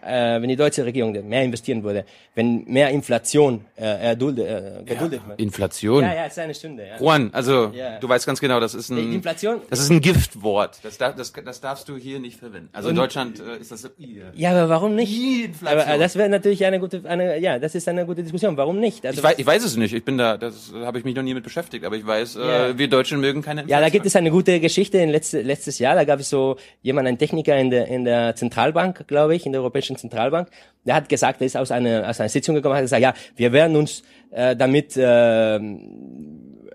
äh, 0.06 0.42
wenn 0.42 0.50
die 0.50 0.56
deutsche 0.56 0.86
Regierung 0.86 1.12
mehr 1.28 1.44
investieren 1.44 1.84
würde, 1.84 2.06
wenn 2.36 2.64
mehr 2.66 2.90
Inflation 2.90 3.66
äh, 3.76 3.84
erduldet, 4.10 4.48
äh, 4.48 4.84
geduldet 4.86 5.22
wird. 5.28 5.40
Inflation. 5.40 6.04
Ja, 6.04 6.14
ja, 6.14 6.26
es 6.26 6.34
ist 6.34 6.40
eine 6.40 6.54
Stunde. 6.54 6.86
Ja. 6.88 6.98
Juan, 7.00 7.30
also 7.34 7.72
Ja. 7.74 8.00
du 8.00 8.08
weißt 8.10 8.26
ganz 8.26 8.40
genau, 8.40 8.60
das 8.60 8.74
ist 8.74 8.90
Die 8.90 8.94
ein 8.96 9.14
Inflation- 9.14 9.62
Das 9.70 9.80
ist 9.80 9.90
ein 9.90 10.02
Giftwort. 10.02 10.80
Das, 10.84 10.98
darf, 10.98 11.16
das, 11.16 11.34
das 11.34 11.62
darfst 11.62 11.88
du 11.90 11.96
hier 11.98 12.20
nicht 12.20 12.40
verwenden. 12.40 12.70
Also 12.74 12.90
in 12.90 12.96
Deutschland 12.96 13.40
äh, 13.40 13.60
ist 13.60 13.72
das 13.72 13.82
so. 13.82 13.90
Ja, 14.36 14.52
aber 14.52 14.70
warum 14.70 14.96
nicht? 14.96 15.12
Inflation. 15.46 15.80
Aber 15.82 15.94
äh, 15.96 16.00
das 16.00 16.16
wäre 16.16 16.30
natürlich 16.30 16.66
eine 16.66 16.80
gute, 16.80 17.02
eine, 17.06 17.38
ja, 17.40 17.60
das 17.60 17.76
ist 17.76 17.88
eine 17.88 18.06
gute 18.06 18.24
Diskussion. 18.24 18.58
Warum 18.58 18.80
nicht? 18.80 19.06
Also, 19.06 19.20
Ich 19.20 19.24
weiß, 19.24 19.36
ich 19.38 19.46
weiß 19.46 19.64
es 19.64 19.78
nicht. 19.78 19.94
Ich 19.94 20.04
bin 20.06 20.18
da, 20.18 20.38
das 20.38 20.72
habe 20.74 20.98
ich 21.00 21.06
mich 21.06 21.16
noch 21.16 21.24
nie 21.24 21.34
mit 21.34 21.44
beschäftigt. 21.44 21.86
Aber 21.86 21.96
ich 21.96 22.06
weiß, 22.06 22.36
Ja. 22.36 22.68
äh, 22.70 22.78
wir 22.78 22.88
Deutschen 22.88 23.20
mögen 23.20 23.42
keine. 23.42 23.66
ja, 23.68 23.80
da 23.80 23.90
gibt 23.90 24.06
es 24.06 24.16
eine 24.16 24.32
gute 24.32 24.60
Geschichte. 24.60 24.98
In 25.00 25.10
letzte, 25.10 25.42
letztes 25.42 25.80
Jahr, 25.80 25.96
da 25.96 26.04
gab 26.04 26.20
es 26.20 26.30
so 26.30 26.58
jemand, 26.82 27.08
ein 27.08 27.18
Techniker 27.18 27.58
in 27.58 27.70
der, 27.70 27.88
in 27.88 28.06
der 28.06 28.36
Zentralbank, 28.36 29.08
glaube 29.08 29.36
ich, 29.36 29.46
in 29.46 29.52
der 29.52 29.62
Europäischen 29.62 29.91
Zentralbank, 29.98 30.50
der 30.86 30.96
hat 30.96 31.10
gesagt, 31.10 31.40
der 31.42 31.48
ist 31.48 31.58
aus 31.58 31.72
einer, 31.72 32.08
aus 32.10 32.20
einer 32.20 32.30
Sitzung 32.30 32.56
gekommen, 32.56 32.76
hat 32.76 32.84
gesagt, 32.84 33.02
ja, 33.02 33.14
wir 33.36 33.52
werden 33.52 33.76
uns 33.76 34.04
äh, 34.32 34.56
damit, 34.56 34.98
äh, 34.98 35.60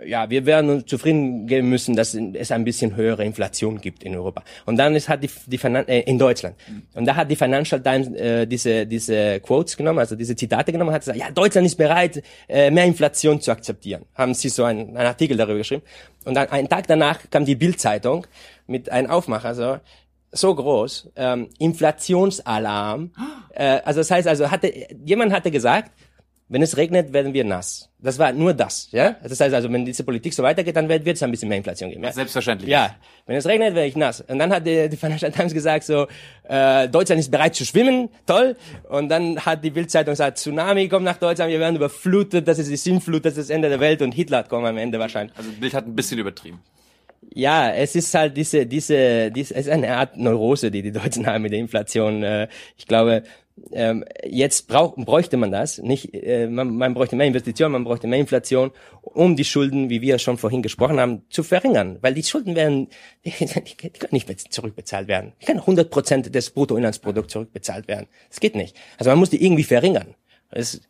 ja, 0.07 0.31
wir 0.31 0.47
werden 0.47 0.71
uns 0.71 0.87
zufrieden 0.87 1.47
geben 1.47 1.69
müssen, 1.69 1.97
dass 1.97 2.15
es 2.15 2.53
ein 2.53 2.65
bisschen 2.65 2.95
höhere 2.95 3.25
Inflation 3.25 3.81
gibt 3.81 4.05
in 4.05 4.15
Europa. 4.15 4.45
Und 4.65 4.77
dann 4.77 4.95
ist, 4.95 5.09
hat 5.09 5.23
die, 5.23 5.31
die 5.47 5.59
Finan 5.59 5.89
äh, 5.89 6.01
in 6.01 6.19
Deutschland. 6.19 6.55
Und 6.95 7.07
da 7.07 7.17
hat 7.17 7.31
die 7.31 7.37
Financial 7.37 7.83
Times 7.83 8.09
äh, 8.15 8.47
diese, 8.47 8.87
diese 8.87 9.41
Quotes 9.41 9.77
genommen, 9.77 9.99
also 9.99 10.15
diese 10.15 10.37
Zitate 10.37 10.71
genommen, 10.71 10.93
hat 10.93 11.01
gesagt, 11.01 11.19
ja, 11.19 11.31
Deutschland 11.31 11.67
ist 11.67 11.77
bereit, 11.77 12.23
äh, 12.49 12.71
mehr 12.71 12.85
Inflation 12.85 13.41
zu 13.41 13.51
akzeptieren. 13.51 14.05
Haben 14.15 14.35
sie 14.35 14.49
so 14.49 14.65
einen, 14.65 14.97
einen 14.97 15.07
Artikel 15.07 15.37
darüber 15.37 15.59
geschrieben. 15.59 15.83
Und 16.25 16.35
dann 16.35 16.49
einen 16.51 16.69
Tag 16.69 16.87
danach 16.87 17.19
kam 17.31 17.45
die 17.45 17.57
Bild-Zeitung 17.57 18.27
mit 18.67 18.91
einem 18.91 19.11
Aufmacher, 19.11 19.55
so, 19.55 19.79
so 20.37 20.55
groß, 20.55 21.11
ähm, 21.17 21.49
Inflationsalarm. 21.59 23.11
Äh, 23.59 23.81
also 23.87 24.01
das 24.01 24.11
heißt, 24.11 24.29
also 24.29 24.51
hatte 24.51 24.71
jemand 25.03 25.33
hatte 25.33 25.51
gesagt, 25.51 25.91
wenn 26.49 26.63
es 26.63 26.77
regnet, 26.77 27.13
werden 27.13 27.33
wir 27.35 27.43
nass. 27.43 27.91
Das 27.99 28.19
war 28.19 28.33
nur 28.33 28.55
das, 28.55 28.89
ja. 28.93 29.17
Das 29.23 29.41
heißt 29.41 29.53
also, 29.55 29.73
wenn 29.73 29.85
diese 29.85 30.05
Politik 30.05 30.33
so 30.33 30.45
weitergeht, 30.45 30.77
dann 30.77 30.89
wird 30.89 31.07
es 31.07 31.23
ein 31.23 31.31
bisschen 31.31 31.49
mehr 31.49 31.59
Inflation 31.59 31.91
geben. 31.91 32.05
Ja? 32.05 32.13
Selbstverständlich. 32.13 32.71
Ja, 32.71 32.95
wenn 33.27 33.37
es 33.37 33.47
regnet, 33.47 33.75
werde 33.75 33.89
ich 33.89 33.97
nass. 33.97 34.21
Und 34.21 34.39
dann 34.39 34.53
hat 34.53 34.65
die, 34.65 34.89
die 34.89 34.97
Financial 34.97 35.33
Times 35.33 35.53
gesagt 35.53 35.85
so, 35.85 36.07
äh, 36.49 36.89
Deutschland 36.89 37.19
ist 37.19 37.31
bereit 37.31 37.57
zu 37.57 37.65
schwimmen, 37.65 38.11
toll. 38.27 38.57
Und 38.89 39.09
dann 39.09 39.45
hat 39.45 39.65
die 39.65 39.71
Bildzeitung 39.71 40.13
gesagt, 40.13 40.39
Tsunami 40.39 40.89
kommt 40.89 41.05
nach 41.05 41.17
Deutschland, 41.17 41.51
wir 41.51 41.59
werden 41.59 41.77
überflutet, 41.77 42.47
das 42.47 42.61
ist 42.61 42.71
die 42.71 42.77
Sinnflut, 42.77 43.25
das 43.25 43.33
ist 43.33 43.49
das 43.49 43.51
Ende 43.51 43.69
der 43.69 43.81
Welt 43.81 44.01
und 44.03 44.13
Hitler 44.13 44.45
kommt 44.45 44.67
am 44.67 44.77
Ende 44.77 45.01
wahrscheinlich. 45.01 45.37
Also 45.37 45.51
Bild 45.59 45.75
hat 45.75 45.87
ein 45.87 45.97
bisschen 45.97 46.19
übertrieben. 46.19 46.61
Ja, 47.33 47.71
es 47.71 47.95
ist 47.95 48.15
halt 48.15 48.37
diese, 48.37 48.67
diese, 48.67 49.31
diese, 49.31 49.55
es 49.55 49.67
ist 49.67 49.73
eine 49.73 49.97
Art 49.97 50.17
Neurose, 50.17 50.71
die 50.71 50.83
die 50.83 50.93
Deutschen 50.93 51.27
haben 51.27 51.43
mit 51.43 51.53
der 51.53 51.59
Inflation. 51.59 52.23
Äh, 52.23 52.49
Ich 52.77 52.87
glaube, 52.87 53.25
ähm, 53.73 54.05
jetzt 54.25 54.69
brauch, 54.69 54.95
bräuchte 54.97 55.37
man 55.37 55.51
das, 55.51 55.79
nicht, 55.79 56.13
äh, 56.15 56.47
man, 56.47 56.77
man 56.77 56.95
bräuchte 56.95 57.17
mehr 57.17 57.27
Investitionen, 57.27 57.73
man 57.73 57.85
bräuchte 57.85 58.07
mehr 58.07 58.19
Inflation, 58.19 58.71
um 59.03 59.35
die 59.35 59.45
Schulden, 59.45 59.89
wie 59.89 60.03
wir 60.03 60.19
schon 60.19 60.37
vorhin 60.37 60.63
gesprochen 60.63 61.01
haben, 61.01 61.23
zu 61.31 61.43
verringern, 61.43 61.99
weil 62.03 62.15
die 62.15 62.23
Schulden 62.23 62.55
werden, 62.55 62.89
die, 63.25 63.31
können 63.31 64.13
nicht 64.13 64.29
mehr 64.29 64.37
zurückbezahlt 64.37 65.09
werden. 65.09 65.33
Die 65.41 65.47
können 65.47 65.61
100 65.61 65.91
Prozent 65.91 66.35
des 66.35 66.51
Bruttoinlandsprodukts 66.51 67.33
zurückbezahlt 67.33 67.89
werden. 67.89 68.07
Das 68.29 68.41
geht 68.41 68.57
nicht. 68.57 68.77
Also 68.99 69.11
man 69.11 69.19
muss 69.19 69.31
die 69.31 69.43
irgendwie 69.43 69.65
verringern. 69.65 70.15
Das, 70.51 70.81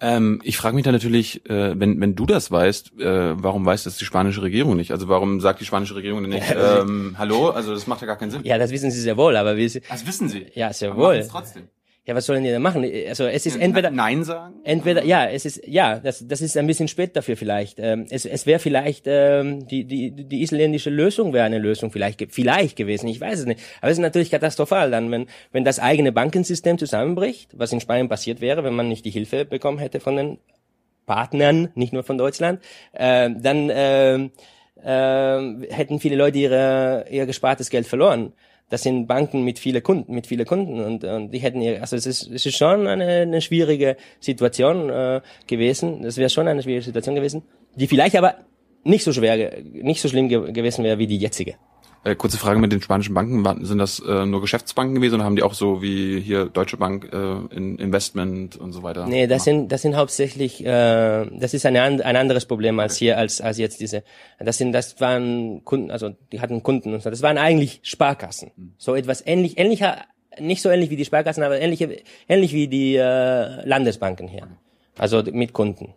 Ähm, 0.00 0.40
ich 0.44 0.58
frage 0.58 0.74
mich 0.76 0.84
da 0.84 0.92
natürlich, 0.92 1.48
äh, 1.48 1.78
wenn, 1.80 2.00
wenn 2.00 2.14
du 2.14 2.26
das 2.26 2.50
weißt, 2.50 3.00
äh, 3.00 3.42
warum 3.42 3.64
weiß 3.64 3.84
das 3.84 3.96
die 3.96 4.04
spanische 4.04 4.42
Regierung 4.42 4.76
nicht? 4.76 4.90
Also 4.92 5.08
warum 5.08 5.40
sagt 5.40 5.60
die 5.60 5.64
spanische 5.64 5.94
Regierung 5.94 6.22
denn 6.22 6.32
nicht, 6.32 6.54
ähm, 6.54 7.14
hallo? 7.18 7.48
Also 7.50 7.72
das 7.72 7.86
macht 7.86 8.02
ja 8.02 8.06
gar 8.06 8.16
keinen 8.16 8.30
Sinn. 8.30 8.42
ja, 8.44 8.58
das 8.58 8.70
wissen 8.72 8.90
sie 8.90 9.00
sehr 9.00 9.16
wohl, 9.16 9.36
aber 9.36 9.56
wir, 9.56 9.68
Das 9.88 10.06
wissen 10.06 10.28
sie. 10.28 10.46
ja, 10.54 10.72
sehr 10.72 10.90
Aber 10.92 11.02
wohl. 11.02 11.26
trotzdem. 11.30 11.68
Ja, 12.06 12.14
was 12.14 12.26
sollen 12.26 12.44
die 12.44 12.50
denn 12.50 12.62
machen? 12.62 12.88
Also 13.08 13.26
es 13.26 13.46
ist 13.46 13.56
entweder 13.56 13.90
Nein 13.90 14.22
sagen? 14.22 14.60
Entweder, 14.62 15.04
ja, 15.04 15.26
es 15.28 15.44
ist, 15.44 15.66
ja, 15.66 15.98
das, 15.98 16.24
das 16.28 16.40
ist 16.40 16.56
ein 16.56 16.68
bisschen 16.68 16.86
spät 16.86 17.16
dafür 17.16 17.36
vielleicht. 17.36 17.80
Ähm, 17.80 18.06
es 18.08 18.24
es 18.24 18.46
wäre 18.46 18.60
vielleicht, 18.60 19.06
ähm, 19.08 19.66
die, 19.66 19.84
die, 19.84 20.12
die 20.12 20.42
isländische 20.42 20.90
Lösung 20.90 21.32
wäre 21.32 21.44
eine 21.44 21.58
Lösung 21.58 21.90
vielleicht, 21.90 22.24
vielleicht 22.30 22.76
gewesen, 22.76 23.08
ich 23.08 23.20
weiß 23.20 23.40
es 23.40 23.46
nicht. 23.46 23.60
Aber 23.80 23.90
es 23.90 23.98
ist 23.98 24.02
natürlich 24.02 24.30
katastrophal 24.30 24.92
dann, 24.92 25.10
wenn, 25.10 25.26
wenn 25.50 25.64
das 25.64 25.80
eigene 25.80 26.12
Bankensystem 26.12 26.78
zusammenbricht, 26.78 27.58
was 27.58 27.72
in 27.72 27.80
Spanien 27.80 28.08
passiert 28.08 28.40
wäre, 28.40 28.62
wenn 28.62 28.74
man 28.74 28.88
nicht 28.88 29.04
die 29.04 29.10
Hilfe 29.10 29.44
bekommen 29.44 29.78
hätte 29.80 29.98
von 29.98 30.14
den 30.14 30.38
Partnern, 31.06 31.70
nicht 31.74 31.92
nur 31.92 32.04
von 32.04 32.18
Deutschland, 32.18 32.62
äh, 32.92 33.30
dann 33.36 33.68
äh, 33.68 34.14
äh, 34.84 35.72
hätten 35.72 35.98
viele 35.98 36.14
Leute 36.14 36.38
ihre, 36.38 37.06
ihr 37.10 37.26
gespartes 37.26 37.68
Geld 37.68 37.88
verloren. 37.88 38.32
Das 38.68 38.82
sind 38.82 39.06
Banken 39.06 39.44
mit 39.44 39.58
viele 39.60 39.80
Kunden, 39.80 40.12
mit 40.12 40.26
viele 40.26 40.44
Kunden 40.44 40.80
und, 40.80 41.04
und 41.04 41.30
die 41.30 41.38
hätten 41.38 41.60
ihr, 41.60 41.80
also 41.80 41.94
es 41.94 42.04
ist, 42.04 42.30
es 42.30 42.46
ist 42.46 42.56
schon 42.56 42.88
eine, 42.88 43.04
eine 43.04 43.40
schwierige 43.40 43.96
Situation 44.18 44.90
äh, 44.90 45.20
gewesen. 45.46 46.02
Das 46.02 46.16
wäre 46.16 46.30
schon 46.30 46.48
eine 46.48 46.62
schwierige 46.62 46.84
Situation 46.84 47.14
gewesen, 47.14 47.42
die 47.76 47.86
vielleicht 47.86 48.16
aber 48.16 48.34
nicht 48.82 49.04
so 49.04 49.12
schwer, 49.12 49.62
nicht 49.62 50.00
so 50.00 50.08
schlimm 50.08 50.28
ge 50.28 50.52
gewesen 50.52 50.84
wäre 50.84 50.98
wie 50.98 51.06
die 51.06 51.18
jetzige. 51.18 51.54
Äh, 52.06 52.14
kurze 52.14 52.38
Frage 52.38 52.60
mit 52.60 52.70
den 52.72 52.80
spanischen 52.80 53.14
Banken. 53.14 53.44
Waren- 53.44 53.64
Sind 53.64 53.78
das 53.78 53.98
äh, 53.98 54.24
nur 54.26 54.40
Geschäftsbanken 54.40 54.94
gewesen 54.94 55.16
oder 55.16 55.24
haben 55.24 55.34
die 55.34 55.42
auch 55.42 55.54
so 55.54 55.82
wie 55.82 56.20
hier 56.20 56.46
Deutsche 56.46 56.76
Bank 56.76 57.10
äh, 57.12 57.54
in 57.56 57.78
Investment 57.78 58.56
und 58.56 58.72
so 58.72 58.84
weiter? 58.84 59.06
Nee, 59.06 59.26
das 59.26 59.42
sind 59.42 59.72
das 59.72 59.82
sind 59.82 59.96
hauptsächlich 59.96 60.64
äh, 60.64 61.26
das 61.38 61.52
ist 61.52 61.66
eine, 61.66 61.82
ein 61.82 62.00
anderes 62.16 62.46
Problem 62.46 62.78
als 62.78 62.96
hier 62.96 63.18
als 63.18 63.40
als 63.40 63.58
jetzt 63.58 63.80
diese. 63.80 64.04
Das 64.38 64.56
sind 64.58 64.70
das 64.72 65.00
waren 65.00 65.64
Kunden, 65.64 65.90
also 65.90 66.10
die 66.30 66.40
hatten 66.40 66.62
Kunden 66.62 66.94
und 66.94 67.02
so. 67.02 67.10
Das 67.10 67.22
waren 67.22 67.38
eigentlich 67.38 67.80
Sparkassen. 67.82 68.52
So 68.78 68.94
etwas 68.94 69.26
ähnlich 69.26 69.58
ähnlicher 69.58 69.96
nicht 70.38 70.62
so 70.62 70.68
ähnlich 70.68 70.90
wie 70.90 70.96
die 70.96 71.04
Sparkassen, 71.06 71.42
aber 71.42 71.58
ähnlich 71.60 71.86
ähnlich 72.28 72.52
wie 72.52 72.68
die 72.68 72.94
äh, 72.96 73.66
Landesbanken 73.66 74.28
hier. 74.28 74.46
Also 74.98 75.22
mit 75.32 75.52
Kunden. 75.52 75.94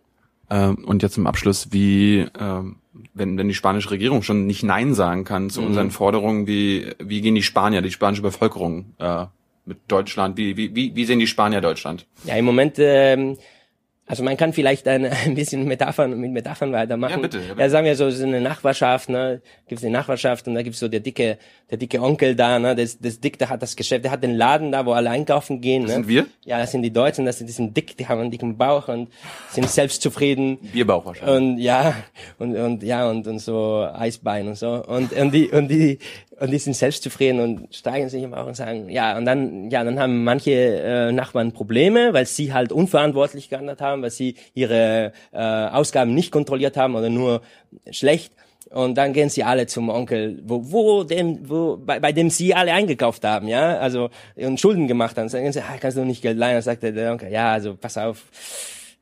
Ähm, 0.50 0.84
und 0.86 1.02
jetzt 1.02 1.14
zum 1.14 1.26
Abschluss, 1.28 1.68
wie, 1.70 2.26
ähm, 2.40 2.76
wenn, 3.14 3.36
wenn 3.38 3.48
die 3.48 3.54
spanische 3.54 3.90
Regierung 3.90 4.22
schon 4.22 4.46
nicht 4.46 4.62
Nein 4.62 4.94
sagen 4.94 5.24
kann 5.24 5.44
Mhm. 5.44 5.50
zu 5.50 5.62
unseren 5.62 5.90
Forderungen, 5.90 6.46
wie, 6.46 6.92
wie 6.98 7.20
gehen 7.20 7.34
die 7.34 7.42
Spanier, 7.42 7.82
die 7.82 7.90
spanische 7.90 8.22
Bevölkerung 8.22 8.94
äh, 8.98 9.26
mit 9.66 9.78
Deutschland, 9.88 10.36
wie, 10.36 10.56
wie, 10.56 10.74
wie, 10.74 10.94
wie 10.94 11.04
sehen 11.04 11.18
die 11.18 11.26
Spanier 11.26 11.60
Deutschland? 11.60 12.06
Ja, 12.24 12.34
im 12.36 12.44
Moment, 12.44 12.76
ähm, 12.78 13.36
also 14.10 14.24
man 14.24 14.36
kann 14.36 14.52
vielleicht 14.52 14.88
ein, 14.88 15.04
ein 15.24 15.36
bisschen 15.36 15.66
Metaphern, 15.66 16.18
mit 16.18 16.32
Metaphern 16.32 16.72
weitermachen. 16.72 17.12
Ja, 17.12 17.18
bitte, 17.18 17.38
ja, 17.38 17.44
bitte. 17.50 17.60
Ja, 17.60 17.70
sagen 17.70 17.86
wir 17.86 17.94
so, 17.94 18.06
es 18.06 18.16
ist 18.16 18.24
eine 18.24 18.40
Nachbarschaft, 18.40 19.08
ne, 19.08 19.40
gibt's 19.68 19.84
eine 19.84 19.92
Nachbarschaft 19.92 20.48
und 20.48 20.56
da 20.56 20.62
gibt's 20.62 20.80
so 20.80 20.88
der 20.88 20.98
dicke, 20.98 21.38
der 21.70 21.78
dicke 21.78 22.02
Onkel 22.02 22.34
da, 22.34 22.58
ne, 22.58 22.74
das, 22.74 22.98
das 22.98 23.20
Dick, 23.20 23.38
der 23.38 23.50
hat 23.50 23.62
das 23.62 23.76
Geschäft, 23.76 24.04
der 24.04 24.10
hat 24.10 24.24
den 24.24 24.34
Laden 24.34 24.72
da, 24.72 24.84
wo 24.84 24.92
alle 24.92 25.10
einkaufen 25.10 25.60
gehen, 25.60 25.84
ne. 25.84 25.90
sind 25.90 26.08
wir? 26.08 26.26
Ja, 26.44 26.58
das 26.58 26.72
sind 26.72 26.82
die 26.82 26.92
Deutschen, 26.92 27.24
das 27.24 27.38
sind, 27.38 27.46
die 27.46 27.52
sind 27.52 27.76
dick, 27.76 27.96
die 27.96 28.08
haben 28.08 28.20
einen 28.20 28.32
dicken 28.32 28.58
Bauch 28.58 28.88
und 28.88 29.10
sind 29.50 29.70
selbstzufrieden. 29.70 30.58
Bierbauch 30.72 31.06
wahrscheinlich. 31.06 31.36
Und 31.36 31.58
ja, 31.58 31.94
und, 32.38 32.56
und 32.56 32.82
ja, 32.82 33.08
und, 33.08 33.28
und 33.28 33.38
so 33.38 33.86
Eisbein 33.94 34.48
und 34.48 34.56
so. 34.56 34.84
Und, 34.84 35.12
und 35.12 35.32
die, 35.32 35.50
und 35.50 35.68
die, 35.68 36.00
und 36.40 36.50
die 36.50 36.58
sind 36.58 36.74
selbstzufrieden 36.74 37.40
und 37.40 37.74
steigen 37.74 38.08
sich 38.08 38.22
im 38.22 38.30
Bauch 38.30 38.46
und 38.46 38.56
sagen, 38.56 38.88
ja, 38.88 39.16
und 39.16 39.26
dann, 39.26 39.70
ja, 39.70 39.84
dann 39.84 40.00
haben 40.00 40.24
manche 40.24 40.52
äh, 40.52 41.12
Nachbarn 41.12 41.52
Probleme, 41.52 42.14
weil 42.14 42.24
sie 42.24 42.54
halt 42.54 42.72
unverantwortlich 42.72 43.50
gehandelt 43.50 43.82
haben, 43.82 43.99
weil 44.02 44.10
sie 44.10 44.34
ihre 44.54 45.12
äh, 45.32 45.38
Ausgaben 45.38 46.14
nicht 46.14 46.30
kontrolliert 46.30 46.76
haben 46.76 46.94
oder 46.94 47.10
nur 47.10 47.42
schlecht. 47.90 48.32
Und 48.70 48.94
dann 48.96 49.12
gehen 49.12 49.28
sie 49.28 49.42
alle 49.42 49.66
zum 49.66 49.88
Onkel, 49.88 50.40
wo, 50.44 50.62
wo 50.70 51.02
dem, 51.02 51.48
wo, 51.48 51.76
bei, 51.76 51.98
bei 51.98 52.12
dem 52.12 52.30
sie 52.30 52.54
alle 52.54 52.72
eingekauft 52.72 53.24
haben, 53.24 53.48
ja, 53.48 53.78
also 53.78 54.10
und 54.36 54.60
Schulden 54.60 54.86
gemacht 54.86 55.18
haben. 55.18 55.28
Sagen 55.28 55.50
sie, 55.52 55.60
ah, 55.60 55.76
kannst 55.80 55.96
du 55.96 56.04
nicht 56.04 56.22
Geld 56.22 56.38
leihen? 56.38 56.54
Dann 56.54 56.62
sagt 56.62 56.84
der, 56.84 56.92
der 56.92 57.10
Onkel, 57.10 57.32
ja, 57.32 57.52
also 57.52 57.74
pass 57.74 57.98
auf, 57.98 58.24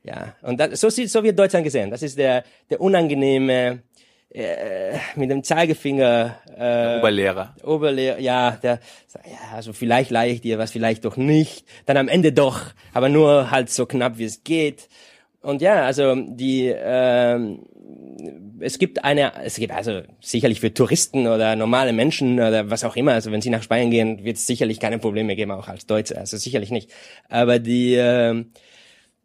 ja. 0.03 0.33
Und 0.41 0.59
das, 0.59 0.79
so 0.79 0.89
sieht, 0.89 1.11
so 1.11 1.23
wird 1.23 1.37
Deutschland 1.37 1.63
gesehen. 1.63 1.91
Das 1.91 2.01
ist 2.01 2.17
der, 2.17 2.43
der 2.71 2.81
unangenehme, 2.81 3.83
äh, 4.31 4.97
mit 5.15 5.31
dem 5.31 5.43
Zeigefinger, 5.43 6.37
äh, 6.57 6.99
Oberlehrer. 6.99 7.55
Oberlehrer, 7.63 8.19
ja, 8.19 8.51
der, 8.51 8.79
ja, 9.25 9.55
also 9.55 9.73
vielleicht 9.73 10.11
leihe 10.11 10.33
ich 10.33 10.41
dir 10.41 10.59
was, 10.59 10.71
vielleicht 10.71 11.05
doch 11.05 11.17
nicht. 11.17 11.65
Dann 11.85 11.97
am 11.97 12.07
Ende 12.07 12.31
doch, 12.31 12.61
aber 12.93 13.09
nur 13.09 13.51
halt 13.51 13.69
so 13.69 13.85
knapp 13.85 14.17
wie 14.17 14.25
es 14.25 14.43
geht. 14.43 14.87
und 15.41 15.61
ja, 15.61 15.83
also 15.85 16.15
die 16.15 16.67
ähm, 16.67 17.65
es 18.59 18.77
gibt 18.77 19.03
eine, 19.03 19.33
es 19.43 19.55
gibt 19.55 19.73
also 19.73 20.01
sicherlich 20.21 20.59
für 20.59 20.73
Touristen 20.73 21.27
oder 21.27 21.55
normale 21.55 21.93
Menschen 21.93 22.35
oder 22.39 22.69
was 22.69 22.83
auch 22.83 22.95
immer, 22.95 23.13
also 23.13 23.31
wenn 23.31 23.41
sie 23.41 23.49
nach 23.49 23.63
Spanien 23.63 23.91
gehen, 23.91 24.23
wird 24.23 24.37
es 24.37 24.47
sicherlich 24.47 24.79
keine 24.79 24.99
Probleme 24.99 25.35
geben, 25.35 25.51
auch 25.51 25.67
als 25.67 25.85
Deutsche, 25.85 26.17
also 26.17 26.37
sicherlich 26.37 26.71
nicht. 26.71 26.91
Aber 27.29 27.59
die, 27.59 27.95
äh, 27.95 28.45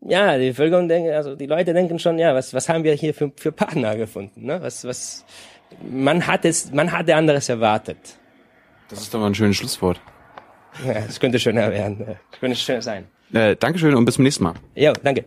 ja, 0.07 0.39
die 0.39 0.49
Bevölkerung 0.49 0.89
denken, 0.89 1.13
also 1.13 1.35
die 1.35 1.47
Leute 1.47 1.73
denken 1.73 1.99
schon, 1.99 2.19
ja, 2.19 2.35
was, 2.35 2.55
was 2.55 2.69
haben 2.69 2.85
wir 2.85 2.95
hier 2.95 3.15
für, 3.15 3.33
für 3.37 3.53
Partner 3.53 3.97
gefunden, 3.97 4.45
ne? 4.47 4.61
Was, 4.63 4.85
was, 4.85 5.25
man 5.83 6.27
hat 6.27 6.45
es, 6.45 6.73
man 6.73 6.93
hatte 6.93 7.17
anderes 7.17 7.49
erwartet. 7.49 8.19
Das 8.89 9.01
ist 9.01 9.13
doch 9.13 9.21
mal 9.21 9.27
ein 9.27 9.35
schönes 9.35 9.57
Schlusswort. 9.57 10.01
Ja, 10.87 10.95
das 10.95 11.21
könnte 11.21 11.39
schöner 11.39 11.71
werden, 11.71 12.05
das 12.31 12.41
könnte 12.41 12.57
schöner 12.57 12.83
sein. 12.83 13.07
Äh, 13.33 13.57
Dankeschön 13.57 13.95
und 13.95 14.05
bis 14.05 14.17
zum 14.17 14.25
nächsten 14.25 14.45
Mal. 14.45 14.55
Ja, 14.75 14.93
danke. 14.93 15.25